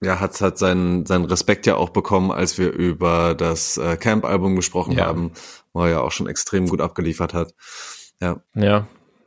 ja, 0.00 0.18
hat, 0.18 0.40
hat 0.40 0.56
seinen, 0.56 1.04
seinen 1.04 1.26
Respekt 1.26 1.66
ja 1.66 1.76
auch 1.76 1.90
bekommen, 1.90 2.30
als 2.30 2.56
wir 2.56 2.72
über 2.72 3.34
das 3.34 3.76
äh, 3.76 3.98
Camp-Album 3.98 4.56
gesprochen 4.56 4.92
ja. 4.92 5.04
haben, 5.04 5.32
wo 5.74 5.82
er 5.82 5.90
ja 5.90 6.00
auch 6.00 6.12
schon 6.12 6.26
extrem 6.26 6.68
gut 6.68 6.80
abgeliefert 6.80 7.34
hat. 7.34 7.54
Ja. 8.18 8.42
Ja, 8.54 8.86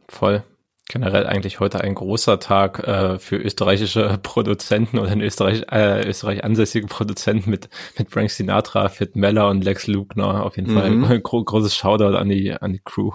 voll 0.09 0.43
generell 0.89 1.27
eigentlich 1.27 1.59
heute 1.59 1.81
ein 1.81 1.95
großer 1.95 2.39
Tag 2.39 2.79
äh, 2.79 3.19
für 3.19 3.37
österreichische 3.37 4.19
Produzenten 4.23 4.99
oder 4.99 5.11
in 5.11 5.21
Österreich, 5.21 5.63
äh, 5.71 6.07
Österreich 6.07 6.43
ansässige 6.43 6.87
Produzenten 6.87 7.49
mit, 7.49 7.69
mit 7.97 8.09
Frank 8.09 8.31
Sinatra, 8.31 8.89
Fit 8.89 9.15
Meller 9.15 9.49
und 9.49 9.63
Lex 9.63 9.87
Lugner. 9.87 10.45
Auf 10.45 10.55
jeden 10.55 10.71
mhm. 10.71 11.03
Fall 11.05 11.15
ein 11.15 11.23
gro 11.23 11.43
großes 11.43 11.75
Shoutout 11.75 12.15
an 12.15 12.29
die, 12.29 12.53
an 12.53 12.73
die 12.73 12.81
Crew. 12.83 13.11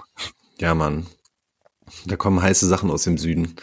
Ja, 0.59 0.75
Mann. 0.75 1.07
Da 2.05 2.15
kommen 2.15 2.41
heiße 2.41 2.67
Sachen 2.67 2.91
aus 2.91 3.03
dem 3.03 3.17
Süden. 3.17 3.55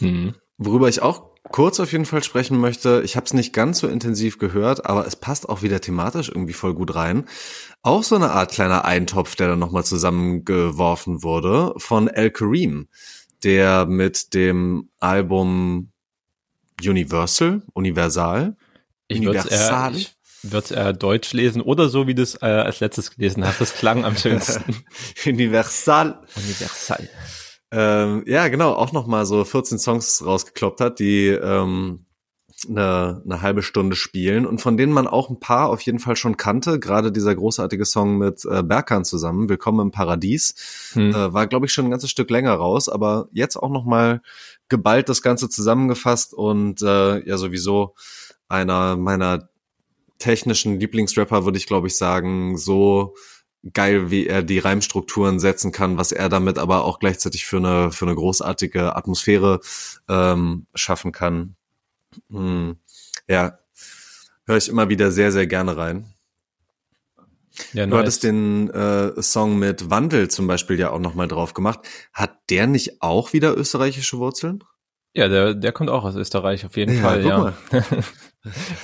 Mhm. 0.00 0.34
Worüber 0.58 0.88
ich 0.88 1.02
auch 1.02 1.30
kurz 1.50 1.78
auf 1.80 1.92
jeden 1.92 2.06
Fall 2.06 2.24
sprechen 2.24 2.58
möchte, 2.58 3.02
ich 3.04 3.16
habe 3.16 3.26
es 3.26 3.32
nicht 3.32 3.52
ganz 3.52 3.78
so 3.78 3.86
intensiv 3.86 4.38
gehört, 4.38 4.86
aber 4.86 5.06
es 5.06 5.16
passt 5.16 5.48
auch 5.48 5.62
wieder 5.62 5.80
thematisch 5.80 6.28
irgendwie 6.28 6.52
voll 6.52 6.74
gut 6.74 6.94
rein. 6.94 7.26
Auch 7.82 8.02
so 8.02 8.16
eine 8.16 8.32
Art 8.32 8.50
kleiner 8.50 8.84
Eintopf, 8.84 9.36
der 9.36 9.48
dann 9.48 9.58
nochmal 9.58 9.84
zusammengeworfen 9.84 11.22
wurde 11.22 11.72
von 11.76 12.08
El 12.08 12.30
Kareem 12.30 12.88
der 13.44 13.86
mit 13.86 14.34
dem 14.34 14.90
Album 14.98 15.92
Universal, 16.84 17.62
Universal, 17.72 18.56
ich 19.08 19.18
Universal. 19.18 19.92
Eher, 19.92 19.98
ich 19.98 20.16
würde 20.42 20.74
eher 20.74 20.92
Deutsch 20.92 21.32
lesen 21.32 21.62
oder 21.62 21.88
so, 21.88 22.06
wie 22.06 22.14
du 22.14 22.22
es 22.22 22.34
äh, 22.42 22.46
als 22.46 22.80
letztes 22.80 23.10
gelesen 23.10 23.44
hast. 23.46 23.60
Das 23.60 23.74
klang 23.74 24.04
am 24.04 24.16
schönsten. 24.16 24.84
Universal. 25.26 26.20
Universal. 26.36 27.08
Ähm, 27.72 28.24
ja, 28.26 28.48
genau, 28.48 28.72
auch 28.72 28.92
nochmal 28.92 29.26
so 29.26 29.44
14 29.44 29.78
Songs 29.78 30.24
rausgekloppt 30.24 30.80
hat, 30.80 30.98
die 30.98 31.28
ähm, 31.28 32.05
eine, 32.68 33.22
eine 33.24 33.42
halbe 33.42 33.62
Stunde 33.62 33.96
spielen 33.96 34.46
und 34.46 34.60
von 34.60 34.76
denen 34.76 34.92
man 34.92 35.06
auch 35.06 35.28
ein 35.28 35.40
paar 35.40 35.68
auf 35.68 35.80
jeden 35.82 35.98
Fall 35.98 36.16
schon 36.16 36.36
kannte. 36.36 36.80
Gerade 36.80 37.12
dieser 37.12 37.34
großartige 37.34 37.84
Song 37.84 38.16
mit 38.18 38.44
äh, 38.44 38.62
Berkan 38.62 39.04
zusammen, 39.04 39.48
Willkommen 39.48 39.80
im 39.80 39.90
Paradies, 39.90 40.54
hm. 40.92 41.10
äh, 41.10 41.32
war 41.32 41.46
glaube 41.46 41.66
ich 41.66 41.72
schon 41.72 41.86
ein 41.86 41.90
ganzes 41.90 42.10
Stück 42.10 42.30
länger 42.30 42.54
raus, 42.54 42.88
aber 42.88 43.28
jetzt 43.32 43.56
auch 43.56 43.70
noch 43.70 43.84
mal 43.84 44.22
geballt 44.68 45.08
das 45.08 45.22
Ganze 45.22 45.48
zusammengefasst 45.48 46.32
und 46.32 46.82
äh, 46.82 47.26
ja 47.26 47.36
sowieso 47.36 47.94
einer 48.48 48.96
meiner 48.96 49.48
technischen 50.18 50.80
Lieblingsrapper 50.80 51.44
würde 51.44 51.58
ich 51.58 51.66
glaube 51.66 51.88
ich 51.88 51.96
sagen, 51.96 52.56
so 52.56 53.14
geil, 53.74 54.10
wie 54.10 54.26
er 54.26 54.42
die 54.42 54.60
Reimstrukturen 54.60 55.40
setzen 55.40 55.72
kann, 55.72 55.98
was 55.98 56.12
er 56.12 56.28
damit 56.28 56.58
aber 56.58 56.84
auch 56.84 57.00
gleichzeitig 57.00 57.44
für 57.44 57.58
eine 57.58 57.92
für 57.92 58.06
eine 58.06 58.14
großartige 58.14 58.96
Atmosphäre 58.96 59.60
ähm, 60.08 60.66
schaffen 60.74 61.12
kann 61.12 61.56
Hm. 62.30 62.76
Ja, 63.28 63.58
höre 64.46 64.56
ich 64.56 64.68
immer 64.68 64.88
wieder 64.88 65.10
sehr, 65.10 65.32
sehr 65.32 65.46
gerne 65.46 65.76
rein. 65.76 66.12
Ja, 67.72 67.84
du 67.84 67.90
nice. 67.90 68.00
hattest 68.00 68.22
den 68.22 68.70
äh, 68.70 69.20
Song 69.22 69.58
mit 69.58 69.88
Wandel 69.90 70.28
zum 70.28 70.46
Beispiel 70.46 70.78
ja 70.78 70.90
auch 70.90 70.98
nochmal 70.98 71.28
drauf 71.28 71.54
gemacht. 71.54 71.80
Hat 72.12 72.38
der 72.50 72.66
nicht 72.66 73.02
auch 73.02 73.32
wieder 73.32 73.56
österreichische 73.56 74.18
Wurzeln? 74.18 74.62
Ja, 75.14 75.28
der, 75.28 75.54
der 75.54 75.72
kommt 75.72 75.88
auch 75.88 76.04
aus 76.04 76.14
Österreich 76.14 76.66
auf 76.66 76.76
jeden 76.76 76.96
ja, 76.96 77.02
Fall, 77.02 77.24
ja. 77.24 77.54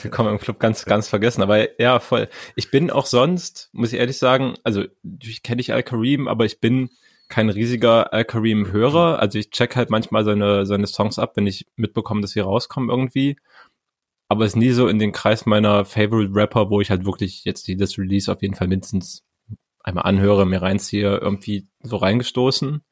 Wir 0.02 0.10
kommen 0.10 0.30
im 0.30 0.38
Club 0.38 0.58
ganz, 0.58 0.86
ganz 0.86 1.06
vergessen. 1.06 1.42
Aber 1.42 1.78
ja, 1.78 2.00
voll. 2.00 2.28
Ich 2.56 2.70
bin 2.70 2.90
auch 2.90 3.06
sonst, 3.06 3.68
muss 3.72 3.92
ich 3.92 3.98
ehrlich 3.98 4.18
sagen, 4.18 4.54
also 4.64 4.84
ich 5.22 5.42
kenne 5.42 5.60
ich 5.60 5.72
Al-Karim, 5.72 6.28
aber 6.28 6.46
ich 6.46 6.58
bin 6.58 6.90
kein 7.32 7.48
riesiger 7.48 8.12
Al-Karim-Hörer. 8.12 9.18
Also 9.18 9.38
ich 9.38 9.50
check 9.50 9.74
halt 9.74 9.88
manchmal 9.88 10.22
seine, 10.22 10.66
seine 10.66 10.86
Songs 10.86 11.18
ab, 11.18 11.32
wenn 11.36 11.46
ich 11.46 11.66
mitbekomme, 11.76 12.20
dass 12.20 12.32
sie 12.32 12.40
rauskommen 12.40 12.90
irgendwie. 12.90 13.38
Aber 14.28 14.44
es 14.44 14.52
ist 14.52 14.56
nie 14.56 14.72
so 14.72 14.86
in 14.86 14.98
den 14.98 15.12
Kreis 15.12 15.46
meiner 15.46 15.86
Favorite 15.86 16.34
Rapper, 16.34 16.68
wo 16.68 16.82
ich 16.82 16.90
halt 16.90 17.06
wirklich 17.06 17.46
jetzt 17.46 17.68
die, 17.68 17.76
das 17.76 17.96
Release 17.96 18.30
auf 18.30 18.42
jeden 18.42 18.54
Fall 18.54 18.68
mindestens 18.68 19.24
einmal 19.80 20.04
anhöre, 20.04 20.44
mir 20.44 20.60
reinziehe, 20.60 21.16
irgendwie 21.16 21.66
so 21.82 21.96
reingestoßen. 21.96 22.82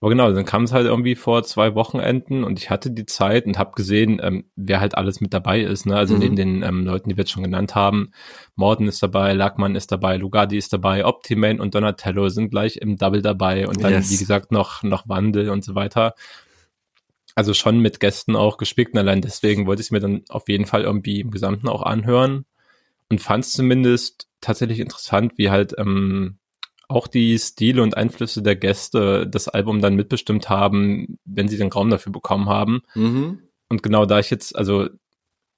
Aber 0.00 0.10
genau, 0.10 0.30
dann 0.30 0.44
kam 0.44 0.62
es 0.62 0.72
halt 0.72 0.86
irgendwie 0.86 1.16
vor 1.16 1.42
zwei 1.42 1.74
Wochenenden 1.74 2.44
und 2.44 2.58
ich 2.60 2.70
hatte 2.70 2.90
die 2.92 3.06
Zeit 3.06 3.46
und 3.46 3.58
habe 3.58 3.72
gesehen, 3.74 4.20
ähm, 4.22 4.44
wer 4.54 4.80
halt 4.80 4.96
alles 4.96 5.20
mit 5.20 5.34
dabei 5.34 5.60
ist. 5.60 5.86
Ne? 5.86 5.96
Also 5.96 6.14
mhm. 6.14 6.20
neben 6.20 6.36
den 6.36 6.62
ähm, 6.62 6.84
Leuten, 6.84 7.08
die 7.08 7.16
wir 7.16 7.22
jetzt 7.22 7.32
schon 7.32 7.42
genannt 7.42 7.74
haben, 7.74 8.12
Morden 8.54 8.86
ist 8.86 9.02
dabei, 9.02 9.32
Lackmann 9.32 9.74
ist 9.74 9.90
dabei, 9.90 10.16
Lugardi 10.16 10.56
ist 10.56 10.72
dabei, 10.72 11.04
Optimane 11.04 11.60
und 11.60 11.74
Donatello 11.74 12.28
sind 12.28 12.50
gleich 12.50 12.76
im 12.76 12.96
Double 12.96 13.22
dabei 13.22 13.66
und 13.66 13.82
dann, 13.82 13.92
yes. 13.92 14.12
wie 14.12 14.18
gesagt, 14.18 14.52
noch, 14.52 14.84
noch 14.84 15.08
Wandel 15.08 15.50
und 15.50 15.64
so 15.64 15.74
weiter. 15.74 16.14
Also 17.34 17.52
schon 17.52 17.80
mit 17.80 17.98
Gästen 17.98 18.36
auch 18.36 18.56
gespickt 18.56 18.92
und 18.92 19.00
allein 19.00 19.20
deswegen 19.20 19.66
wollte 19.66 19.82
ich 19.82 19.90
mir 19.90 20.00
dann 20.00 20.22
auf 20.28 20.48
jeden 20.48 20.66
Fall 20.66 20.82
irgendwie 20.82 21.20
im 21.20 21.32
Gesamten 21.32 21.68
auch 21.68 21.82
anhören 21.82 22.44
und 23.10 23.20
fand 23.20 23.44
es 23.44 23.52
zumindest 23.52 24.28
tatsächlich 24.40 24.78
interessant, 24.78 25.32
wie 25.36 25.50
halt 25.50 25.74
ähm, 25.76 26.38
auch 26.88 27.06
die 27.06 27.38
Stile 27.38 27.82
und 27.82 27.96
Einflüsse 27.96 28.42
der 28.42 28.56
Gäste 28.56 29.26
das 29.26 29.48
Album 29.48 29.80
dann 29.80 29.94
mitbestimmt 29.94 30.48
haben, 30.48 31.18
wenn 31.24 31.48
sie 31.48 31.58
den 31.58 31.70
Raum 31.70 31.90
dafür 31.90 32.12
bekommen 32.12 32.48
haben. 32.48 32.80
Mhm. 32.94 33.42
Und 33.68 33.82
genau 33.82 34.06
da 34.06 34.18
ich 34.18 34.30
jetzt, 34.30 34.56
also 34.56 34.88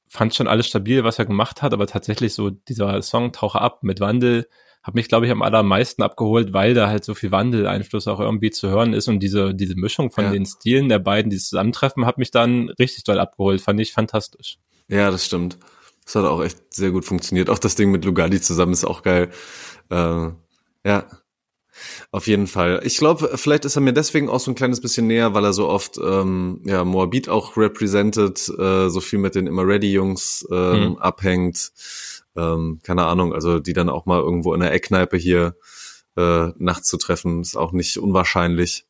fand 0.09 0.35
schon 0.35 0.49
alles 0.49 0.67
stabil, 0.67 1.05
was 1.05 1.21
er 1.21 1.27
gemacht 1.27 1.63
hat, 1.63 1.73
aber 1.73 1.87
tatsächlich 1.87 2.35
so 2.35 2.51
dieser 2.51 3.01
Song 3.01 3.33
Tauche 3.33 3.61
ab 3.61 3.85
mit 3.85 4.01
Wandel 4.01 4.49
hat 4.83 4.95
mich, 4.95 5.09
glaube 5.09 5.27
ich, 5.27 5.33
am 5.33 5.43
allermeisten 5.43 6.03
abgeholt, 6.03 6.53
weil 6.53 6.75
da 6.75 6.89
halt 6.89 7.05
so 7.05 7.15
viel 7.15 7.31
Wandel-Einfluss 7.31 8.09
auch 8.09 8.19
irgendwie 8.19 8.51
zu 8.51 8.69
hören 8.69 8.95
ist 8.95 9.09
und 9.09 9.21
diese, 9.21 9.55
diese 9.55 9.77
Mischung 9.77 10.11
von 10.11 10.25
ja. 10.25 10.31
den 10.31 10.47
Stilen 10.47 10.89
der 10.89 10.99
beiden, 10.99 11.31
die 11.31 11.37
zusammentreffen, 11.37 12.07
hat 12.07 12.19
mich 12.19 12.31
dann 12.31 12.71
richtig 12.71 13.05
doll 13.05 13.21
abgeholt. 13.21 13.61
Fand 13.61 13.79
ich 13.79 13.93
fantastisch. 13.93 14.59
Ja, 14.89 15.11
das 15.11 15.27
stimmt. 15.27 15.59
Das 16.05 16.15
hat 16.15 16.25
auch 16.25 16.43
echt 16.43 16.75
sehr 16.75 16.91
gut 16.91 17.05
funktioniert. 17.05 17.51
Auch 17.51 17.59
das 17.59 17.77
Ding 17.77 17.91
mit 17.91 18.05
Lugardi 18.05 18.41
zusammen 18.41 18.73
ist 18.73 18.85
auch 18.85 19.03
geil. 19.03 19.31
Äh, 19.91 20.31
ja, 20.85 21.05
auf 22.11 22.27
jeden 22.27 22.47
Fall. 22.47 22.81
Ich 22.85 22.99
glaube, 22.99 23.37
vielleicht 23.37 23.65
ist 23.65 23.77
er 23.77 23.83
mir 23.83 23.93
deswegen 23.93 24.29
auch 24.29 24.41
so 24.41 24.51
ein 24.51 24.55
kleines 24.55 24.81
bisschen 24.81 25.07
näher, 25.07 25.35
weil 25.35 25.45
er 25.45 25.53
so 25.53 25.69
oft 25.69 25.99
ähm, 25.99 26.63
ja 26.65 26.85
Moabit 26.85 27.29
auch 27.29 27.57
represented, 27.57 28.49
äh, 28.59 28.89
so 28.89 29.01
viel 29.01 29.19
mit 29.19 29.35
den 29.35 29.47
Immer 29.47 29.67
Ready 29.67 29.93
Jungs 29.93 30.47
ähm, 30.51 30.75
hm. 30.75 30.99
abhängt. 30.99 31.73
Ähm, 32.37 32.81
keine 32.83 33.07
Ahnung, 33.07 33.35
also 33.35 33.59
die 33.59 33.73
dann 33.73 33.89
auch 33.89 34.07
mal 34.07 34.21
irgendwo 34.21 34.55
in 34.55 34.61
der 34.61 34.73
Eckkneipe 34.73 35.17
hier 35.17 35.57
äh, 36.17 36.49
nachts 36.57 36.89
zu 36.89 36.97
treffen, 36.97 37.41
ist 37.41 37.57
auch 37.57 37.73
nicht 37.73 37.99
unwahrscheinlich. 37.99 38.87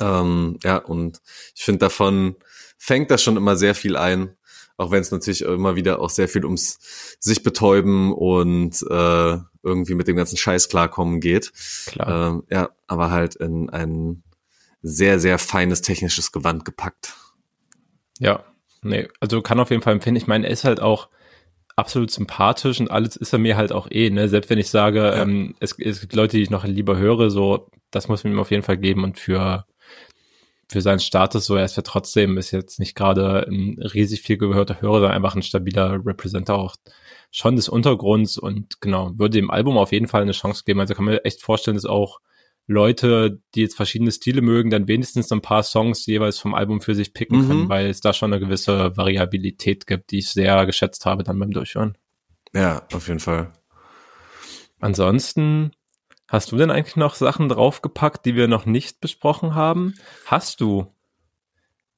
Ähm, 0.00 0.58
ja, 0.64 0.78
und 0.78 1.20
ich 1.54 1.64
finde 1.64 1.80
davon 1.80 2.36
fängt 2.78 3.10
das 3.10 3.22
schon 3.22 3.36
immer 3.36 3.56
sehr 3.56 3.74
viel 3.74 3.96
ein 3.96 4.36
auch 4.78 4.92
wenn 4.92 5.02
es 5.02 5.10
natürlich 5.10 5.42
immer 5.42 5.76
wieder 5.76 6.00
auch 6.00 6.08
sehr 6.08 6.28
viel 6.28 6.44
ums 6.44 6.78
sich 7.18 7.42
betäuben 7.42 8.12
und 8.12 8.80
äh, 8.88 9.38
irgendwie 9.68 9.94
mit 9.94 10.08
dem 10.08 10.16
ganzen 10.16 10.36
Scheiß 10.36 10.68
klarkommen 10.68 11.20
geht. 11.20 11.52
Klar. 11.86 12.28
Ähm, 12.28 12.42
ja, 12.50 12.70
aber 12.86 13.10
halt 13.10 13.36
in 13.36 13.70
ein 13.70 14.22
sehr, 14.82 15.18
sehr 15.18 15.38
feines 15.38 15.82
technisches 15.82 16.32
Gewand 16.32 16.64
gepackt. 16.64 17.14
Ja, 18.18 18.44
nee, 18.82 19.08
also 19.20 19.42
kann 19.42 19.60
auf 19.60 19.70
jeden 19.70 19.82
Fall 19.82 19.94
empfehlen. 19.94 20.16
Ich 20.16 20.26
meine, 20.26 20.46
er 20.46 20.52
ist 20.52 20.64
halt 20.64 20.80
auch 20.80 21.08
absolut 21.76 22.10
sympathisch 22.10 22.80
und 22.80 22.90
alles 22.90 23.16
ist 23.16 23.32
er 23.32 23.38
mir 23.38 23.56
halt 23.56 23.72
auch 23.72 23.88
eh, 23.90 24.10
ne? 24.10 24.28
Selbst 24.28 24.50
wenn 24.50 24.58
ich 24.58 24.68
sage, 24.68 24.98
ja. 24.98 25.22
ähm, 25.22 25.54
es, 25.60 25.78
es 25.78 26.00
gibt 26.00 26.14
Leute, 26.14 26.36
die 26.36 26.42
ich 26.42 26.50
noch 26.50 26.64
lieber 26.64 26.96
höre, 26.96 27.30
so, 27.30 27.70
das 27.90 28.08
muss 28.08 28.24
man 28.24 28.32
ihm 28.32 28.40
auf 28.40 28.50
jeden 28.50 28.64
Fall 28.64 28.78
geben 28.78 29.04
und 29.04 29.18
für 29.18 29.64
für 30.70 30.82
seinen 30.82 31.00
Status 31.00 31.46
so, 31.46 31.56
er 31.56 31.64
ist 31.64 31.76
ja 31.76 31.82
trotzdem, 31.82 32.36
ist 32.36 32.50
jetzt 32.50 32.78
nicht 32.78 32.94
gerade 32.94 33.46
ein 33.48 33.78
riesig 33.80 34.22
viel 34.22 34.36
gehörter 34.36 34.80
Hörer, 34.80 35.00
sondern 35.00 35.12
einfach 35.12 35.34
ein 35.34 35.42
stabiler 35.42 36.04
Representer 36.04 36.56
auch 36.56 36.76
schon 37.30 37.56
des 37.56 37.68
Untergrunds 37.68 38.38
und 38.38 38.80
genau, 38.80 39.18
würde 39.18 39.38
dem 39.38 39.50
Album 39.50 39.78
auf 39.78 39.92
jeden 39.92 40.08
Fall 40.08 40.22
eine 40.22 40.32
Chance 40.32 40.64
geben. 40.64 40.80
Also 40.80 40.94
kann 40.94 41.04
man 41.04 41.18
echt 41.18 41.42
vorstellen, 41.42 41.76
dass 41.76 41.86
auch 41.86 42.20
Leute, 42.66 43.40
die 43.54 43.62
jetzt 43.62 43.76
verschiedene 43.76 44.12
Stile 44.12 44.42
mögen, 44.42 44.68
dann 44.68 44.88
wenigstens 44.88 45.32
ein 45.32 45.40
paar 45.40 45.62
Songs 45.62 46.04
jeweils 46.04 46.38
vom 46.38 46.54
Album 46.54 46.82
für 46.82 46.94
sich 46.94 47.14
picken 47.14 47.42
mhm. 47.42 47.48
können, 47.48 47.68
weil 47.70 47.86
es 47.86 48.02
da 48.02 48.12
schon 48.12 48.32
eine 48.32 48.44
gewisse 48.44 48.94
Variabilität 48.94 49.86
gibt, 49.86 50.10
die 50.10 50.18
ich 50.18 50.28
sehr 50.28 50.66
geschätzt 50.66 51.06
habe 51.06 51.22
dann 51.22 51.38
beim 51.38 51.50
Durchhören. 51.50 51.96
Ja, 52.52 52.86
auf 52.92 53.08
jeden 53.08 53.20
Fall. 53.20 53.52
Ansonsten 54.80 55.72
Hast 56.28 56.52
du 56.52 56.56
denn 56.58 56.70
eigentlich 56.70 56.96
noch 56.96 57.14
Sachen 57.14 57.48
draufgepackt, 57.48 58.26
die 58.26 58.36
wir 58.36 58.48
noch 58.48 58.66
nicht 58.66 59.00
besprochen 59.00 59.54
haben? 59.54 59.94
Hast 60.26 60.60
du, 60.60 60.86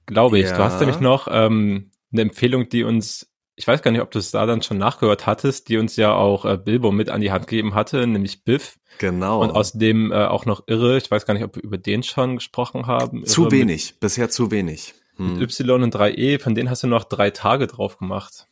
glaube 0.06 0.38
ich. 0.38 0.46
Ja. 0.46 0.56
Du 0.56 0.62
hast 0.62 0.78
nämlich 0.78 1.00
noch 1.00 1.26
ähm, 1.28 1.90
eine 2.12 2.22
Empfehlung, 2.22 2.68
die 2.68 2.84
uns, 2.84 3.28
ich 3.56 3.66
weiß 3.66 3.82
gar 3.82 3.90
nicht, 3.90 4.00
ob 4.00 4.12
du 4.12 4.20
es 4.20 4.30
da 4.30 4.46
dann 4.46 4.62
schon 4.62 4.78
nachgehört 4.78 5.26
hattest, 5.26 5.68
die 5.68 5.78
uns 5.78 5.96
ja 5.96 6.14
auch 6.14 6.44
äh, 6.44 6.56
Bilbo 6.56 6.92
mit 6.92 7.10
an 7.10 7.20
die 7.20 7.32
Hand 7.32 7.48
gegeben 7.48 7.74
hatte, 7.74 8.06
nämlich 8.06 8.44
Biff. 8.44 8.78
Genau. 8.98 9.42
Und 9.42 9.50
außerdem 9.50 10.12
äh, 10.12 10.26
auch 10.26 10.46
noch 10.46 10.62
Irre. 10.68 10.96
Ich 10.96 11.10
weiß 11.10 11.26
gar 11.26 11.34
nicht, 11.34 11.44
ob 11.44 11.56
wir 11.56 11.64
über 11.64 11.78
den 11.78 12.04
schon 12.04 12.36
gesprochen 12.36 12.86
haben. 12.86 13.26
Zu 13.26 13.42
Irre 13.42 13.50
wenig, 13.50 13.92
mit, 13.92 14.00
bisher 14.00 14.30
zu 14.30 14.52
wenig. 14.52 14.94
Hm. 15.16 15.38
Mit 15.38 15.42
Y 15.42 15.82
und 15.82 15.94
3E, 15.94 16.38
von 16.40 16.54
denen 16.54 16.70
hast 16.70 16.84
du 16.84 16.86
noch 16.86 17.02
drei 17.02 17.30
Tage 17.30 17.66
drauf 17.66 17.98
gemacht. 17.98 18.46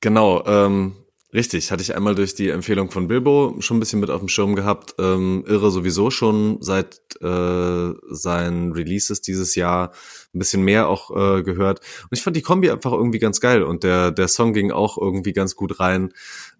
Genau, 0.00 0.44
ähm, 0.46 0.96
Richtig, 1.34 1.72
hatte 1.72 1.82
ich 1.82 1.96
einmal 1.96 2.14
durch 2.14 2.36
die 2.36 2.50
Empfehlung 2.50 2.92
von 2.92 3.08
Bilbo 3.08 3.56
schon 3.58 3.78
ein 3.78 3.80
bisschen 3.80 3.98
mit 3.98 4.08
auf 4.08 4.20
dem 4.20 4.28
Schirm 4.28 4.54
gehabt. 4.54 4.94
Ähm, 5.00 5.42
irre 5.48 5.72
sowieso 5.72 6.12
schon 6.12 6.58
seit 6.60 7.00
äh, 7.20 7.90
seinen 8.08 8.70
Releases 8.70 9.20
dieses 9.20 9.56
Jahr 9.56 9.90
ein 10.32 10.38
bisschen 10.38 10.62
mehr 10.62 10.88
auch 10.88 11.10
äh, 11.10 11.42
gehört. 11.42 11.80
Und 12.02 12.10
ich 12.12 12.22
fand 12.22 12.36
die 12.36 12.42
Kombi 12.42 12.70
einfach 12.70 12.92
irgendwie 12.92 13.18
ganz 13.18 13.40
geil 13.40 13.64
und 13.64 13.82
der, 13.82 14.12
der 14.12 14.28
Song 14.28 14.52
ging 14.52 14.70
auch 14.70 14.96
irgendwie 14.96 15.32
ganz 15.32 15.56
gut 15.56 15.80
rein. 15.80 16.12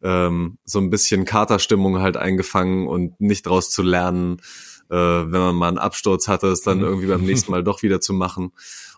Ähm, 0.03 0.59
so 0.65 0.81
ein 0.81 0.91
bisschen 0.91 1.25
Katerstimmung 1.25 2.01
halt 2.01 2.17
eingefangen 2.17 2.89
und 2.89 3.21
nicht 3.21 3.47
draus 3.47 3.71
zu 3.71 3.85
lernen, 3.85 4.39
äh, 4.91 4.97
wenn 4.97 5.41
man 5.41 5.55
mal 5.55 5.69
einen 5.69 5.79
Absturz 5.79 6.27
hatte, 6.27 6.49
es 6.49 6.63
dann 6.63 6.81
irgendwie 6.81 7.07
beim 7.07 7.25
nächsten 7.25 7.53
Mal 7.53 7.63
doch 7.63 7.85
wieder 7.85 8.01
zu 8.01 8.13
machen 8.13 8.51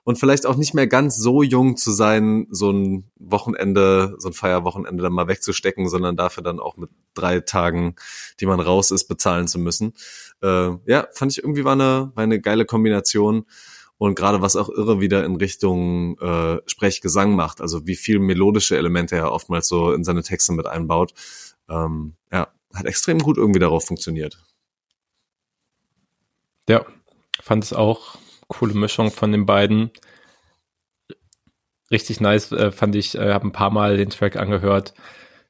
und 0.07 0.20
vielleicht 0.20 0.46
auch 0.46 0.54
nicht 0.54 0.72
mehr 0.72 0.86
ganz 0.86 1.16
so 1.16 1.42
jung 1.42 1.76
zu 1.76 1.90
sein, 1.90 2.46
so 2.48 2.70
ein 2.70 3.11
Wochenende, 3.16 4.14
so 4.18 4.28
ein 4.28 4.34
Feierwochenende 4.34 5.02
dann 5.02 5.12
mal 5.12 5.26
wegzustecken, 5.26 5.88
sondern 5.88 6.16
dafür 6.16 6.44
dann 6.44 6.61
auch 6.61 6.76
mit 6.76 6.90
drei 7.14 7.40
Tagen, 7.40 7.96
die 8.38 8.46
man 8.46 8.61
raus 8.61 8.92
ist, 8.92 9.09
bezahlen 9.09 9.48
zu 9.48 9.59
müssen. 9.59 9.94
Äh, 10.44 10.70
ja, 10.86 11.09
fand 11.12 11.32
ich 11.32 11.38
irgendwie 11.38 11.64
war 11.64 11.72
eine, 11.72 12.12
war 12.14 12.22
eine 12.22 12.40
geile 12.40 12.66
Kombination. 12.66 13.46
Und 13.98 14.14
gerade 14.14 14.40
was 14.40 14.54
auch 14.54 14.68
irre 14.68 15.00
wieder 15.00 15.24
in 15.24 15.34
Richtung 15.34 16.16
äh, 16.20 16.61
Sprechgesang 16.66 17.34
macht, 17.34 17.61
also 17.61 17.88
wie 17.88 17.96
viel 17.96 18.20
melodische 18.20 18.76
Elemente 18.76 19.16
er 19.16 19.32
oftmals 19.32 19.66
so 19.66 19.92
in 19.92 20.04
seine 20.04 20.22
Texte 20.22 20.52
mit 20.52 20.66
einbaut. 20.66 21.14
Ähm, 21.68 22.14
ja, 22.30 22.46
hat 22.72 22.86
extrem 22.86 23.18
gut 23.18 23.38
irgendwie 23.38 23.59
darauf 23.59 23.84
funktioniert. 23.84 24.38
Ja, 26.68 26.86
fand 27.42 27.64
es 27.64 27.72
auch 27.72 28.18
coole 28.49 28.74
Mischung 28.74 29.11
von 29.11 29.32
den 29.32 29.47
beiden. 29.47 29.90
Richtig 31.90 32.20
nice 32.20 32.53
äh, 32.53 32.72
fand 32.72 32.97
ich, 32.97 33.14
äh, 33.14 33.32
habe 33.32 33.47
ein 33.47 33.53
paar 33.53 33.70
Mal 33.70 33.97
den 33.97 34.11
Track 34.11 34.36
angehört. 34.36 34.94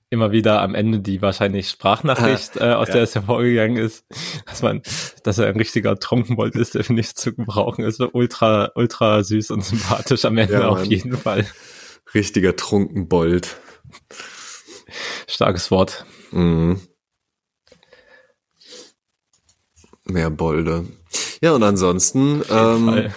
Immer 0.08 0.30
wieder 0.30 0.62
am 0.62 0.74
Ende 0.74 1.00
die 1.00 1.20
wahrscheinlich 1.20 1.68
Sprachnachricht 1.68 2.56
äh, 2.58 2.72
aus 2.72 2.88
ja. 2.88 2.94
der 2.94 3.02
es 3.02 3.14
hervorgegangen 3.14 3.76
ist, 3.76 4.04
dass 4.46 4.62
man, 4.62 4.82
dass 5.24 5.38
er 5.38 5.48
ein 5.48 5.56
richtiger 5.56 5.98
Trunkenbold 5.98 6.54
ist, 6.54 6.74
der 6.74 6.84
nicht 6.92 7.18
zu 7.18 7.34
gebrauchen 7.34 7.84
ist. 7.84 8.00
Ultra, 8.00 8.70
ultra 8.74 9.24
süß 9.24 9.50
und 9.50 9.64
sympathisch 9.64 10.24
am 10.24 10.38
Ende 10.38 10.54
ja, 10.54 10.68
auf 10.68 10.84
jeden 10.84 11.16
Fall. 11.16 11.46
Richtiger 12.14 12.54
Trunkenbold. 12.54 13.56
Starkes 15.26 15.70
Wort. 15.70 16.06
Mhm. 16.30 16.80
Mehr 20.06 20.30
Bolde. 20.30 20.84
Ja, 21.40 21.52
und 21.52 21.62
ansonsten, 21.62 22.42
ähm, 22.50 23.10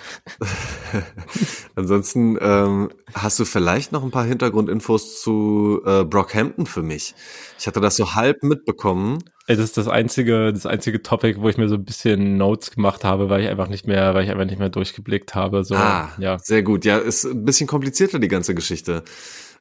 ansonsten 1.75 2.37
ähm, 2.41 2.89
hast 3.13 3.39
du 3.39 3.45
vielleicht 3.45 3.91
noch 3.91 4.03
ein 4.03 4.11
paar 4.11 4.25
Hintergrundinfos 4.25 5.21
zu 5.21 5.81
äh, 5.85 6.03
Brockhampton 6.03 6.65
für 6.65 6.81
mich. 6.81 7.15
Ich 7.59 7.67
hatte 7.67 7.79
das 7.79 7.95
so 7.95 8.15
halb 8.15 8.43
mitbekommen. 8.43 9.19
Ey, 9.47 9.55
das 9.55 9.65
ist 9.65 9.77
das 9.77 9.87
einzige, 9.87 10.51
das 10.51 10.65
einzige 10.65 11.01
Topic, 11.01 11.41
wo 11.41 11.49
ich 11.49 11.57
mir 11.57 11.67
so 11.69 11.75
ein 11.75 11.85
bisschen 11.85 12.37
Notes 12.37 12.71
gemacht 12.71 13.03
habe, 13.03 13.29
weil 13.29 13.41
ich 13.41 13.49
einfach 13.49 13.67
nicht 13.67 13.87
mehr, 13.87 14.13
weil 14.13 14.23
ich 14.23 14.29
einfach 14.29 14.45
nicht 14.45 14.59
mehr 14.59 14.69
durchgeblickt 14.69 15.35
habe. 15.35 15.63
So, 15.63 15.75
ah, 15.75 16.11
ja. 16.19 16.37
Sehr 16.39 16.63
gut. 16.63 16.85
Ja, 16.85 16.97
ist 16.97 17.25
ein 17.25 17.45
bisschen 17.45 17.67
komplizierter, 17.67 18.19
die 18.19 18.27
ganze 18.27 18.53
Geschichte. 18.53 19.03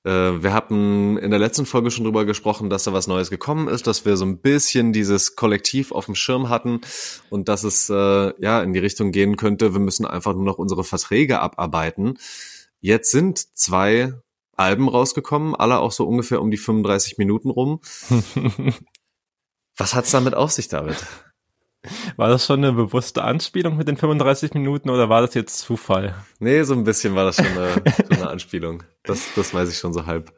Äh, 0.05 0.43
wir 0.43 0.53
hatten 0.53 1.17
in 1.19 1.31
der 1.31 1.39
letzten 1.39 1.67
Folge 1.67 1.91
schon 1.91 2.05
drüber 2.05 2.25
gesprochen, 2.25 2.71
dass 2.71 2.85
da 2.85 2.93
was 2.93 3.07
Neues 3.07 3.31
gekommen 3.31 3.69
ist, 3.69 3.87
dass 3.87 4.05
wir 4.05 4.17
so 4.17 4.25
ein 4.25 4.39
bisschen 4.39 4.93
dieses 4.93 5.37
Kollektiv 5.37 5.93
auf 5.93 6.07
dem 6.07 6.15
Schirm 6.15 6.49
hatten 6.49 6.81
und 7.31 7.49
dass 7.49 7.65
es 7.65 7.91
äh, 7.91 7.95
ja 8.41 8.63
in 8.63 8.73
die 8.73 8.79
Richtung 8.79 9.13
gehen 9.13 9.37
könnte, 9.37 9.73
wir 9.73 9.81
müssen 9.81 10.07
einfach 10.07 10.35
nur 10.35 10.45
noch 10.45 10.59
unsere 10.59 10.85
Verträge 10.85 11.41
abarbeiten. 11.41 12.19
Jetzt 12.81 13.11
sind 13.11 13.39
zwei 13.57 14.15
Alben 14.57 14.89
rausgekommen, 14.89 15.55
alle 15.55 15.79
auch 15.79 15.93
so 15.93 16.07
ungefähr 16.07 16.41
um 16.41 16.51
die 16.51 16.57
35 16.57 17.19
Minuten 17.19 17.51
rum. 17.51 17.81
Was 19.77 19.95
hat's 19.95 20.11
damit 20.11 20.35
auf 20.35 20.51
sich, 20.51 20.69
David? 20.69 20.97
War 22.16 22.29
das 22.29 22.45
schon 22.45 22.64
eine 22.64 22.72
bewusste 22.72 23.22
Anspielung 23.22 23.76
mit 23.76 23.87
den 23.87 23.97
35 23.97 24.53
Minuten 24.55 24.91
oder 24.91 25.09
war 25.09 25.20
das 25.20 25.35
jetzt 25.35 25.61
Zufall? 25.61 26.14
Nee, 26.41 26.62
so 26.64 26.74
ein 26.74 26.85
bisschen 26.85 27.14
war 27.14 27.24
das 27.24 27.37
schon 27.37 27.47
eine, 27.47 27.70
schon 27.97 28.16
eine 28.16 28.31
Anspielung. 28.31 28.83
Das, 29.05 29.29
das 29.37 29.55
weiß 29.55 29.70
ich 29.70 29.79
schon 29.79 29.93
so 29.93 30.07
halb. 30.07 30.33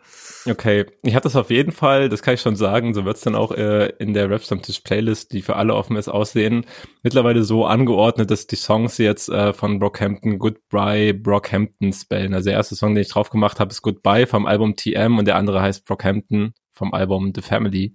Okay, 0.47 0.87
ich 1.03 1.15
hatte 1.15 1.25
das 1.25 1.37
auf 1.37 1.51
jeden 1.51 1.73
Fall, 1.73 2.09
das 2.09 2.23
kann 2.23 2.35
ich 2.35 2.41
schon 2.41 2.57
sagen, 2.57 2.95
so 2.95 3.05
wird's 3.05 3.21
dann 3.21 3.35
auch 3.35 3.53
äh, 3.53 3.93
in 3.99 4.15
der 4.15 4.31
Rap 4.31 4.43
Stammtisch 4.43 4.81
Playlist, 4.81 5.33
die 5.33 5.43
für 5.43 5.57
alle 5.57 5.75
offen 5.75 5.97
ist, 5.97 6.09
aussehen, 6.09 6.65
mittlerweile 7.03 7.43
so 7.43 7.67
angeordnet, 7.67 8.31
dass 8.31 8.47
die 8.47 8.57
Songs 8.57 8.97
jetzt 8.97 9.29
äh, 9.29 9.53
von 9.53 9.79
Brockhampton 9.79 10.39
Goodbye 10.39 11.13
Brockhampton 11.13 11.93
spellen. 11.93 12.33
Also 12.33 12.49
der 12.49 12.57
erste 12.57 12.75
Song, 12.75 12.95
den 12.95 13.03
ich 13.03 13.11
drauf 13.11 13.29
gemacht 13.29 13.61
habe, 13.61 13.71
ist 13.71 13.83
Goodbye 13.83 14.27
vom 14.27 14.47
Album 14.47 14.77
TM 14.77 15.19
und 15.19 15.27
der 15.27 15.37
andere 15.37 15.61
heißt 15.61 15.85
Brockhampton 15.85 16.55
vom 16.73 16.95
Album 16.95 17.33
The 17.35 17.43
Family. 17.43 17.95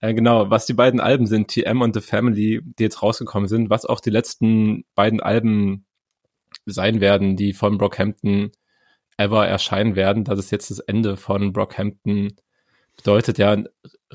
Äh, 0.00 0.14
genau, 0.14 0.50
was 0.50 0.66
die 0.66 0.74
beiden 0.74 1.00
Alben 1.00 1.26
sind, 1.26 1.48
TM 1.48 1.82
und 1.82 1.94
The 1.94 2.00
Family, 2.00 2.62
die 2.62 2.82
jetzt 2.82 3.02
rausgekommen 3.02 3.48
sind, 3.48 3.70
was 3.70 3.84
auch 3.84 4.00
die 4.00 4.10
letzten 4.10 4.84
beiden 4.94 5.20
Alben 5.20 5.84
sein 6.66 7.00
werden, 7.00 7.36
die 7.36 7.52
von 7.52 7.78
Brockhampton 7.78 8.50
ever 9.16 9.46
erscheinen 9.46 9.96
werden. 9.96 10.24
Das 10.24 10.38
ist 10.38 10.50
jetzt 10.50 10.70
das 10.70 10.78
Ende 10.78 11.16
von 11.16 11.52
Brockhampton. 11.52 12.32
Bedeutet 12.96 13.38
ja 13.38 13.56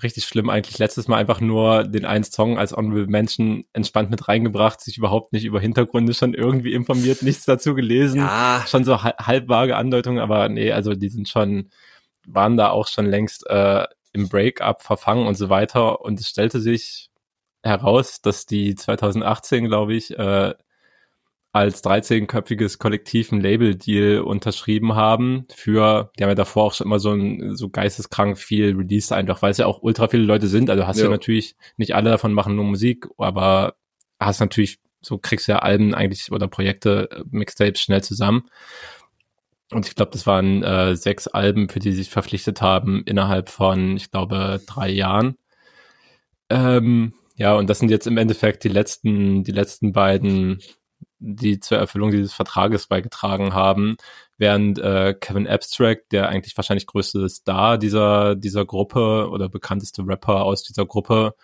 richtig 0.02 0.26
schlimm 0.26 0.50
eigentlich 0.50 0.78
letztes 0.78 1.08
Mal 1.08 1.18
einfach 1.18 1.40
nur 1.40 1.86
den 1.86 2.06
einen 2.06 2.24
Song 2.24 2.58
als 2.58 2.74
Honorable 2.74 3.08
Mention 3.08 3.64
entspannt 3.74 4.10
mit 4.10 4.28
reingebracht, 4.28 4.82
sich 4.82 4.98
überhaupt 4.98 5.32
nicht 5.32 5.46
über 5.46 5.60
Hintergründe 5.60 6.14
schon 6.14 6.34
irgendwie 6.34 6.74
informiert, 6.74 7.22
nichts 7.22 7.46
dazu 7.46 7.76
gelesen. 7.76 8.20
Ja. 8.22 8.64
Schon 8.68 8.84
so 8.84 9.04
halb 9.04 9.48
vage 9.48 9.76
Andeutungen, 9.76 10.20
aber 10.20 10.50
nee, 10.50 10.72
also 10.72 10.94
die 10.94 11.10
sind 11.10 11.30
schon, 11.30 11.70
waren 12.28 12.58
da 12.58 12.70
auch 12.70 12.88
schon 12.88 13.06
längst 13.06 13.48
äh, 13.48 13.86
im 14.16 14.30
Breakup 14.30 14.82
verfangen 14.82 15.28
und 15.28 15.36
so 15.36 15.50
weiter. 15.50 16.02
Und 16.02 16.20
es 16.20 16.30
stellte 16.30 16.60
sich 16.62 17.10
heraus, 17.62 18.22
dass 18.22 18.46
die 18.46 18.76
2018, 18.76 19.66
glaube 19.66 19.94
ich, 19.94 20.18
äh, 20.18 20.54
als 21.52 21.84
13-köpfiges 21.84 22.80
Kollektiv 22.80 23.32
ein 23.32 23.40
Label-Deal 23.40 24.20
unterschrieben 24.20 24.96
haben 24.96 25.46
für, 25.56 26.12
die 26.18 26.24
haben 26.24 26.30
ja 26.30 26.36
davor 26.36 26.66
auch 26.66 26.74
schon 26.74 26.86
immer 26.86 27.00
so 27.00 27.14
ein 27.14 27.56
so 27.56 27.70
geisteskrank 27.70 28.38
viel 28.38 28.76
Release 28.76 29.16
einfach, 29.16 29.42
weil 29.42 29.52
es 29.52 29.58
ja 29.58 29.66
auch 29.66 29.82
ultra 29.82 30.10
viele 30.10 30.24
Leute 30.24 30.48
sind. 30.48 30.70
Also 30.70 30.86
hast 30.86 30.98
ja. 30.98 31.06
du 31.06 31.12
natürlich, 31.12 31.56
nicht 31.78 31.96
alle 31.96 32.10
davon 32.10 32.34
machen 32.34 32.58
nur 32.58 32.66
Musik, 32.66 33.08
aber 33.18 33.76
hast 34.20 34.42
natürlich, 34.42 34.80
so 35.00 35.18
kriegst 35.18 35.48
du 35.48 35.54
ja 35.54 35.60
Alben 35.60 35.94
eigentlich 35.94 36.30
oder 36.32 36.50
Projekte, 36.50 37.10
äh, 37.10 37.24
Mixtapes 37.32 37.80
schnell 37.80 38.04
zusammen. 38.04 38.50
Und 39.72 39.88
ich 39.88 39.96
glaube, 39.96 40.12
das 40.12 40.28
waren 40.28 40.64
äh, 40.64 40.96
sechs 40.96 41.28
Alben, 41.28 41.70
für 41.70 41.80
die 41.80 41.92
sie 41.92 41.98
sich 42.00 42.10
verpflichtet 42.10 42.62
haben, 42.62 43.04
innerhalb 43.06 43.50
von, 43.50 43.98
ich 43.98 44.12
glaube, 44.12 44.62
drei 44.68 44.90
Jahren. 44.90 45.38
Ähm, 46.50 47.14
ja, 47.36 47.56
und 47.56 47.70
das 47.70 47.80
sind 47.80 47.90
jetzt 47.90 48.08
im 48.08 48.18
Endeffekt 48.18 48.64
die 48.64 48.70
letzten, 48.70 49.44
die 49.44 49.52
letzten 49.52 49.92
beiden, 49.92 50.62
die 51.20 51.60
zur 51.60 51.78
Erfüllung 51.78 52.12
dieses 52.12 52.34
Vertrages 52.34 52.88
beigetragen 52.88 53.54
haben, 53.54 53.98
während 54.38 54.80
äh, 54.80 55.16
Kevin 55.20 55.48
Abstract, 55.48 56.12
der 56.12 56.30
eigentlich 56.30 56.56
wahrscheinlich 56.58 56.88
größte 56.88 57.28
Star 57.30 57.78
dieser, 57.78 58.36
dieser 58.36 58.66
Gruppe 58.66 59.30
oder 59.30 59.50
bekannteste 59.50 60.04
Rapper 60.06 60.44
aus 60.44 60.64
dieser 60.64 60.86
Gruppe, 60.86 61.36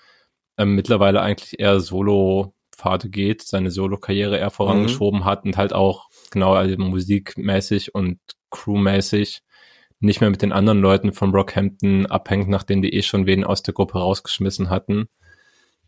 äh, 0.57 0.65
mittlerweile 0.65 1.21
eigentlich 1.21 1.59
eher 1.59 1.79
Solo-Pfade 2.81 3.09
geht, 3.09 3.41
seine 3.43 3.71
Solo-Karriere 3.71 4.37
eher 4.37 4.49
vorangeschoben 4.49 5.21
mhm. 5.21 5.25
hat 5.25 5.45
und 5.45 5.57
halt 5.57 5.73
auch 5.73 6.09
genau, 6.31 6.53
also 6.53 6.77
musikmäßig 6.77 7.93
und 7.95 8.19
crewmäßig 8.49 9.41
nicht 9.99 10.21
mehr 10.21 10.29
mit 10.29 10.41
den 10.41 10.51
anderen 10.51 10.81
Leuten 10.81 11.13
von 11.13 11.31
Brockhampton 11.31 12.07
abhängt, 12.07 12.49
nachdem 12.49 12.81
die 12.81 12.93
eh 12.93 13.03
schon 13.03 13.27
wen 13.27 13.43
aus 13.43 13.61
der 13.61 13.73
Gruppe 13.73 13.99
rausgeschmissen 13.99 14.69
hatten. 14.69 15.07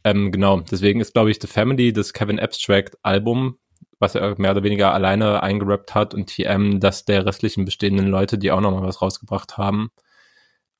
Ähm, 0.03 0.31
genau, 0.31 0.59
deswegen 0.59 0.99
ist, 0.99 1.13
glaube 1.13 1.31
ich, 1.31 1.39
The 1.41 1.47
Family, 1.47 1.93
das 1.93 2.13
Kevin 2.13 2.39
Abstract 2.39 2.97
Album, 3.01 3.57
was 3.99 4.15
er 4.15 4.37
mehr 4.37 4.51
oder 4.51 4.63
weniger 4.63 4.93
alleine 4.93 5.41
eingerappt 5.41 5.95
hat 5.95 6.13
und 6.13 6.27
TM, 6.27 6.79
das 6.79 7.05
der 7.05 7.25
restlichen 7.25 7.65
bestehenden 7.65 8.07
Leute, 8.07 8.37
die 8.37 8.51
auch 8.51 8.61
nochmal 8.61 8.83
was 8.83 9.01
rausgebracht 9.01 9.57
haben. 9.57 9.89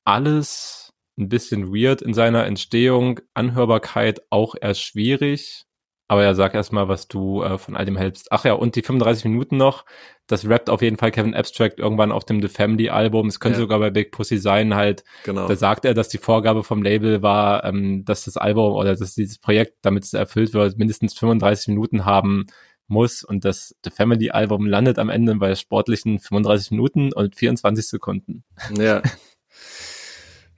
Alles 0.03 0.93
ein 1.17 1.29
bisschen 1.29 1.73
weird 1.73 2.01
in 2.01 2.13
seiner 2.13 2.45
Entstehung, 2.45 3.19
Anhörbarkeit 3.33 4.21
auch 4.29 4.55
eher 4.59 4.75
schwierig. 4.75 5.65
Aber 6.13 6.21
ja, 6.21 6.35
sag 6.35 6.53
erstmal, 6.53 6.87
was 6.87 7.07
du 7.07 7.41
äh, 7.41 7.57
von 7.57 7.75
all 7.75 7.85
dem 7.85 7.97
hältst. 7.97 8.31
Ach 8.31 8.45
ja, 8.45 8.53
und 8.53 8.75
die 8.75 8.83
35 8.83 9.25
Minuten 9.25 9.57
noch, 9.57 9.83
das 10.27 10.47
rappt 10.47 10.69
auf 10.69 10.83
jeden 10.83 10.97
Fall 10.97 11.09
Kevin 11.09 11.33
Abstract 11.33 11.79
irgendwann 11.79 12.11
auf 12.11 12.23
dem 12.23 12.39
The 12.39 12.49
Family 12.49 12.89
Album. 12.89 13.29
Es 13.29 13.39
könnte 13.39 13.57
ja. 13.57 13.63
sogar 13.63 13.79
bei 13.79 13.89
Big 13.89 14.11
Pussy 14.11 14.37
sein, 14.37 14.75
halt. 14.75 15.03
Genau. 15.23 15.47
Da 15.47 15.55
sagt 15.55 15.85
er, 15.85 15.95
dass 15.95 16.09
die 16.09 16.19
Vorgabe 16.19 16.63
vom 16.63 16.83
Label 16.83 17.23
war, 17.23 17.63
ähm, 17.63 18.05
dass 18.05 18.25
das 18.25 18.37
Album 18.37 18.73
oder 18.73 18.95
dass 18.95 19.15
dieses 19.15 19.39
Projekt, 19.39 19.77
damit 19.81 20.03
es 20.03 20.13
erfüllt 20.13 20.53
wird, 20.53 20.77
mindestens 20.77 21.15
35 21.15 21.69
Minuten 21.69 22.05
haben 22.05 22.45
muss. 22.85 23.23
Und 23.23 23.43
das 23.43 23.75
The 23.83 23.89
Family 23.89 24.29
Album 24.29 24.67
landet 24.67 24.99
am 24.99 25.09
Ende 25.09 25.33
bei 25.33 25.55
sportlichen 25.55 26.19
35 26.19 26.69
Minuten 26.69 27.11
und 27.11 27.35
24 27.35 27.87
Sekunden. 27.87 28.43
Ja. 28.77 29.01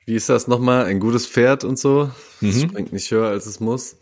Wie 0.05 0.15
ist 0.15 0.27
das 0.27 0.49
nochmal? 0.49 0.83
Ein 0.83 0.99
gutes 0.99 1.25
Pferd 1.25 1.63
und 1.63 1.79
so? 1.79 2.11
Das 2.41 2.55
mhm. 2.57 2.69
springt 2.69 2.91
nicht 2.91 3.09
höher, 3.09 3.29
als 3.29 3.45
es 3.45 3.61
muss. 3.61 3.95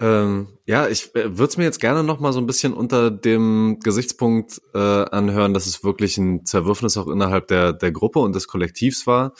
Ähm, 0.00 0.48
ja, 0.66 0.88
ich 0.88 1.14
äh, 1.14 1.36
würde 1.36 1.50
es 1.50 1.56
mir 1.58 1.64
jetzt 1.64 1.80
gerne 1.80 2.02
noch 2.02 2.20
mal 2.20 2.32
so 2.32 2.40
ein 2.40 2.46
bisschen 2.46 2.72
unter 2.72 3.10
dem 3.10 3.78
Gesichtspunkt 3.82 4.60
äh, 4.74 4.78
anhören, 4.78 5.52
dass 5.52 5.66
es 5.66 5.84
wirklich 5.84 6.16
ein 6.16 6.46
Zerwürfnis 6.46 6.96
auch 6.96 7.08
innerhalb 7.08 7.48
der, 7.48 7.74
der 7.74 7.92
Gruppe 7.92 8.20
und 8.20 8.34
des 8.34 8.48
Kollektivs 8.48 9.06
war. 9.06 9.34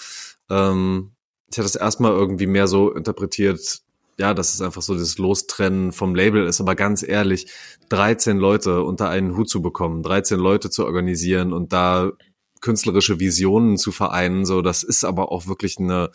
Ähm, 0.51 1.13
ich 1.51 1.57
hatte 1.57 1.67
es 1.67 1.77
erstmal 1.77 2.13
irgendwie 2.13 2.47
mehr 2.47 2.67
so 2.67 2.93
interpretiert, 2.93 3.81
ja, 4.19 4.35
dass 4.35 4.53
es 4.53 4.61
einfach 4.61 4.83
so 4.83 4.93
dieses 4.93 5.17
Lostrennen 5.17 5.93
vom 5.93 6.15
Label 6.15 6.47
ist. 6.47 6.61
Aber 6.61 6.75
ganz 6.75 7.03
ehrlich, 7.03 7.51
13 7.89 8.37
Leute 8.37 8.83
unter 8.83 9.09
einen 9.09 9.37
Hut 9.37 9.49
zu 9.49 9.63
bekommen, 9.63 10.03
13 10.03 10.39
Leute 10.39 10.69
zu 10.69 10.85
organisieren 10.85 11.55
und 11.55 11.73
da 11.73 12.13
künstlerische 12.61 13.19
Visionen 13.19 13.79
zu 13.79 13.91
vereinen, 13.91 14.45
so 14.45 14.61
das 14.61 14.83
ist 14.83 15.05
aber 15.05 15.33
auch 15.33 15.47
wirklich 15.47 15.79
eine 15.79 16.11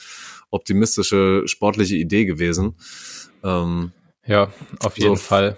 optimistische, 0.51 1.41
sportliche 1.47 1.95
Idee 1.95 2.25
gewesen. 2.25 2.75
Ähm, 3.43 3.91
ja, 4.25 4.51
auf 4.79 4.97
jeden 4.97 5.15
so, 5.15 5.21
Fall. 5.21 5.57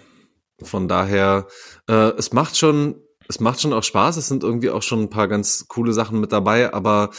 Von 0.61 0.87
daher, 0.87 1.47
äh, 1.87 2.11
es 2.17 2.33
macht 2.33 2.57
schon, 2.57 3.01
es 3.27 3.39
macht 3.39 3.61
schon 3.61 3.73
auch 3.73 3.83
Spaß. 3.83 4.17
Es 4.17 4.27
sind 4.27 4.43
irgendwie 4.43 4.69
auch 4.69 4.81
schon 4.81 5.01
ein 5.03 5.09
paar 5.09 5.27
ganz 5.27 5.67
coole 5.67 5.93
Sachen 5.93 6.19
mit 6.19 6.31
dabei, 6.31 6.73
aber 6.73 7.11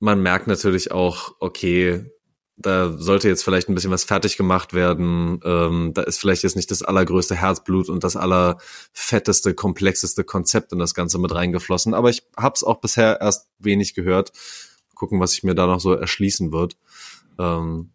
man 0.00 0.20
merkt 0.20 0.48
natürlich 0.48 0.90
auch, 0.90 1.34
okay, 1.38 2.10
da 2.56 2.96
sollte 2.96 3.28
jetzt 3.28 3.44
vielleicht 3.44 3.68
ein 3.68 3.74
bisschen 3.74 3.90
was 3.90 4.04
fertig 4.04 4.36
gemacht 4.36 4.74
werden. 4.74 5.40
Ähm, 5.44 5.92
da 5.94 6.02
ist 6.02 6.18
vielleicht 6.18 6.42
jetzt 6.42 6.56
nicht 6.56 6.70
das 6.70 6.82
allergrößte 6.82 7.34
Herzblut 7.34 7.88
und 7.88 8.04
das 8.04 8.16
allerfetteste, 8.16 9.54
komplexeste 9.54 10.24
Konzept 10.24 10.72
in 10.72 10.78
das 10.78 10.94
Ganze 10.94 11.18
mit 11.18 11.34
reingeflossen. 11.34 11.94
Aber 11.94 12.10
ich 12.10 12.22
habe 12.36 12.54
es 12.54 12.62
auch 12.64 12.80
bisher 12.80 13.20
erst 13.20 13.48
wenig 13.58 13.94
gehört. 13.94 14.32
Gucken, 14.94 15.18
was 15.18 15.32
sich 15.32 15.42
mir 15.42 15.54
da 15.54 15.66
noch 15.66 15.80
so 15.80 15.94
erschließen 15.94 16.52
wird. 16.52 16.76
Ähm, 17.38 17.91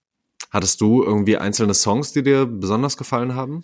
Hattest 0.50 0.82
du 0.82 1.04
irgendwie 1.04 1.38
einzelne 1.38 1.74
Songs, 1.74 2.14
die 2.14 2.24
dir 2.24 2.46
besonders 2.46 2.98
gefallen 2.98 3.36
haben? 3.36 3.64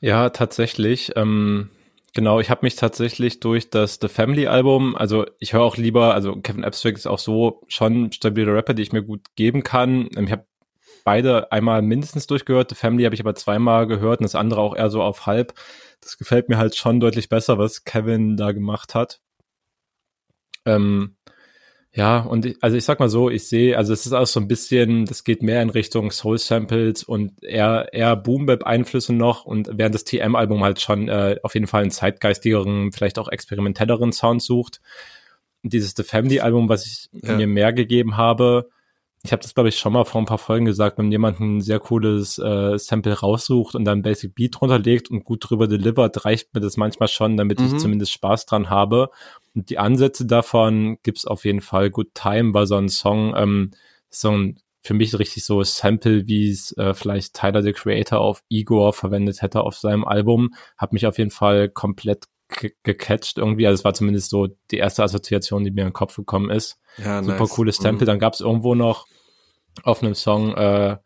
Ja, 0.00 0.30
tatsächlich. 0.30 1.12
Ähm, 1.16 1.70
genau, 2.14 2.40
ich 2.40 2.50
habe 2.50 2.64
mich 2.64 2.76
tatsächlich 2.76 3.40
durch 3.40 3.70
das 3.70 3.98
The 4.00 4.08
Family 4.08 4.46
Album, 4.46 4.96
also 4.96 5.24
ich 5.38 5.52
höre 5.52 5.62
auch 5.62 5.76
lieber, 5.76 6.14
also 6.14 6.36
Kevin 6.36 6.64
Abstract 6.64 6.98
ist 6.98 7.06
auch 7.06 7.18
so 7.18 7.62
schon 7.68 8.12
stabile 8.12 8.52
Rapper, 8.54 8.74
die 8.74 8.82
ich 8.82 8.92
mir 8.92 9.02
gut 9.02 9.20
geben 9.36 9.62
kann. 9.62 10.08
Ähm, 10.16 10.26
ich 10.26 10.32
habe 10.32 10.46
beide 11.04 11.52
einmal 11.52 11.82
mindestens 11.82 12.26
durchgehört. 12.26 12.70
The 12.70 12.74
Family 12.74 13.04
habe 13.04 13.14
ich 13.14 13.20
aber 13.20 13.36
zweimal 13.36 13.86
gehört 13.86 14.20
und 14.20 14.24
das 14.24 14.34
andere 14.34 14.60
auch 14.60 14.74
eher 14.76 14.90
so 14.90 15.02
auf 15.02 15.26
halb. 15.26 15.54
Das 16.00 16.18
gefällt 16.18 16.48
mir 16.48 16.58
halt 16.58 16.76
schon 16.76 17.00
deutlich 17.00 17.28
besser, 17.28 17.58
was 17.58 17.84
Kevin 17.84 18.36
da 18.36 18.52
gemacht 18.52 18.94
hat. 18.94 19.20
Ähm, 20.64 21.16
ja, 21.96 22.18
und 22.18 22.44
ich, 22.44 22.56
also 22.60 22.76
ich 22.76 22.84
sag 22.84 23.00
mal 23.00 23.08
so, 23.08 23.30
ich 23.30 23.48
sehe, 23.48 23.78
also 23.78 23.94
es 23.94 24.04
ist 24.04 24.12
auch 24.12 24.26
so 24.26 24.38
ein 24.38 24.48
bisschen, 24.48 25.06
das 25.06 25.24
geht 25.24 25.42
mehr 25.42 25.62
in 25.62 25.70
Richtung 25.70 26.10
Soul 26.10 26.36
Samples 26.36 27.02
und 27.02 27.42
eher, 27.42 27.88
eher 27.94 28.16
Boom 28.16 28.44
Bap 28.44 28.64
Einflüsse 28.64 29.14
noch 29.14 29.46
und 29.46 29.70
während 29.72 29.94
das 29.94 30.04
TM-Album 30.04 30.62
halt 30.62 30.78
schon 30.78 31.08
äh, 31.08 31.38
auf 31.42 31.54
jeden 31.54 31.66
Fall 31.66 31.80
einen 31.80 31.90
zeitgeistigeren, 31.90 32.92
vielleicht 32.92 33.18
auch 33.18 33.28
experimentelleren 33.28 34.12
Sound 34.12 34.42
sucht. 34.42 34.82
Dieses 35.62 35.94
The 35.96 36.02
Family 36.02 36.40
Album, 36.40 36.68
was 36.68 36.84
ich 36.84 37.08
ja. 37.12 37.34
mir 37.34 37.46
mehr 37.46 37.72
gegeben 37.72 38.18
habe, 38.18 38.68
ich 39.26 39.32
habe 39.32 39.42
das 39.42 39.54
glaube 39.54 39.68
ich 39.68 39.78
schon 39.78 39.92
mal 39.92 40.04
vor 40.04 40.20
ein 40.20 40.26
paar 40.26 40.38
Folgen 40.38 40.64
gesagt, 40.64 40.98
wenn 40.98 41.10
jemand 41.10 41.40
ein 41.40 41.60
sehr 41.60 41.80
cooles 41.80 42.38
äh, 42.38 42.78
Sample 42.78 43.12
raussucht 43.12 43.74
und 43.74 43.84
dann 43.84 44.02
Basic 44.02 44.34
Beat 44.34 44.58
drunter 44.58 44.78
legt 44.78 45.10
und 45.10 45.24
gut 45.24 45.48
drüber 45.48 45.66
delivert, 45.66 46.24
reicht 46.24 46.54
mir 46.54 46.60
das 46.60 46.76
manchmal 46.76 47.08
schon, 47.08 47.36
damit 47.36 47.60
mhm. 47.60 47.66
ich 47.66 47.76
zumindest 47.78 48.12
Spaß 48.12 48.46
dran 48.46 48.70
habe. 48.70 49.10
Und 49.54 49.68
die 49.70 49.78
Ansätze 49.78 50.26
davon 50.26 50.98
gibt's 51.02 51.26
auf 51.26 51.44
jeden 51.44 51.60
Fall. 51.60 51.90
Good 51.90 52.14
Time 52.14 52.54
war 52.54 52.66
so 52.66 52.76
ein 52.76 52.88
Song, 52.88 53.34
ähm, 53.36 53.72
so 54.08 54.30
ein 54.30 54.60
für 54.82 54.94
mich 54.94 55.18
richtig 55.18 55.44
so 55.44 55.62
Sample, 55.64 56.28
wie 56.28 56.48
es 56.48 56.70
äh, 56.78 56.94
vielleicht 56.94 57.34
Tyler 57.34 57.62
the 57.62 57.72
Creator 57.72 58.20
auf 58.20 58.42
Igor 58.48 58.92
verwendet 58.92 59.42
hätte 59.42 59.62
auf 59.62 59.76
seinem 59.76 60.04
Album, 60.04 60.54
hat 60.78 60.92
mich 60.92 61.06
auf 61.06 61.18
jeden 61.18 61.32
Fall 61.32 61.68
komplett 61.68 62.26
gecatcht 62.84 63.38
irgendwie. 63.38 63.66
Also 63.66 63.80
es 63.80 63.84
war 63.84 63.94
zumindest 63.94 64.30
so 64.30 64.48
die 64.70 64.76
erste 64.76 65.02
Assoziation, 65.02 65.64
die 65.64 65.70
mir 65.70 65.82
in 65.82 65.88
den 65.88 65.92
Kopf 65.92 66.16
gekommen 66.16 66.50
ist. 66.50 66.78
Ja, 66.98 67.22
Super 67.22 67.40
nice. 67.40 67.50
cooles 67.50 67.76
Sample. 67.76 68.04
Mhm. 68.04 68.06
Dann 68.06 68.18
gab 68.18 68.34
es 68.34 68.40
irgendwo 68.40 68.74
noch 68.74 69.06
auf 69.82 70.02
einem 70.02 70.14
Song 70.14 70.54
äh, 70.54 70.96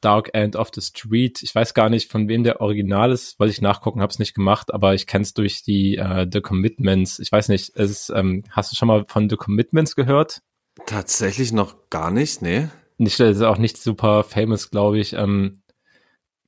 Dark 0.00 0.30
End 0.32 0.56
of 0.56 0.70
the 0.74 0.80
Street. 0.80 1.42
Ich 1.42 1.54
weiß 1.54 1.74
gar 1.74 1.90
nicht, 1.90 2.10
von 2.10 2.28
wem 2.28 2.42
der 2.42 2.60
Original 2.60 3.12
ist, 3.12 3.38
wollte 3.38 3.52
ich 3.52 3.60
nachgucken, 3.60 4.00
habe 4.00 4.10
es 4.10 4.18
nicht 4.18 4.34
gemacht, 4.34 4.72
aber 4.72 4.94
ich 4.94 5.06
kenne 5.06 5.22
es 5.22 5.34
durch 5.34 5.62
die 5.62 5.96
äh, 5.96 6.26
The 6.30 6.40
Commitments. 6.40 7.18
Ich 7.18 7.30
weiß 7.30 7.48
nicht, 7.48 7.72
es 7.74 7.90
ist, 7.90 8.10
ähm, 8.10 8.44
hast 8.50 8.72
du 8.72 8.76
schon 8.76 8.88
mal 8.88 9.04
von 9.06 9.28
The 9.28 9.36
Commitments 9.36 9.94
gehört? 9.94 10.42
Tatsächlich 10.86 11.52
noch 11.52 11.90
gar 11.90 12.10
nicht, 12.10 12.42
nee. 12.42 12.68
Nicht, 12.96 13.20
das 13.20 13.36
ist 13.36 13.42
auch 13.42 13.58
nicht 13.58 13.76
super 13.76 14.24
famous, 14.24 14.70
glaube 14.70 14.98
ich. 14.98 15.12
Ähm, 15.12 15.62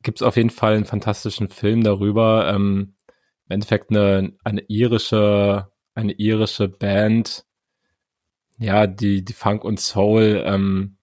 Gibt 0.03 0.19
es 0.19 0.23
auf 0.23 0.37
jeden 0.37 0.51
Fall 0.51 0.75
einen 0.75 0.85
fantastischen 0.85 1.49
Film 1.49 1.83
darüber. 1.85 2.51
Ähm, 2.53 2.95
Im 3.49 3.55
Endeffekt 3.55 3.91
eine, 3.91 4.33
eine 4.43 4.63
irische, 4.63 5.69
eine 5.95 6.13
irische 6.13 6.69
Band, 6.69 7.45
ja, 8.59 8.87
die, 8.87 9.25
die 9.25 9.33
Funk 9.33 9.65
und 9.65 9.81
Soul, 9.81 10.43
ähm, 10.47 10.97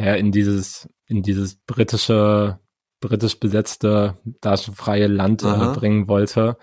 naja, 0.00 0.14
in 0.14 0.32
dieses, 0.32 0.88
in 1.08 1.22
dieses 1.22 1.56
britische, 1.56 2.58
britisch 3.00 3.38
besetzte, 3.38 4.18
da 4.40 4.56
schon 4.56 4.74
freie 4.74 5.08
Land 5.08 5.42
äh, 5.42 5.74
bringen 5.74 6.08
wollte. 6.08 6.56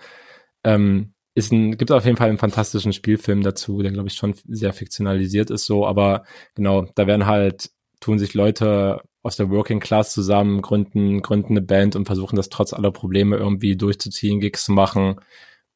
Ähm, 0.64 1.14
ist 1.34 1.52
ein, 1.52 1.78
gibt 1.78 1.92
auf 1.92 2.04
jeden 2.04 2.16
Fall 2.16 2.30
einen 2.30 2.38
fantastischen 2.38 2.92
Spielfilm 2.92 3.42
dazu, 3.42 3.80
der 3.80 3.92
glaube 3.92 4.08
ich 4.08 4.14
schon 4.14 4.34
sehr 4.48 4.72
fiktionalisiert 4.72 5.50
ist 5.50 5.66
so, 5.66 5.86
aber 5.86 6.24
genau, 6.56 6.86
da 6.96 7.06
werden 7.06 7.26
halt, 7.26 7.70
tun 8.00 8.18
sich 8.18 8.34
Leute 8.34 9.02
aus 9.22 9.36
der 9.36 9.50
Working 9.50 9.78
Class 9.78 10.12
zusammen, 10.12 10.60
gründen, 10.60 11.22
gründen 11.22 11.52
eine 11.52 11.62
Band 11.62 11.94
und 11.94 12.06
versuchen 12.06 12.34
das 12.34 12.48
trotz 12.48 12.72
aller 12.72 12.90
Probleme 12.90 13.36
irgendwie 13.36 13.76
durchzuziehen, 13.76 14.40
Gigs 14.40 14.64
zu 14.64 14.72
machen 14.72 15.20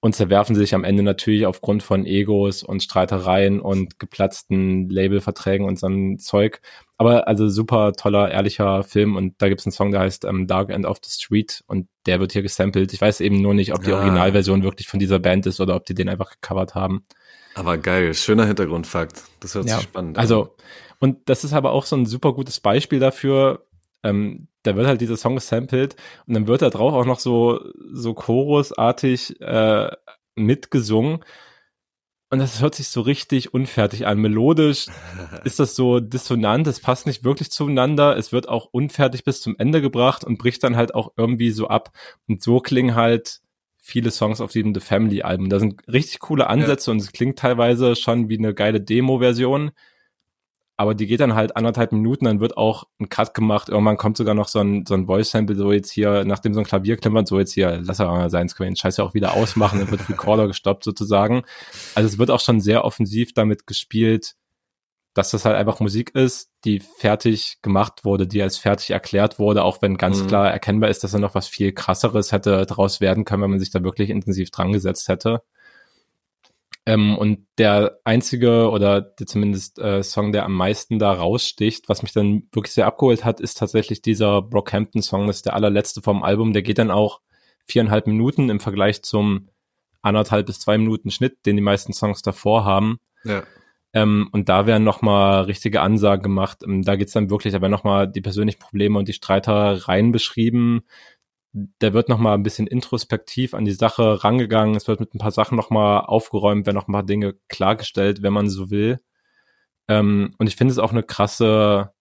und 0.02 0.16
zerwerfen 0.16 0.56
sich 0.56 0.74
am 0.74 0.82
Ende 0.82 1.04
natürlich 1.04 1.46
aufgrund 1.46 1.84
von 1.84 2.06
Egos 2.06 2.64
und 2.64 2.82
Streitereien 2.82 3.60
und 3.60 4.00
geplatzten 4.00 4.88
Labelverträgen 4.88 5.64
und 5.64 5.78
so 5.78 5.86
ein 5.86 6.18
Zeug. 6.18 6.60
Aber 7.02 7.26
also 7.26 7.48
super 7.48 7.94
toller, 7.94 8.30
ehrlicher 8.30 8.84
Film 8.84 9.16
und 9.16 9.34
da 9.42 9.48
gibt's 9.48 9.66
einen 9.66 9.72
Song, 9.72 9.90
der 9.90 10.02
heißt 10.02 10.24
ähm, 10.24 10.46
Dark 10.46 10.70
End 10.70 10.86
of 10.86 10.98
the 11.02 11.10
Street 11.10 11.64
und 11.66 11.88
der 12.06 12.20
wird 12.20 12.30
hier 12.30 12.42
gesampelt. 12.42 12.92
Ich 12.92 13.00
weiß 13.00 13.20
eben 13.22 13.42
nur 13.42 13.54
nicht, 13.54 13.74
ob 13.74 13.82
die 13.82 13.90
ja. 13.90 13.96
Originalversion 13.96 14.62
wirklich 14.62 14.86
von 14.86 15.00
dieser 15.00 15.18
Band 15.18 15.46
ist 15.46 15.60
oder 15.60 15.74
ob 15.74 15.84
die 15.84 15.94
den 15.94 16.08
einfach 16.08 16.30
gecovert 16.30 16.76
haben. 16.76 17.02
Aber 17.56 17.76
geil, 17.76 18.14
schöner 18.14 18.46
Hintergrundfakt. 18.46 19.24
Das 19.40 19.56
hört 19.56 19.66
ja, 19.66 19.74
sich 19.74 19.82
spannend 19.82 20.16
an. 20.16 20.22
Also, 20.22 20.54
und 21.00 21.28
das 21.28 21.42
ist 21.42 21.54
aber 21.54 21.72
auch 21.72 21.86
so 21.86 21.96
ein 21.96 22.06
super 22.06 22.34
gutes 22.34 22.60
Beispiel 22.60 23.00
dafür, 23.00 23.66
ähm, 24.04 24.46
da 24.62 24.76
wird 24.76 24.86
halt 24.86 25.00
dieser 25.00 25.16
Song 25.16 25.34
gesampelt 25.34 25.96
und 26.28 26.34
dann 26.34 26.46
wird 26.46 26.62
da 26.62 26.70
drauf 26.70 26.94
auch 26.94 27.04
noch 27.04 27.18
so, 27.18 27.58
so 27.92 28.14
chorusartig 28.14 29.40
äh, 29.40 29.90
mitgesungen. 30.36 31.24
Und 32.32 32.38
das 32.38 32.62
hört 32.62 32.74
sich 32.74 32.88
so 32.88 33.02
richtig 33.02 33.52
unfertig 33.52 34.06
an. 34.06 34.16
Melodisch 34.16 34.86
ist 35.44 35.58
das 35.58 35.76
so 35.76 36.00
dissonant, 36.00 36.66
es 36.66 36.80
passt 36.80 37.04
nicht 37.04 37.24
wirklich 37.24 37.50
zueinander. 37.50 38.16
Es 38.16 38.32
wird 38.32 38.48
auch 38.48 38.70
unfertig 38.72 39.22
bis 39.24 39.42
zum 39.42 39.54
Ende 39.58 39.82
gebracht 39.82 40.24
und 40.24 40.38
bricht 40.38 40.64
dann 40.64 40.74
halt 40.74 40.94
auch 40.94 41.12
irgendwie 41.18 41.50
so 41.50 41.68
ab. 41.68 41.90
Und 42.26 42.42
so 42.42 42.60
klingen 42.60 42.94
halt 42.94 43.40
viele 43.76 44.10
Songs 44.10 44.40
auf 44.40 44.50
diesem 44.50 44.72
The 44.72 44.80
Family 44.80 45.20
Album. 45.20 45.50
Da 45.50 45.58
sind 45.58 45.86
richtig 45.88 46.20
coole 46.20 46.46
Ansätze 46.46 46.90
ja. 46.90 46.92
und 46.94 47.02
es 47.02 47.12
klingt 47.12 47.38
teilweise 47.38 47.96
schon 47.96 48.30
wie 48.30 48.38
eine 48.38 48.54
geile 48.54 48.80
Demo-Version 48.80 49.72
aber 50.76 50.94
die 50.94 51.06
geht 51.06 51.20
dann 51.20 51.34
halt 51.34 51.56
anderthalb 51.56 51.92
Minuten, 51.92 52.24
dann 52.24 52.40
wird 52.40 52.56
auch 52.56 52.84
ein 52.98 53.08
Cut 53.08 53.34
gemacht, 53.34 53.68
irgendwann 53.68 53.96
kommt 53.96 54.16
sogar 54.16 54.34
noch 54.34 54.48
so 54.48 54.60
ein, 54.60 54.84
so 54.86 54.94
ein 54.94 55.06
Voice-Sample, 55.06 55.56
so 55.56 55.72
jetzt 55.72 55.90
hier, 55.90 56.24
nachdem 56.24 56.54
so 56.54 56.60
ein 56.60 56.66
Klavier 56.66 56.96
klimpert, 56.96 57.28
so 57.28 57.38
jetzt 57.38 57.52
hier, 57.52 57.80
lass 57.82 57.98
er 57.98 58.06
mal 58.06 58.30
sein, 58.30 58.46
das 58.46 58.56
können 58.56 58.68
wir 58.68 58.72
den 58.72 58.76
Scheiß 58.76 58.96
ja 58.96 59.04
auch 59.04 59.14
wieder 59.14 59.34
ausmachen, 59.34 59.80
dann 59.80 59.90
wird 59.90 60.08
Recorder 60.08 60.46
gestoppt 60.46 60.84
sozusagen. 60.84 61.42
Also 61.94 62.08
es 62.08 62.18
wird 62.18 62.30
auch 62.30 62.40
schon 62.40 62.60
sehr 62.60 62.84
offensiv 62.84 63.34
damit 63.34 63.66
gespielt, 63.66 64.34
dass 65.14 65.30
das 65.30 65.44
halt 65.44 65.56
einfach 65.56 65.80
Musik 65.80 66.14
ist, 66.14 66.50
die 66.64 66.80
fertig 66.80 67.58
gemacht 67.60 68.04
wurde, 68.04 68.26
die 68.26 68.42
als 68.42 68.56
fertig 68.56 68.90
erklärt 68.90 69.38
wurde, 69.38 69.62
auch 69.62 69.82
wenn 69.82 69.98
ganz 69.98 70.22
mhm. 70.22 70.28
klar 70.28 70.50
erkennbar 70.50 70.88
ist, 70.88 71.04
dass 71.04 71.12
er 71.12 71.20
noch 71.20 71.34
was 71.34 71.48
viel 71.48 71.72
krasseres 71.72 72.32
hätte 72.32 72.64
daraus 72.64 73.00
werden 73.00 73.24
können, 73.24 73.42
wenn 73.42 73.50
man 73.50 73.60
sich 73.60 73.70
da 73.70 73.84
wirklich 73.84 74.08
intensiv 74.08 74.50
dran 74.50 74.72
gesetzt 74.72 75.08
hätte. 75.08 75.42
Ähm, 76.84 77.16
und 77.16 77.46
der 77.58 77.98
einzige 78.04 78.70
oder 78.70 79.00
der 79.00 79.26
zumindest 79.26 79.78
äh, 79.78 80.02
Song, 80.02 80.32
der 80.32 80.44
am 80.44 80.54
meisten 80.54 80.98
da 80.98 81.12
raussticht, 81.12 81.88
was 81.88 82.02
mich 82.02 82.12
dann 82.12 82.48
wirklich 82.52 82.74
sehr 82.74 82.86
abgeholt 82.86 83.24
hat, 83.24 83.40
ist 83.40 83.58
tatsächlich 83.58 84.02
dieser 84.02 84.42
Brockhampton-Song. 84.42 85.26
Das 85.26 85.36
ist 85.36 85.46
der 85.46 85.54
allerletzte 85.54 86.02
vom 86.02 86.24
Album. 86.24 86.52
Der 86.52 86.62
geht 86.62 86.78
dann 86.78 86.90
auch 86.90 87.20
viereinhalb 87.66 88.08
Minuten 88.08 88.50
im 88.50 88.58
Vergleich 88.58 89.02
zum 89.02 89.48
anderthalb 90.02 90.46
bis 90.46 90.58
zwei 90.58 90.76
Minuten 90.76 91.12
Schnitt, 91.12 91.46
den 91.46 91.56
die 91.56 91.62
meisten 91.62 91.92
Songs 91.92 92.22
davor 92.22 92.64
haben. 92.64 92.98
Ja. 93.22 93.44
Ähm, 93.94 94.28
und 94.32 94.48
da 94.48 94.66
werden 94.66 94.84
nochmal 94.84 95.42
richtige 95.42 95.82
Ansagen 95.82 96.22
gemacht. 96.22 96.62
Ähm, 96.64 96.82
da 96.82 96.96
geht's 96.96 97.12
dann 97.12 97.30
wirklich, 97.30 97.52
da 97.52 97.60
werden 97.60 97.72
nochmal 97.72 98.08
die 98.08 98.22
persönlichen 98.22 98.58
Probleme 98.58 98.98
und 98.98 99.06
die 99.06 99.12
Streitereien 99.12 100.10
beschrieben 100.10 100.82
der 101.52 101.92
wird 101.92 102.08
nochmal 102.08 102.34
ein 102.34 102.42
bisschen 102.42 102.66
introspektiv 102.66 103.54
an 103.54 103.64
die 103.64 103.72
Sache 103.72 104.24
rangegangen. 104.24 104.74
Es 104.74 104.88
wird 104.88 105.00
mit 105.00 105.14
ein 105.14 105.18
paar 105.18 105.32
Sachen 105.32 105.56
nochmal 105.56 106.00
aufgeräumt, 106.00 106.66
werden 106.66 106.76
noch 106.76 106.88
ein 106.88 106.92
paar 106.92 107.02
Dinge 107.02 107.34
klargestellt, 107.48 108.22
wenn 108.22 108.32
man 108.32 108.48
so 108.48 108.70
will. 108.70 109.00
Ähm, 109.88 110.34
und 110.38 110.46
ich 110.46 110.56
finde 110.56 110.72
es 110.72 110.78
auch 110.78 110.92
eine 110.92 111.02
krasse 111.02 111.92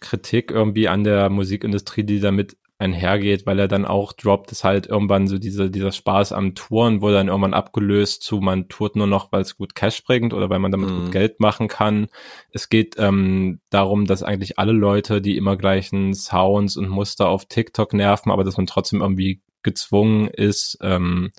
Kritik 0.00 0.50
irgendwie 0.50 0.88
an 0.88 1.04
der 1.04 1.28
Musikindustrie, 1.28 2.04
die 2.04 2.20
damit 2.20 2.56
einhergeht, 2.80 3.46
weil 3.46 3.58
er 3.58 3.68
dann 3.68 3.84
auch 3.84 4.12
droppt, 4.12 4.50
ist 4.52 4.64
halt 4.64 4.86
irgendwann 4.86 5.26
so 5.26 5.38
diese, 5.38 5.70
dieser 5.70 5.92
Spaß 5.92 6.32
am 6.32 6.54
Touren 6.54 7.02
wurde 7.02 7.16
dann 7.16 7.28
irgendwann 7.28 7.54
abgelöst 7.54 8.22
zu, 8.22 8.40
man 8.40 8.68
tourt 8.68 8.96
nur 8.96 9.06
noch, 9.06 9.30
weil 9.32 9.42
es 9.42 9.56
gut 9.56 9.74
Cash 9.74 10.02
bringt 10.04 10.32
oder 10.32 10.48
weil 10.48 10.58
man 10.58 10.72
damit 10.72 10.90
mhm. 10.90 11.02
gut 11.02 11.12
Geld 11.12 11.40
machen 11.40 11.68
kann. 11.68 12.08
Es 12.52 12.68
geht 12.70 12.96
ähm, 12.98 13.60
darum, 13.68 14.06
dass 14.06 14.22
eigentlich 14.22 14.58
alle 14.58 14.72
Leute 14.72 15.20
die 15.20 15.36
immer 15.36 15.56
gleichen 15.56 16.14
Sounds 16.14 16.76
und 16.76 16.88
Muster 16.88 17.28
auf 17.28 17.44
TikTok 17.44 17.92
nerven, 17.92 18.32
aber 18.32 18.44
dass 18.44 18.56
man 18.56 18.66
trotzdem 18.66 19.02
irgendwie 19.02 19.42
gezwungen 19.62 20.28
ist, 20.28 20.78
ähm, 20.80 21.32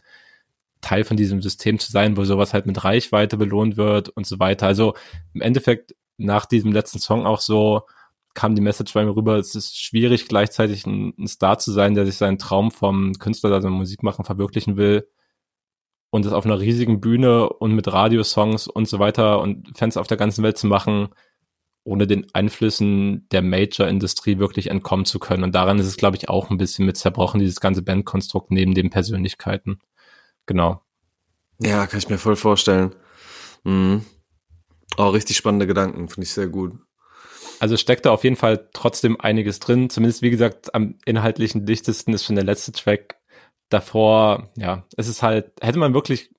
Teil 0.81 1.03
von 1.03 1.17
diesem 1.17 1.41
System 1.41 1.79
zu 1.79 1.91
sein, 1.91 2.17
wo 2.17 2.23
sowas 2.23 2.53
halt 2.53 2.65
mit 2.65 2.83
Reichweite 2.83 3.37
belohnt 3.37 3.77
wird 3.77 4.09
und 4.09 4.27
so 4.27 4.39
weiter. 4.39 4.67
Also 4.67 4.95
im 5.33 5.41
Endeffekt 5.41 5.95
nach 6.17 6.45
diesem 6.45 6.71
letzten 6.71 6.99
Song 6.99 7.25
auch 7.25 7.39
so, 7.39 7.83
kam 8.33 8.55
die 8.55 8.61
Message 8.61 8.93
bei 8.93 9.03
mir 9.03 9.15
rüber, 9.15 9.37
es 9.37 9.55
ist 9.55 9.79
schwierig, 9.79 10.27
gleichzeitig 10.27 10.85
ein, 10.85 11.13
ein 11.17 11.27
Star 11.27 11.59
zu 11.59 11.71
sein, 11.71 11.95
der 11.95 12.05
sich 12.05 12.15
seinen 12.15 12.37
Traum 12.37 12.71
vom 12.71 13.13
Künstler, 13.13 13.51
also 13.51 13.69
Musik 13.69 14.03
machen, 14.03 14.25
verwirklichen 14.25 14.77
will 14.77 15.07
und 16.11 16.25
das 16.25 16.33
auf 16.33 16.45
einer 16.45 16.59
riesigen 16.59 17.01
Bühne 17.01 17.49
und 17.49 17.73
mit 17.73 17.91
Radiosongs 17.91 18.67
und 18.67 18.87
so 18.87 18.99
weiter 18.99 19.39
und 19.39 19.75
Fans 19.75 19.97
auf 19.97 20.07
der 20.07 20.17
ganzen 20.17 20.43
Welt 20.43 20.57
zu 20.57 20.67
machen, 20.67 21.09
ohne 21.83 22.05
den 22.05 22.27
Einflüssen 22.33 23.27
der 23.31 23.41
Major-Industrie 23.41 24.37
wirklich 24.37 24.69
entkommen 24.69 25.05
zu 25.05 25.19
können. 25.19 25.43
Und 25.43 25.55
daran 25.55 25.79
ist 25.79 25.87
es, 25.87 25.97
glaube 25.97 26.17
ich, 26.17 26.29
auch 26.29 26.49
ein 26.49 26.57
bisschen 26.57 26.85
mit 26.85 26.97
zerbrochen, 26.97 27.39
dieses 27.39 27.59
ganze 27.59 27.81
Bandkonstrukt 27.81 28.51
neben 28.51 28.75
den 28.75 28.89
Persönlichkeiten. 28.89 29.79
Genau. 30.45 30.81
Ja, 31.59 31.87
kann 31.87 31.99
ich 31.99 32.09
mir 32.09 32.17
voll 32.17 32.35
vorstellen. 32.35 32.93
Mhm. 33.63 34.05
Oh, 34.97 35.09
richtig 35.09 35.37
spannende 35.37 35.65
Gedanken, 35.65 36.09
finde 36.09 36.23
ich 36.23 36.33
sehr 36.33 36.47
gut. 36.47 36.73
Also 37.61 37.77
steckt 37.77 38.07
da 38.07 38.11
auf 38.11 38.23
jeden 38.23 38.37
Fall 38.37 38.69
trotzdem 38.73 39.21
einiges 39.21 39.59
drin. 39.59 39.91
Zumindest, 39.91 40.23
wie 40.23 40.31
gesagt, 40.31 40.73
am 40.73 40.97
inhaltlichen 41.05 41.63
dichtesten 41.63 42.11
ist 42.11 42.25
schon 42.25 42.35
der 42.35 42.43
letzte 42.43 42.71
Track. 42.71 43.19
Davor, 43.69 44.49
ja, 44.57 44.87
es 44.97 45.07
ist 45.07 45.21
halt, 45.21 45.51
hätte 45.61 45.77
man 45.77 45.93
wirklich 45.93 46.31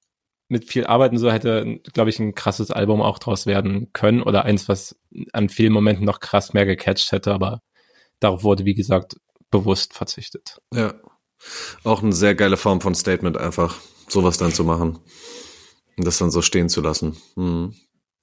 mit 0.48 0.64
viel 0.64 0.84
arbeiten 0.84 1.18
so, 1.18 1.30
hätte, 1.30 1.78
glaube 1.92 2.10
ich, 2.10 2.18
ein 2.18 2.34
krasses 2.34 2.72
Album 2.72 3.00
auch 3.00 3.20
draus 3.20 3.46
werden 3.46 3.92
können 3.92 4.20
oder 4.20 4.44
eins, 4.44 4.68
was 4.68 4.98
an 5.32 5.48
vielen 5.48 5.72
Momenten 5.72 6.04
noch 6.04 6.18
krass 6.18 6.54
mehr 6.54 6.66
gecatcht 6.66 7.12
hätte, 7.12 7.32
aber 7.32 7.62
darauf 8.18 8.42
wurde, 8.42 8.64
wie 8.64 8.74
gesagt, 8.74 9.14
bewusst 9.48 9.94
verzichtet. 9.94 10.58
Ja. 10.74 10.94
Auch 11.84 12.02
eine 12.02 12.12
sehr 12.12 12.34
geile 12.34 12.56
Form 12.56 12.80
von 12.80 12.96
Statement 12.96 13.38
einfach, 13.38 13.78
sowas 14.08 14.38
dann 14.38 14.52
zu 14.52 14.64
machen 14.64 14.98
und 15.96 16.04
das 16.04 16.18
dann 16.18 16.32
so 16.32 16.42
stehen 16.42 16.68
zu 16.68 16.80
lassen. 16.80 17.16
Mhm. 17.36 17.76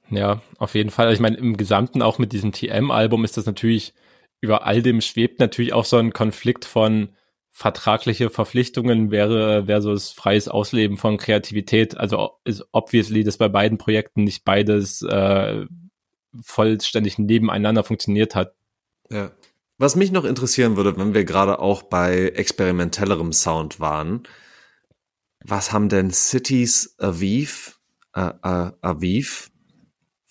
Ja, 0.10 0.42
auf 0.58 0.76
jeden 0.76 0.90
Fall. 0.90 1.08
Also 1.08 1.16
ich 1.16 1.22
meine, 1.22 1.38
im 1.38 1.58
Gesamten 1.58 2.02
auch 2.02 2.18
mit 2.18 2.32
diesem 2.32 2.52
TM-Album 2.52 3.24
ist 3.24 3.38
das 3.38 3.46
natürlich, 3.46 3.94
über 4.42 4.66
all 4.66 4.82
dem 4.82 5.02
schwebt 5.02 5.40
natürlich 5.40 5.74
auch 5.74 5.86
so 5.86 5.98
ein 5.98 6.14
Konflikt 6.14 6.66
von 6.66 7.10
vertragliche 7.52 8.30
Verpflichtungen 8.30 9.12
wäre 9.12 9.66
versus 9.66 10.12
freies 10.12 10.48
Ausleben 10.48 10.98
von 10.98 11.18
Kreativität. 11.18 11.98
Also 11.98 12.32
ist 12.46 12.64
obviously, 12.72 13.24
dass 13.24 13.38
bei 13.38 13.50
beiden 13.50 13.78
Projekten 13.78 14.24
nicht 14.24 14.46
beides 14.46 15.02
äh, 15.02 15.66
vollständig 16.42 17.18
nebeneinander 17.18 17.84
funktioniert 17.84 18.36
hat. 18.36 18.54
Ja. 19.12 19.32
Was 19.78 19.96
mich 19.96 20.12
noch 20.12 20.26
interessieren 20.26 20.76
würde, 20.76 20.98
wenn 20.98 21.14
wir 21.14 21.24
gerade 21.24 21.60
auch 21.60 21.84
bei 21.84 22.30
experimentellerem 22.30 23.34
Sound 23.34 23.80
waren, 23.80 24.24
was 25.44 25.72
haben 25.72 25.90
denn 25.90 26.12
Cities 26.12 26.96
Aviv, 27.00 27.80
äh, 28.14 28.32
äh, 28.44 28.72
Aviv 28.82 29.52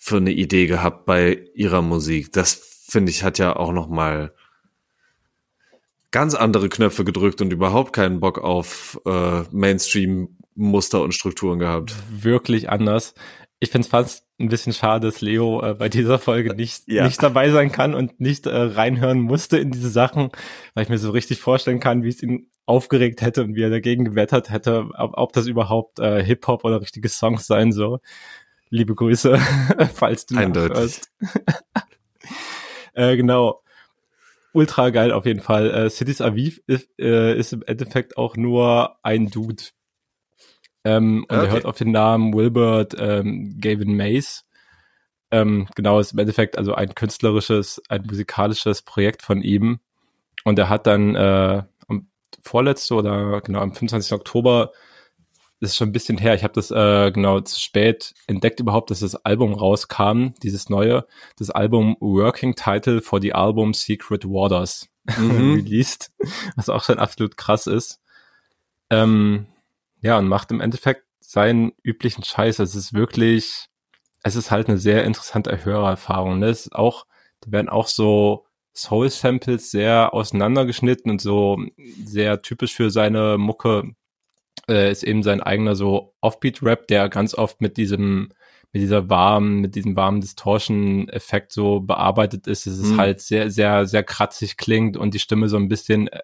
für 0.08 0.16
eine 0.16 0.32
Idee 0.32 0.66
gehabt 0.66 1.04
bei 1.06 1.44
ihrer 1.54 1.82
Musik? 1.82 2.32
Das 2.32 2.86
finde 2.88 3.10
ich 3.10 3.22
hat 3.22 3.38
ja 3.38 3.54
auch 3.54 3.72
noch 3.72 3.88
mal 3.88 4.32
ganz 6.10 6.34
andere 6.34 6.68
Knöpfe 6.68 7.04
gedrückt 7.04 7.40
und 7.40 7.52
überhaupt 7.52 7.92
keinen 7.92 8.20
Bock 8.20 8.38
auf 8.38 9.00
äh, 9.04 9.42
Mainstream-Muster 9.52 11.02
und 11.02 11.12
Strukturen 11.12 11.58
gehabt. 11.58 11.94
Wirklich 12.10 12.70
anders. 12.70 13.14
Ich 13.60 13.70
finde 13.70 13.86
es 13.86 13.90
fast 13.90 14.24
ein 14.40 14.48
bisschen 14.48 14.72
schade, 14.72 15.08
dass 15.08 15.20
Leo 15.20 15.62
äh, 15.62 15.74
bei 15.74 15.88
dieser 15.88 16.18
Folge 16.18 16.54
nicht, 16.54 16.84
ja. 16.86 17.04
nicht 17.04 17.22
dabei 17.22 17.50
sein 17.50 17.72
kann 17.72 17.94
und 17.94 18.20
nicht 18.20 18.46
äh, 18.46 18.56
reinhören 18.56 19.20
musste 19.20 19.58
in 19.58 19.70
diese 19.70 19.90
Sachen, 19.90 20.30
weil 20.74 20.84
ich 20.84 20.88
mir 20.88 20.98
so 20.98 21.10
richtig 21.10 21.40
vorstellen 21.40 21.80
kann, 21.80 22.04
wie 22.04 22.08
es 22.08 22.22
ihn 22.22 22.48
aufgeregt 22.64 23.20
hätte 23.22 23.42
und 23.42 23.54
wie 23.56 23.62
er 23.62 23.70
dagegen 23.70 24.04
gewettert 24.04 24.50
hätte, 24.50 24.88
ob, 24.96 25.12
ob 25.14 25.32
das 25.32 25.46
überhaupt 25.46 25.98
äh, 25.98 26.22
Hip-Hop 26.22 26.64
oder 26.64 26.80
richtige 26.80 27.08
Songs 27.08 27.46
sein 27.46 27.72
soll. 27.72 27.98
Liebe 28.70 28.94
Grüße, 28.94 29.38
falls 29.94 30.26
du 30.26 30.36
Eindeutig. 30.36 31.00
äh, 32.94 33.16
genau 33.16 33.62
ultra 34.52 34.90
geil 34.90 35.12
auf 35.12 35.26
jeden 35.26 35.40
Fall. 35.40 35.70
Äh, 35.70 35.90
Cities 35.90 36.20
Aviv 36.20 36.60
ist, 36.66 36.88
äh, 36.98 37.36
ist 37.36 37.52
im 37.52 37.62
Endeffekt 37.62 38.16
auch 38.16 38.36
nur 38.36 38.96
ein 39.02 39.30
Dude. 39.30 39.62
Ähm, 40.84 41.24
und 41.28 41.36
okay. 41.36 41.46
er 41.46 41.52
hört 41.52 41.64
auf 41.64 41.76
den 41.76 41.92
Namen 41.92 42.34
Wilbert 42.34 42.94
ähm, 42.98 43.56
Gavin 43.60 43.94
Mays. 43.94 44.44
Ähm, 45.30 45.68
genau, 45.74 46.00
ist 46.00 46.12
im 46.12 46.18
Endeffekt 46.18 46.56
also 46.56 46.74
ein 46.74 46.94
künstlerisches, 46.94 47.82
ein 47.88 48.04
musikalisches 48.06 48.82
Projekt 48.82 49.22
von 49.22 49.42
ihm. 49.42 49.80
Und 50.44 50.58
er 50.58 50.68
hat 50.68 50.86
dann 50.86 51.14
äh, 51.14 51.62
am 51.86 52.08
vorletzte 52.42 52.94
oder 52.94 53.40
genau 53.42 53.60
am 53.60 53.72
25. 53.72 54.12
Oktober 54.12 54.72
das 55.60 55.70
ist 55.70 55.76
schon 55.76 55.88
ein 55.88 55.92
bisschen 55.92 56.18
her. 56.18 56.34
Ich 56.34 56.44
habe 56.44 56.54
das 56.54 56.70
äh, 56.70 57.10
genau 57.10 57.40
zu 57.40 57.58
spät 57.60 58.14
entdeckt 58.26 58.60
überhaupt, 58.60 58.90
dass 58.90 59.00
das 59.00 59.16
Album 59.16 59.54
rauskam, 59.54 60.28
dieses 60.42 60.68
neue, 60.68 61.06
das 61.36 61.50
Album 61.50 61.96
Working 62.00 62.54
Title 62.54 63.02
for 63.02 63.20
the 63.20 63.32
Album 63.34 63.74
Secret 63.74 64.24
Waters 64.24 64.88
mhm. 65.18 65.54
released, 65.54 66.12
was 66.56 66.68
auch 66.68 66.84
schon 66.84 66.98
absolut 66.98 67.36
krass 67.36 67.66
ist. 67.66 68.00
Ähm, 68.90 69.46
ja, 70.00 70.18
und 70.18 70.28
macht 70.28 70.50
im 70.52 70.60
Endeffekt 70.60 71.04
seinen 71.20 71.72
üblichen 71.82 72.22
Scheiß. 72.22 72.60
Es 72.60 72.74
ist 72.74 72.94
wirklich, 72.94 73.66
es 74.22 74.36
ist 74.36 74.50
halt 74.50 74.68
eine 74.68 74.78
sehr 74.78 75.04
interessante 75.04 75.64
Hörererfahrung. 75.64 76.38
Ne? 76.38 76.46
Es 76.46 76.66
ist 76.66 76.74
auch, 76.74 77.06
da 77.40 77.50
werden 77.50 77.68
auch 77.68 77.88
so 77.88 78.46
Soul-Samples 78.74 79.72
sehr 79.72 80.14
auseinandergeschnitten 80.14 81.10
und 81.10 81.20
so 81.20 81.58
sehr 82.04 82.42
typisch 82.42 82.74
für 82.74 82.90
seine 82.90 83.36
Mucke 83.38 83.94
äh, 84.68 84.90
ist 84.90 85.02
eben 85.02 85.22
sein 85.22 85.40
eigener 85.40 85.74
so 85.74 86.14
Offbeat-Rap, 86.20 86.88
der 86.88 87.08
ganz 87.08 87.34
oft 87.34 87.60
mit 87.60 87.76
diesem 87.76 88.30
mit 88.72 88.82
dieser 88.82 89.08
warmen, 89.08 89.60
mit 89.60 89.74
diesem 89.76 89.96
warmen 89.96 90.20
Distortion-Effekt 90.20 91.52
so 91.52 91.80
bearbeitet 91.80 92.46
ist. 92.46 92.66
Es 92.66 92.78
ist 92.78 92.92
mhm. 92.92 92.98
halt 92.98 93.20
sehr, 93.20 93.50
sehr, 93.50 93.86
sehr 93.86 94.02
kratzig 94.02 94.58
klingt 94.58 94.98
und 94.98 95.14
die 95.14 95.18
Stimme 95.18 95.48
so 95.48 95.56
ein 95.56 95.68
bisschen 95.68 96.08
äh, 96.08 96.20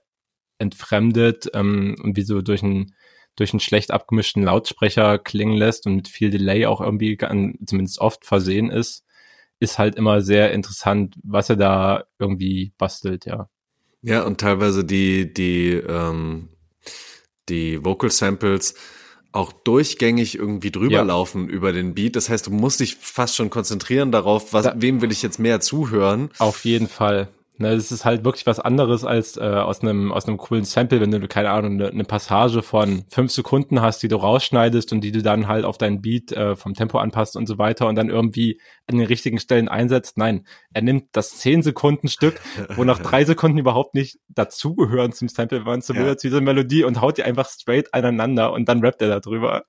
entfremdet 0.59 1.51
ähm, 1.55 1.97
und 2.03 2.16
wie 2.16 2.22
so 2.22 2.42
durch 2.42 2.62
einen 2.62 2.95
durch 3.36 3.53
einen 3.53 3.61
schlecht 3.61 3.90
abgemischten 3.90 4.45
Lautsprecher 4.45 5.18
klingen 5.18 5.57
lässt 5.57 5.86
und 5.86 5.97
mit 5.97 6.09
viel 6.09 6.30
Delay 6.30 6.66
auch 6.66 6.80
irgendwie 6.80 7.18
zumindest 7.66 7.99
oft 7.99 8.24
versehen 8.24 8.70
ist, 8.70 9.05
ist 9.59 9.78
halt 9.78 9.97
immer 9.97 10.20
sehr 10.20 10.53
interessant, 10.53 11.16
was 11.24 11.51
er 11.51 11.57
da 11.57 12.05
irgendwie 12.20 12.72
bastelt, 12.78 13.26
ja. 13.26 13.49
Ja, 14.03 14.22
und 14.22 14.40
teilweise 14.40 14.84
die, 14.84 15.32
die 15.32 15.70
ähm, 15.72 16.51
die 17.49 17.84
Vocal 17.84 18.11
Samples 18.11 18.74
auch 19.32 19.53
durchgängig 19.53 20.38
irgendwie 20.38 20.70
drüber 20.70 20.95
ja. 20.95 21.03
laufen 21.03 21.49
über 21.49 21.72
den 21.72 21.95
Beat. 21.95 22.14
Das 22.14 22.28
heißt, 22.28 22.47
du 22.47 22.51
musst 22.53 22.80
dich 22.80 22.97
fast 23.01 23.34
schon 23.34 23.51
konzentrieren 23.51 24.12
darauf, 24.12 24.53
was, 24.53 24.64
da, 24.64 24.74
wem 24.76 25.03
will 25.03 25.11
ich 25.11 25.22
jetzt 25.22 25.40
mehr 25.40 25.61
zuhören. 25.61 26.30
Auf 26.38 26.64
jeden 26.64 26.88
Fall. 26.88 27.28
Ne, 27.57 27.76
das 27.76 27.92
ist 27.92 28.05
halt 28.05 28.24
wirklich 28.24 28.46
was 28.46 28.59
anderes 28.59 29.05
als 29.05 29.36
äh, 29.36 29.42
aus 29.42 29.80
einem 29.80 30.11
aus 30.11 30.26
einem 30.26 30.38
coolen 30.38 30.64
Sample, 30.64 31.00
wenn 31.00 31.12
du 31.12 31.28
keine 31.28 31.50
Ahnung 31.50 31.74
eine, 31.74 31.88
eine 31.88 32.02
Passage 32.02 32.62
von 32.62 33.05
fünf 33.09 33.30
Sekunden 33.30 33.80
hast, 33.80 34.02
die 34.02 34.09
du 34.09 34.16
rausschneidest 34.16 34.92
und 34.92 35.02
die 35.02 35.12
du 35.12 35.22
dann 35.22 35.46
halt 35.46 35.64
auf 35.64 35.78
deinen 35.78 36.02
Beat 36.02 36.32
äh, 36.32 36.57
vom 36.57 36.74
Tempo 36.74 36.98
anpasst 36.98 37.36
und 37.36 37.46
so 37.46 37.57
weiter 37.57 37.86
und 37.86 37.94
dann 37.94 38.09
irgendwie 38.09 38.61
an 38.88 38.98
den 38.98 39.07
richtigen 39.07 39.38
Stellen 39.38 39.68
einsetzt. 39.68 40.18
Nein, 40.18 40.48
er 40.72 40.82
nimmt 40.82 41.11
das 41.12 41.38
zehn 41.38 41.62
Sekunden 41.62 42.09
Stück, 42.09 42.40
wo 42.74 42.82
nach 42.82 42.98
drei 42.98 43.24
Sekunden 43.24 43.59
überhaupt 43.59 43.94
nicht 43.94 44.18
dazugehören 44.28 45.12
zum 45.12 45.28
Sample, 45.28 45.59
wenn 45.59 45.66
man 45.66 45.80
so 45.80 45.94
will, 45.94 46.07
ja. 46.07 46.16
zu 46.16 46.26
dieser 46.26 46.40
Melodie 46.40 46.82
und 46.82 47.00
haut 47.00 47.18
die 47.18 47.22
einfach 47.22 47.48
straight 47.48 47.94
aneinander 47.94 48.52
und 48.52 48.68
dann 48.68 48.80
rappt 48.80 49.00
er 49.00 49.20
darüber. 49.20 49.62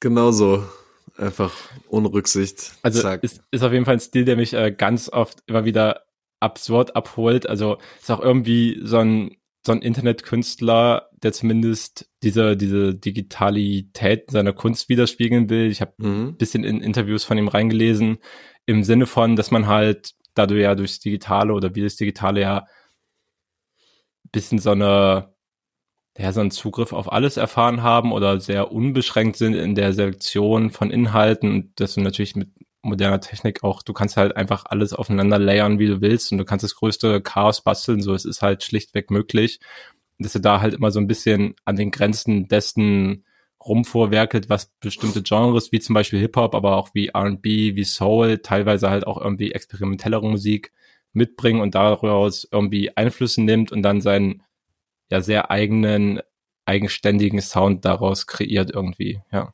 Genau 0.00 0.30
so 0.30 0.62
einfach 1.16 1.52
ohne 1.88 2.12
Rücksicht. 2.12 2.72
Also 2.82 3.08
ist, 3.08 3.40
ist 3.50 3.62
auf 3.62 3.72
jeden 3.72 3.86
Fall 3.86 3.94
ein 3.94 4.00
Stil, 4.00 4.26
der 4.26 4.36
mich 4.36 4.52
äh, 4.52 4.72
ganz 4.72 5.08
oft 5.08 5.42
immer 5.46 5.64
wieder 5.64 6.05
absurd 6.40 6.96
abholt. 6.96 7.48
Also 7.48 7.78
ist 8.00 8.10
auch 8.10 8.20
irgendwie 8.20 8.80
so 8.82 8.98
ein, 8.98 9.36
so 9.64 9.72
ein 9.72 9.82
Internetkünstler, 9.82 11.08
der 11.22 11.32
zumindest 11.32 12.08
diese, 12.22 12.56
diese 12.56 12.94
Digitalität 12.94 14.30
seiner 14.30 14.52
Kunst 14.52 14.88
widerspiegeln 14.88 15.50
will. 15.50 15.70
Ich 15.70 15.80
habe 15.80 15.94
mhm. 15.98 16.28
ein 16.28 16.36
bisschen 16.36 16.64
in 16.64 16.80
Interviews 16.80 17.24
von 17.24 17.38
ihm 17.38 17.48
reingelesen, 17.48 18.18
im 18.66 18.82
Sinne 18.82 19.06
von, 19.06 19.36
dass 19.36 19.50
man 19.50 19.66
halt, 19.66 20.14
da 20.34 20.46
du 20.46 20.60
ja 20.60 20.74
durchs 20.74 21.00
Digitale 21.00 21.52
oder 21.52 21.74
wie 21.74 21.82
das 21.82 21.96
Digitale 21.96 22.40
ja 22.40 22.66
bisschen 24.32 24.58
so 24.58 24.70
eine 24.70 25.34
ja, 26.18 26.32
so 26.32 26.40
einen 26.40 26.50
Zugriff 26.50 26.92
auf 26.92 27.12
alles 27.12 27.36
erfahren 27.36 27.82
haben 27.82 28.12
oder 28.12 28.40
sehr 28.40 28.72
unbeschränkt 28.72 29.36
sind 29.36 29.54
in 29.54 29.74
der 29.74 29.92
Selektion 29.92 30.70
von 30.70 30.90
Inhalten 30.90 31.50
und 31.50 31.80
dass 31.80 31.94
du 31.94 32.00
natürlich 32.00 32.36
mit 32.36 32.48
moderner 32.86 33.20
Technik 33.20 33.62
auch, 33.64 33.82
du 33.82 33.92
kannst 33.92 34.16
halt 34.16 34.36
einfach 34.36 34.64
alles 34.66 34.92
aufeinander 34.92 35.38
layern, 35.38 35.78
wie 35.78 35.86
du 35.86 36.00
willst 36.00 36.32
und 36.32 36.38
du 36.38 36.44
kannst 36.44 36.64
das 36.64 36.74
größte 36.74 37.20
Chaos 37.20 37.62
basteln, 37.62 38.00
so 38.00 38.14
es 38.14 38.24
ist 38.24 38.42
halt 38.42 38.62
schlichtweg 38.64 39.10
möglich. 39.10 39.60
Dass 40.18 40.34
er 40.34 40.40
da 40.40 40.60
halt 40.60 40.74
immer 40.74 40.90
so 40.90 41.00
ein 41.00 41.06
bisschen 41.06 41.54
an 41.64 41.76
den 41.76 41.90
Grenzen 41.90 42.48
dessen 42.48 43.24
rumvorwerkelt, 43.64 44.48
was 44.48 44.72
bestimmte 44.80 45.22
Genres, 45.22 45.72
wie 45.72 45.80
zum 45.80 45.94
Beispiel 45.94 46.20
Hip-Hop, 46.20 46.54
aber 46.54 46.76
auch 46.76 46.90
wie 46.94 47.08
R&B, 47.08 47.74
wie 47.74 47.84
Soul, 47.84 48.38
teilweise 48.38 48.90
halt 48.90 49.06
auch 49.06 49.20
irgendwie 49.20 49.52
experimentellere 49.52 50.28
Musik 50.28 50.72
mitbringen 51.12 51.60
und 51.60 51.74
daraus 51.74 52.46
irgendwie 52.50 52.96
Einflüsse 52.96 53.42
nimmt 53.42 53.72
und 53.72 53.82
dann 53.82 54.00
seinen 54.00 54.42
ja 55.10 55.20
sehr 55.20 55.50
eigenen, 55.50 56.20
eigenständigen 56.64 57.40
Sound 57.40 57.84
daraus 57.84 58.26
kreiert 58.26 58.70
irgendwie, 58.72 59.20
ja. 59.32 59.52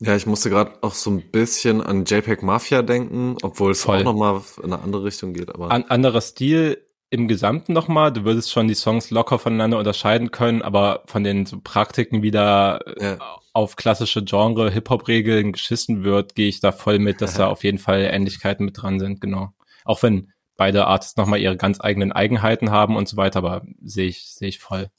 Ja, 0.00 0.14
ich 0.14 0.26
musste 0.26 0.48
gerade 0.48 0.72
auch 0.82 0.94
so 0.94 1.10
ein 1.10 1.30
bisschen 1.30 1.82
an 1.82 2.04
JPEG 2.04 2.42
Mafia 2.42 2.82
denken, 2.82 3.36
obwohl 3.42 3.72
es 3.72 3.82
Voll. 3.82 4.00
auch 4.00 4.04
nochmal 4.04 4.42
in 4.58 4.72
eine 4.72 4.80
andere 4.82 5.04
Richtung 5.04 5.32
geht. 5.32 5.52
Aber 5.52 5.70
an, 5.70 5.84
anderer 5.84 6.20
Stil 6.20 6.78
im 7.10 7.26
Gesamten 7.26 7.72
nochmal. 7.72 8.12
Du 8.12 8.24
würdest 8.24 8.52
schon 8.52 8.68
die 8.68 8.74
Songs 8.74 9.10
locker 9.10 9.38
voneinander 9.38 9.78
unterscheiden 9.78 10.30
können, 10.30 10.62
aber 10.62 11.02
von 11.06 11.24
den 11.24 11.46
so 11.46 11.58
Praktiken 11.62 12.22
wieder 12.22 12.80
ja. 13.00 13.18
auf 13.52 13.76
klassische 13.76 14.22
Genre 14.22 14.70
Hip-Hop-Regeln 14.70 15.52
geschissen 15.52 16.04
wird, 16.04 16.34
gehe 16.34 16.48
ich 16.48 16.60
da 16.60 16.70
voll 16.70 16.98
mit, 16.98 17.20
dass 17.20 17.34
da 17.34 17.46
auf 17.48 17.64
jeden 17.64 17.78
Fall 17.78 18.08
Ähnlichkeiten 18.12 18.64
mit 18.64 18.80
dran 18.80 19.00
sind, 19.00 19.20
genau. 19.20 19.52
Auch 19.84 20.02
wenn 20.02 20.32
beide 20.56 20.86
Artists 20.86 21.16
nochmal 21.16 21.40
ihre 21.40 21.56
ganz 21.56 21.80
eigenen 21.80 22.12
Eigenheiten 22.12 22.70
haben 22.70 22.96
und 22.96 23.08
so 23.08 23.16
weiter, 23.16 23.38
aber 23.38 23.62
sehe 23.82 24.08
ich, 24.08 24.34
sehe 24.34 24.48
ich 24.48 24.58
voll. 24.58 24.90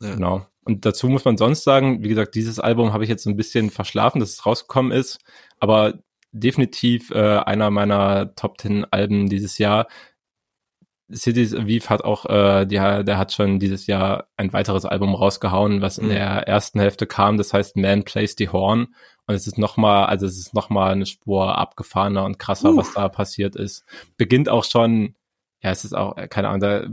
Ja. 0.00 0.14
Genau. 0.14 0.46
Und 0.64 0.84
dazu 0.84 1.08
muss 1.08 1.24
man 1.24 1.38
sonst 1.38 1.64
sagen, 1.64 2.02
wie 2.02 2.08
gesagt, 2.08 2.34
dieses 2.34 2.60
Album 2.60 2.92
habe 2.92 3.02
ich 3.02 3.10
jetzt 3.10 3.24
so 3.24 3.30
ein 3.30 3.36
bisschen 3.36 3.70
verschlafen, 3.70 4.20
dass 4.20 4.32
es 4.34 4.44
rausgekommen 4.44 4.92
ist, 4.92 5.18
aber 5.58 5.94
definitiv 6.32 7.10
äh, 7.10 7.38
einer 7.38 7.70
meiner 7.70 8.34
Top 8.34 8.58
Ten 8.58 8.84
Alben 8.84 9.28
dieses 9.28 9.58
Jahr. 9.58 9.88
Cities 11.10 11.54
Aviv 11.54 11.88
hat 11.88 12.04
auch, 12.04 12.26
äh, 12.26 12.66
der, 12.66 13.02
der 13.02 13.16
hat 13.16 13.32
schon 13.32 13.58
dieses 13.58 13.86
Jahr 13.86 14.28
ein 14.36 14.52
weiteres 14.52 14.84
Album 14.84 15.14
rausgehauen, 15.14 15.80
was 15.80 15.96
in 15.96 16.06
mhm. 16.06 16.10
der 16.10 16.46
ersten 16.46 16.80
Hälfte 16.80 17.06
kam. 17.06 17.38
Das 17.38 17.54
heißt 17.54 17.76
Man 17.76 18.04
Plays 18.04 18.34
the 18.36 18.50
Horn. 18.50 18.94
Und 19.26 19.34
es 19.34 19.46
ist 19.46 19.58
nochmal, 19.58 20.06
also 20.06 20.26
es 20.26 20.38
ist 20.38 20.54
nochmal 20.54 20.92
eine 20.92 21.06
Spur 21.06 21.56
abgefahrener 21.56 22.24
und 22.24 22.38
krasser, 22.38 22.72
uh. 22.72 22.76
was 22.76 22.92
da 22.92 23.08
passiert 23.08 23.56
ist. 23.56 23.84
Beginnt 24.18 24.48
auch 24.48 24.64
schon, 24.64 25.14
ja, 25.62 25.70
es 25.70 25.84
ist 25.84 25.94
auch, 25.94 26.14
keine 26.28 26.48
Ahnung, 26.48 26.60
da, 26.60 26.86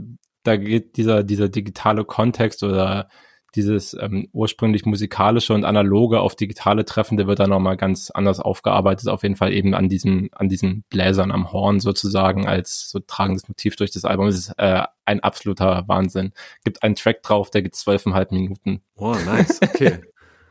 da 0.46 0.56
geht 0.56 0.96
dieser, 0.96 1.22
dieser 1.22 1.48
digitale 1.48 2.04
Kontext 2.04 2.62
oder 2.62 3.08
dieses 3.56 3.96
ähm, 3.98 4.28
ursprünglich 4.32 4.84
musikalische 4.84 5.54
und 5.54 5.64
analoge 5.64 6.20
auf 6.20 6.36
digitale 6.36 6.84
Treffen, 6.84 7.16
der 7.16 7.26
wird 7.26 7.38
dann 7.38 7.50
nochmal 7.50 7.78
ganz 7.78 8.10
anders 8.10 8.38
aufgearbeitet, 8.38 9.08
auf 9.08 9.22
jeden 9.22 9.36
Fall 9.36 9.52
eben 9.52 9.74
an 9.74 9.88
diesen, 9.88 10.28
an 10.32 10.48
diesen 10.48 10.84
Bläsern 10.90 11.32
am 11.32 11.52
Horn 11.52 11.80
sozusagen 11.80 12.46
als 12.46 12.90
so 12.90 13.00
tragendes 13.00 13.48
Motiv 13.48 13.76
durch 13.76 13.90
das 13.90 14.04
Album. 14.04 14.26
Es 14.26 14.36
ist 14.36 14.52
äh, 14.58 14.82
ein 15.06 15.20
absoluter 15.20 15.84
Wahnsinn. 15.86 16.32
Gibt 16.64 16.82
einen 16.82 16.96
Track 16.96 17.22
drauf, 17.22 17.50
der 17.50 17.62
geht 17.62 17.74
zwölfeinhalb 17.74 18.30
Minuten. 18.30 18.82
Oh, 18.94 19.16
nice, 19.24 19.60
okay. 19.62 20.00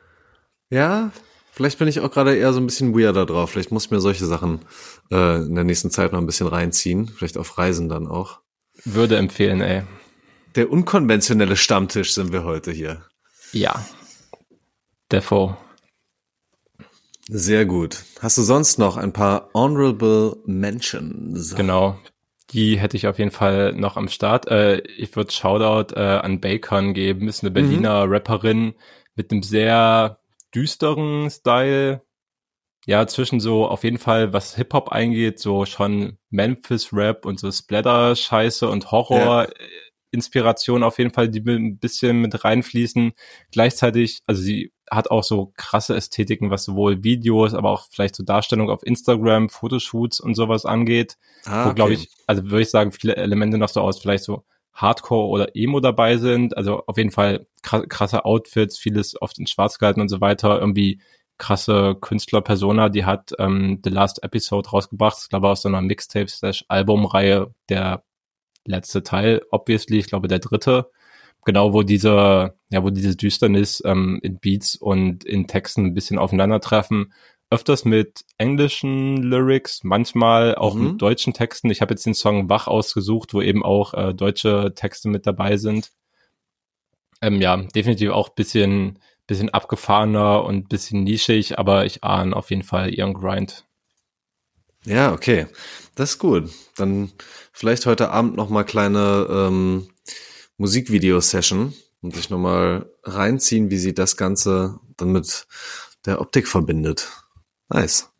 ja, 0.69 1.11
Vielleicht 1.51 1.79
bin 1.79 1.87
ich 1.87 2.01
auch 2.01 2.11
gerade 2.11 2.35
eher 2.35 2.51
so 2.51 2.59
ein 2.59 2.65
bisschen 2.65 2.93
weirder 2.99 3.25
drauf. 3.25 3.51
Vielleicht 3.51 3.71
muss 3.71 3.85
ich 3.85 3.91
mir 3.91 4.01
solche 4.01 4.25
Sachen 4.25 4.59
äh, 5.09 5.37
in 5.37 5.55
der 5.55 5.63
nächsten 5.63 5.89
Zeit 5.89 6.11
noch 6.11 6.19
ein 6.19 6.25
bisschen 6.25 6.47
reinziehen. 6.47 7.07
Vielleicht 7.07 7.37
auf 7.37 7.57
Reisen 7.57 7.87
dann 7.87 8.07
auch. 8.07 8.41
Würde 8.85 9.17
empfehlen, 9.17 9.61
ey. 9.61 9.83
Der 10.55 10.71
unkonventionelle 10.71 11.57
Stammtisch 11.57 12.13
sind 12.13 12.31
wir 12.31 12.43
heute 12.43 12.71
hier. 12.71 13.03
Ja. 13.51 13.85
Defo. 15.11 15.57
Sehr 17.27 17.65
gut. 17.65 18.03
Hast 18.21 18.37
du 18.37 18.43
sonst 18.43 18.77
noch 18.77 18.97
ein 18.97 19.11
paar 19.11 19.49
honorable 19.53 20.37
Mentions? 20.45 21.55
Genau. 21.55 21.99
Die 22.51 22.79
hätte 22.79 22.95
ich 22.95 23.07
auf 23.07 23.17
jeden 23.17 23.31
Fall 23.31 23.73
noch 23.73 23.97
am 23.97 24.07
Start. 24.07 24.47
Äh, 24.47 24.81
ich 24.81 25.15
würde 25.15 25.31
Shoutout 25.31 25.95
äh, 25.95 25.99
an 25.99 26.39
Bacon 26.39 26.93
geben. 26.93 27.27
Ist 27.27 27.43
eine 27.43 27.49
Berliner 27.51 28.05
mhm. 28.05 28.13
Rapperin 28.13 28.73
mit 29.15 29.31
einem 29.31 29.41
sehr 29.41 30.19
düsteren 30.53 31.29
Style. 31.31 32.04
Ja, 32.85 33.07
zwischen 33.07 33.39
so 33.39 33.67
auf 33.67 33.83
jeden 33.83 33.97
Fall, 33.97 34.31
was 34.33 34.55
Hip-Hop 34.55 34.89
eingeht, 34.89 35.39
so 35.39 35.65
schon 35.65 36.17
Memphis-Rap 36.29 37.25
und 37.25 37.39
so 37.39 37.51
Splatter-Scheiße 37.51 38.69
und 38.69 38.91
Horror. 38.91 39.43
Ja. 39.43 39.53
Inspiration 40.11 40.81
auf 40.81 40.97
jeden 40.97 41.11
Fall, 41.11 41.27
die 41.27 41.41
ein 41.41 41.77
bisschen 41.77 42.21
mit 42.21 42.45
reinfließen. 42.45 43.11
Gleichzeitig, 43.51 44.21
also 44.25 44.41
sie 44.41 44.71
hat 44.89 45.11
auch 45.11 45.23
so 45.23 45.51
krasse 45.57 45.95
Ästhetiken, 45.95 46.51
was 46.51 46.63
sowohl 46.63 47.03
Videos, 47.03 47.53
aber 47.53 47.71
auch 47.71 47.87
vielleicht 47.91 48.15
so 48.15 48.23
Darstellung 48.23 48.69
auf 48.69 48.85
Instagram, 48.85 49.49
Fotoshoots 49.49 50.21
und 50.21 50.35
sowas 50.35 50.65
angeht. 50.65 51.17
Ah, 51.45 51.67
wo, 51.67 51.73
glaube 51.73 51.93
ich, 51.93 52.09
also 52.27 52.45
würde 52.45 52.61
ich 52.61 52.69
sagen, 52.69 52.93
viele 52.93 53.17
Elemente 53.17 53.57
noch 53.57 53.67
so 53.67 53.81
aus 53.81 53.99
vielleicht 53.99 54.23
so 54.23 54.45
Hardcore 54.73 55.27
oder 55.27 55.55
Emo 55.55 55.81
dabei 55.81 56.17
sind. 56.17 56.55
Also 56.55 56.83
auf 56.85 56.97
jeden 56.97 57.11
Fall 57.11 57.47
krasse 57.61 58.23
Outfits, 58.23 58.77
vieles 58.77 59.21
oft 59.21 59.37
in 59.37 59.47
Schwarz 59.47 59.79
gehalten 59.79 60.01
und 60.01 60.09
so 60.09 60.21
weiter. 60.21 60.59
Irgendwie 60.59 61.01
krasse 61.37 61.95
Künstler-Persona, 61.99 62.89
die 62.89 63.05
hat 63.05 63.33
ähm, 63.39 63.81
The 63.83 63.89
Last 63.89 64.23
Episode 64.23 64.69
rausgebracht, 64.69 65.17
ich 65.23 65.29
glaube 65.29 65.49
aus 65.49 65.61
so 65.61 65.69
einer 65.69 65.81
Mixtape-Albumreihe, 65.81 67.53
der 67.69 68.03
letzte 68.65 69.03
Teil, 69.03 69.41
obviously, 69.51 69.99
ich 69.99 70.07
glaube 70.07 70.27
der 70.27 70.39
dritte, 70.39 70.89
genau 71.45 71.73
wo 71.73 71.83
diese, 71.83 72.55
ja, 72.69 72.83
wo 72.83 72.89
diese 72.89 73.15
Düsternis 73.15 73.81
ähm, 73.85 74.19
in 74.23 74.39
Beats 74.39 74.75
und 74.75 75.23
in 75.23 75.47
Texten 75.47 75.85
ein 75.85 75.93
bisschen 75.93 76.17
aufeinandertreffen. 76.17 77.13
Öfters 77.51 77.85
mit 77.85 78.25
englischen 78.39 79.17
Lyrics, 79.17 79.83
manchmal 79.83 80.55
auch 80.55 80.73
mhm. 80.73 80.83
mit 80.83 81.01
deutschen 81.01 81.33
Texten. 81.33 81.69
Ich 81.69 81.79
habe 81.79 81.93
jetzt 81.93 82.05
den 82.05 82.15
Song 82.15 82.49
Wach 82.49 82.67
ausgesucht, 82.67 83.33
wo 83.35 83.41
eben 83.41 83.63
auch 83.63 83.93
äh, 83.93 84.13
deutsche 84.13 84.73
Texte 84.75 85.09
mit 85.09 85.27
dabei 85.27 85.57
sind. 85.57 85.91
Ähm, 87.21 87.39
ja, 87.39 87.57
definitiv 87.57 88.09
auch 88.09 88.29
bisschen, 88.29 88.99
bisschen 89.27 89.49
abgefahrener 89.49 90.43
und 90.43 90.69
bisschen 90.69 91.03
nischig, 91.03 91.57
aber 91.57 91.85
ich 91.85 92.03
ahne 92.03 92.35
auf 92.35 92.49
jeden 92.49 92.63
Fall 92.63 92.93
ihren 92.93 93.13
Grind. 93.13 93.65
Ja, 94.85 95.13
okay. 95.13 95.47
Das 95.95 96.11
ist 96.11 96.19
gut. 96.19 96.51
Dann 96.77 97.11
vielleicht 97.51 97.85
heute 97.85 98.11
Abend 98.11 98.35
noch 98.35 98.49
mal 98.49 98.63
kleine 98.63 99.27
ähm, 99.29 99.89
Musikvideo-Session 100.57 101.73
und 102.01 102.15
sich 102.15 102.29
noch 102.29 102.37
mal 102.37 102.89
reinziehen, 103.03 103.71
wie 103.71 103.77
sie 103.77 103.93
das 103.93 104.15
Ganze 104.15 104.79
dann 104.97 105.11
mit 105.11 105.47
der 106.05 106.21
Optik 106.21 106.47
verbindet. 106.47 107.11
Nice. 107.69 108.11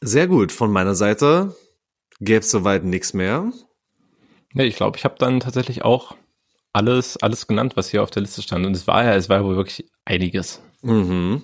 Sehr 0.00 0.28
gut. 0.28 0.52
Von 0.52 0.70
meiner 0.70 0.94
Seite 0.94 1.56
gäbe 2.20 2.40
es 2.40 2.50
soweit 2.50 2.84
nichts 2.84 3.12
mehr. 3.12 3.52
Nee, 4.52 4.64
ich 4.64 4.76
glaube, 4.76 4.96
ich 4.96 5.04
habe 5.04 5.16
dann 5.18 5.40
tatsächlich 5.40 5.82
auch 5.82 6.14
alles, 6.72 7.16
alles 7.16 7.46
genannt, 7.46 7.72
was 7.76 7.90
hier 7.90 8.02
auf 8.02 8.10
der 8.10 8.22
Liste 8.22 8.42
stand. 8.42 8.66
Und 8.66 8.76
es 8.76 8.86
war 8.86 9.04
ja, 9.04 9.14
es 9.14 9.28
war 9.28 9.44
wohl 9.44 9.56
wirklich 9.56 9.88
einiges. 10.04 10.60
Mhm. 10.82 11.42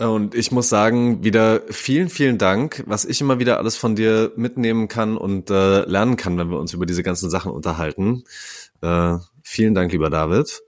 Und 0.00 0.36
ich 0.36 0.52
muss 0.52 0.68
sagen, 0.68 1.24
wieder 1.24 1.62
vielen, 1.70 2.08
vielen 2.08 2.38
Dank, 2.38 2.84
was 2.86 3.04
ich 3.04 3.20
immer 3.20 3.40
wieder 3.40 3.58
alles 3.58 3.76
von 3.76 3.96
dir 3.96 4.32
mitnehmen 4.36 4.86
kann 4.86 5.16
und 5.16 5.50
äh, 5.50 5.80
lernen 5.80 6.16
kann, 6.16 6.38
wenn 6.38 6.50
wir 6.50 6.60
uns 6.60 6.72
über 6.72 6.86
diese 6.86 7.02
ganzen 7.02 7.30
Sachen 7.30 7.50
unterhalten. 7.50 8.22
Äh, 8.80 9.16
vielen 9.42 9.74
Dank, 9.74 9.90
lieber 9.90 10.08
David. 10.08 10.60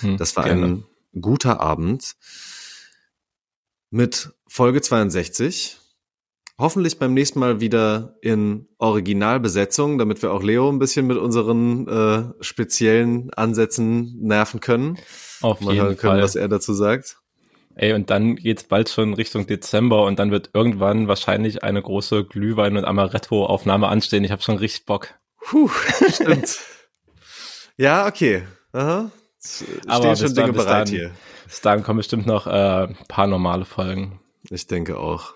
Hm, 0.00 0.16
das 0.16 0.36
war 0.36 0.44
gerne. 0.44 0.66
ein 0.66 0.84
guter 1.20 1.60
Abend 1.60 2.14
mit 3.90 4.30
Folge 4.46 4.80
62. 4.80 5.77
Hoffentlich 6.60 6.98
beim 6.98 7.14
nächsten 7.14 7.38
Mal 7.38 7.60
wieder 7.60 8.16
in 8.20 8.66
Originalbesetzung, 8.78 9.96
damit 9.96 10.22
wir 10.22 10.32
auch 10.32 10.42
Leo 10.42 10.68
ein 10.68 10.80
bisschen 10.80 11.06
mit 11.06 11.16
unseren 11.16 11.86
äh, 11.86 12.24
speziellen 12.42 13.32
Ansätzen 13.32 14.18
nerven 14.20 14.58
können. 14.58 14.98
Auf 15.40 15.60
Mal 15.60 15.74
jeden 15.74 15.86
hören 15.86 15.96
können, 15.96 16.14
Fall. 16.14 16.22
was 16.22 16.34
er 16.34 16.48
dazu 16.48 16.74
sagt. 16.74 17.18
Ey, 17.76 17.92
und 17.92 18.10
dann 18.10 18.34
geht's 18.34 18.64
bald 18.64 18.88
schon 18.88 19.14
Richtung 19.14 19.46
Dezember 19.46 20.04
und 20.04 20.18
dann 20.18 20.32
wird 20.32 20.50
irgendwann 20.52 21.06
wahrscheinlich 21.06 21.62
eine 21.62 21.80
große 21.80 22.24
Glühwein- 22.24 22.76
und 22.76 22.84
Amaretto-Aufnahme 22.84 23.86
anstehen. 23.86 24.24
Ich 24.24 24.32
habe 24.32 24.42
schon 24.42 24.56
richtig 24.56 24.84
Bock. 24.84 25.14
Puh, 25.40 25.70
stimmt. 26.12 26.58
ja, 27.76 28.08
okay. 28.08 28.42
Aha. 28.72 29.12
Stehen 29.40 29.88
Aber 29.88 30.16
schon 30.16 30.34
Dinge 30.34 30.52
bereit 30.52 30.88
dann, 30.88 30.92
hier. 30.92 31.10
Bis 31.46 31.60
dahin 31.60 31.84
kommen 31.84 31.98
bestimmt 31.98 32.26
noch 32.26 32.48
äh, 32.48 32.88
paar 33.06 33.28
normale 33.28 33.64
Folgen. 33.64 34.18
Ich 34.50 34.66
denke 34.66 34.98
auch. 34.98 35.34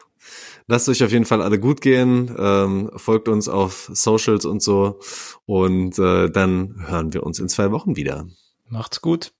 Lasst 0.73 0.89
euch 0.89 1.05
auf 1.05 1.13
jeden 1.13 1.27
Fall 1.27 1.43
alle 1.43 1.61
gut 1.61 1.83
gehen. 1.83 2.35
Ähm, 2.39 2.91
folgt 2.97 3.29
uns 3.29 3.47
auf 3.47 3.91
Socials 3.93 4.47
und 4.47 4.63
so. 4.63 5.01
Und 5.45 5.99
äh, 5.99 6.31
dann 6.31 6.87
hören 6.89 7.13
wir 7.13 7.25
uns 7.25 7.39
in 7.41 7.51
zwei 7.51 7.73
Wochen 7.73 7.95
wieder. 7.95 8.27
Macht's 8.71 9.03
gut. 9.03 9.35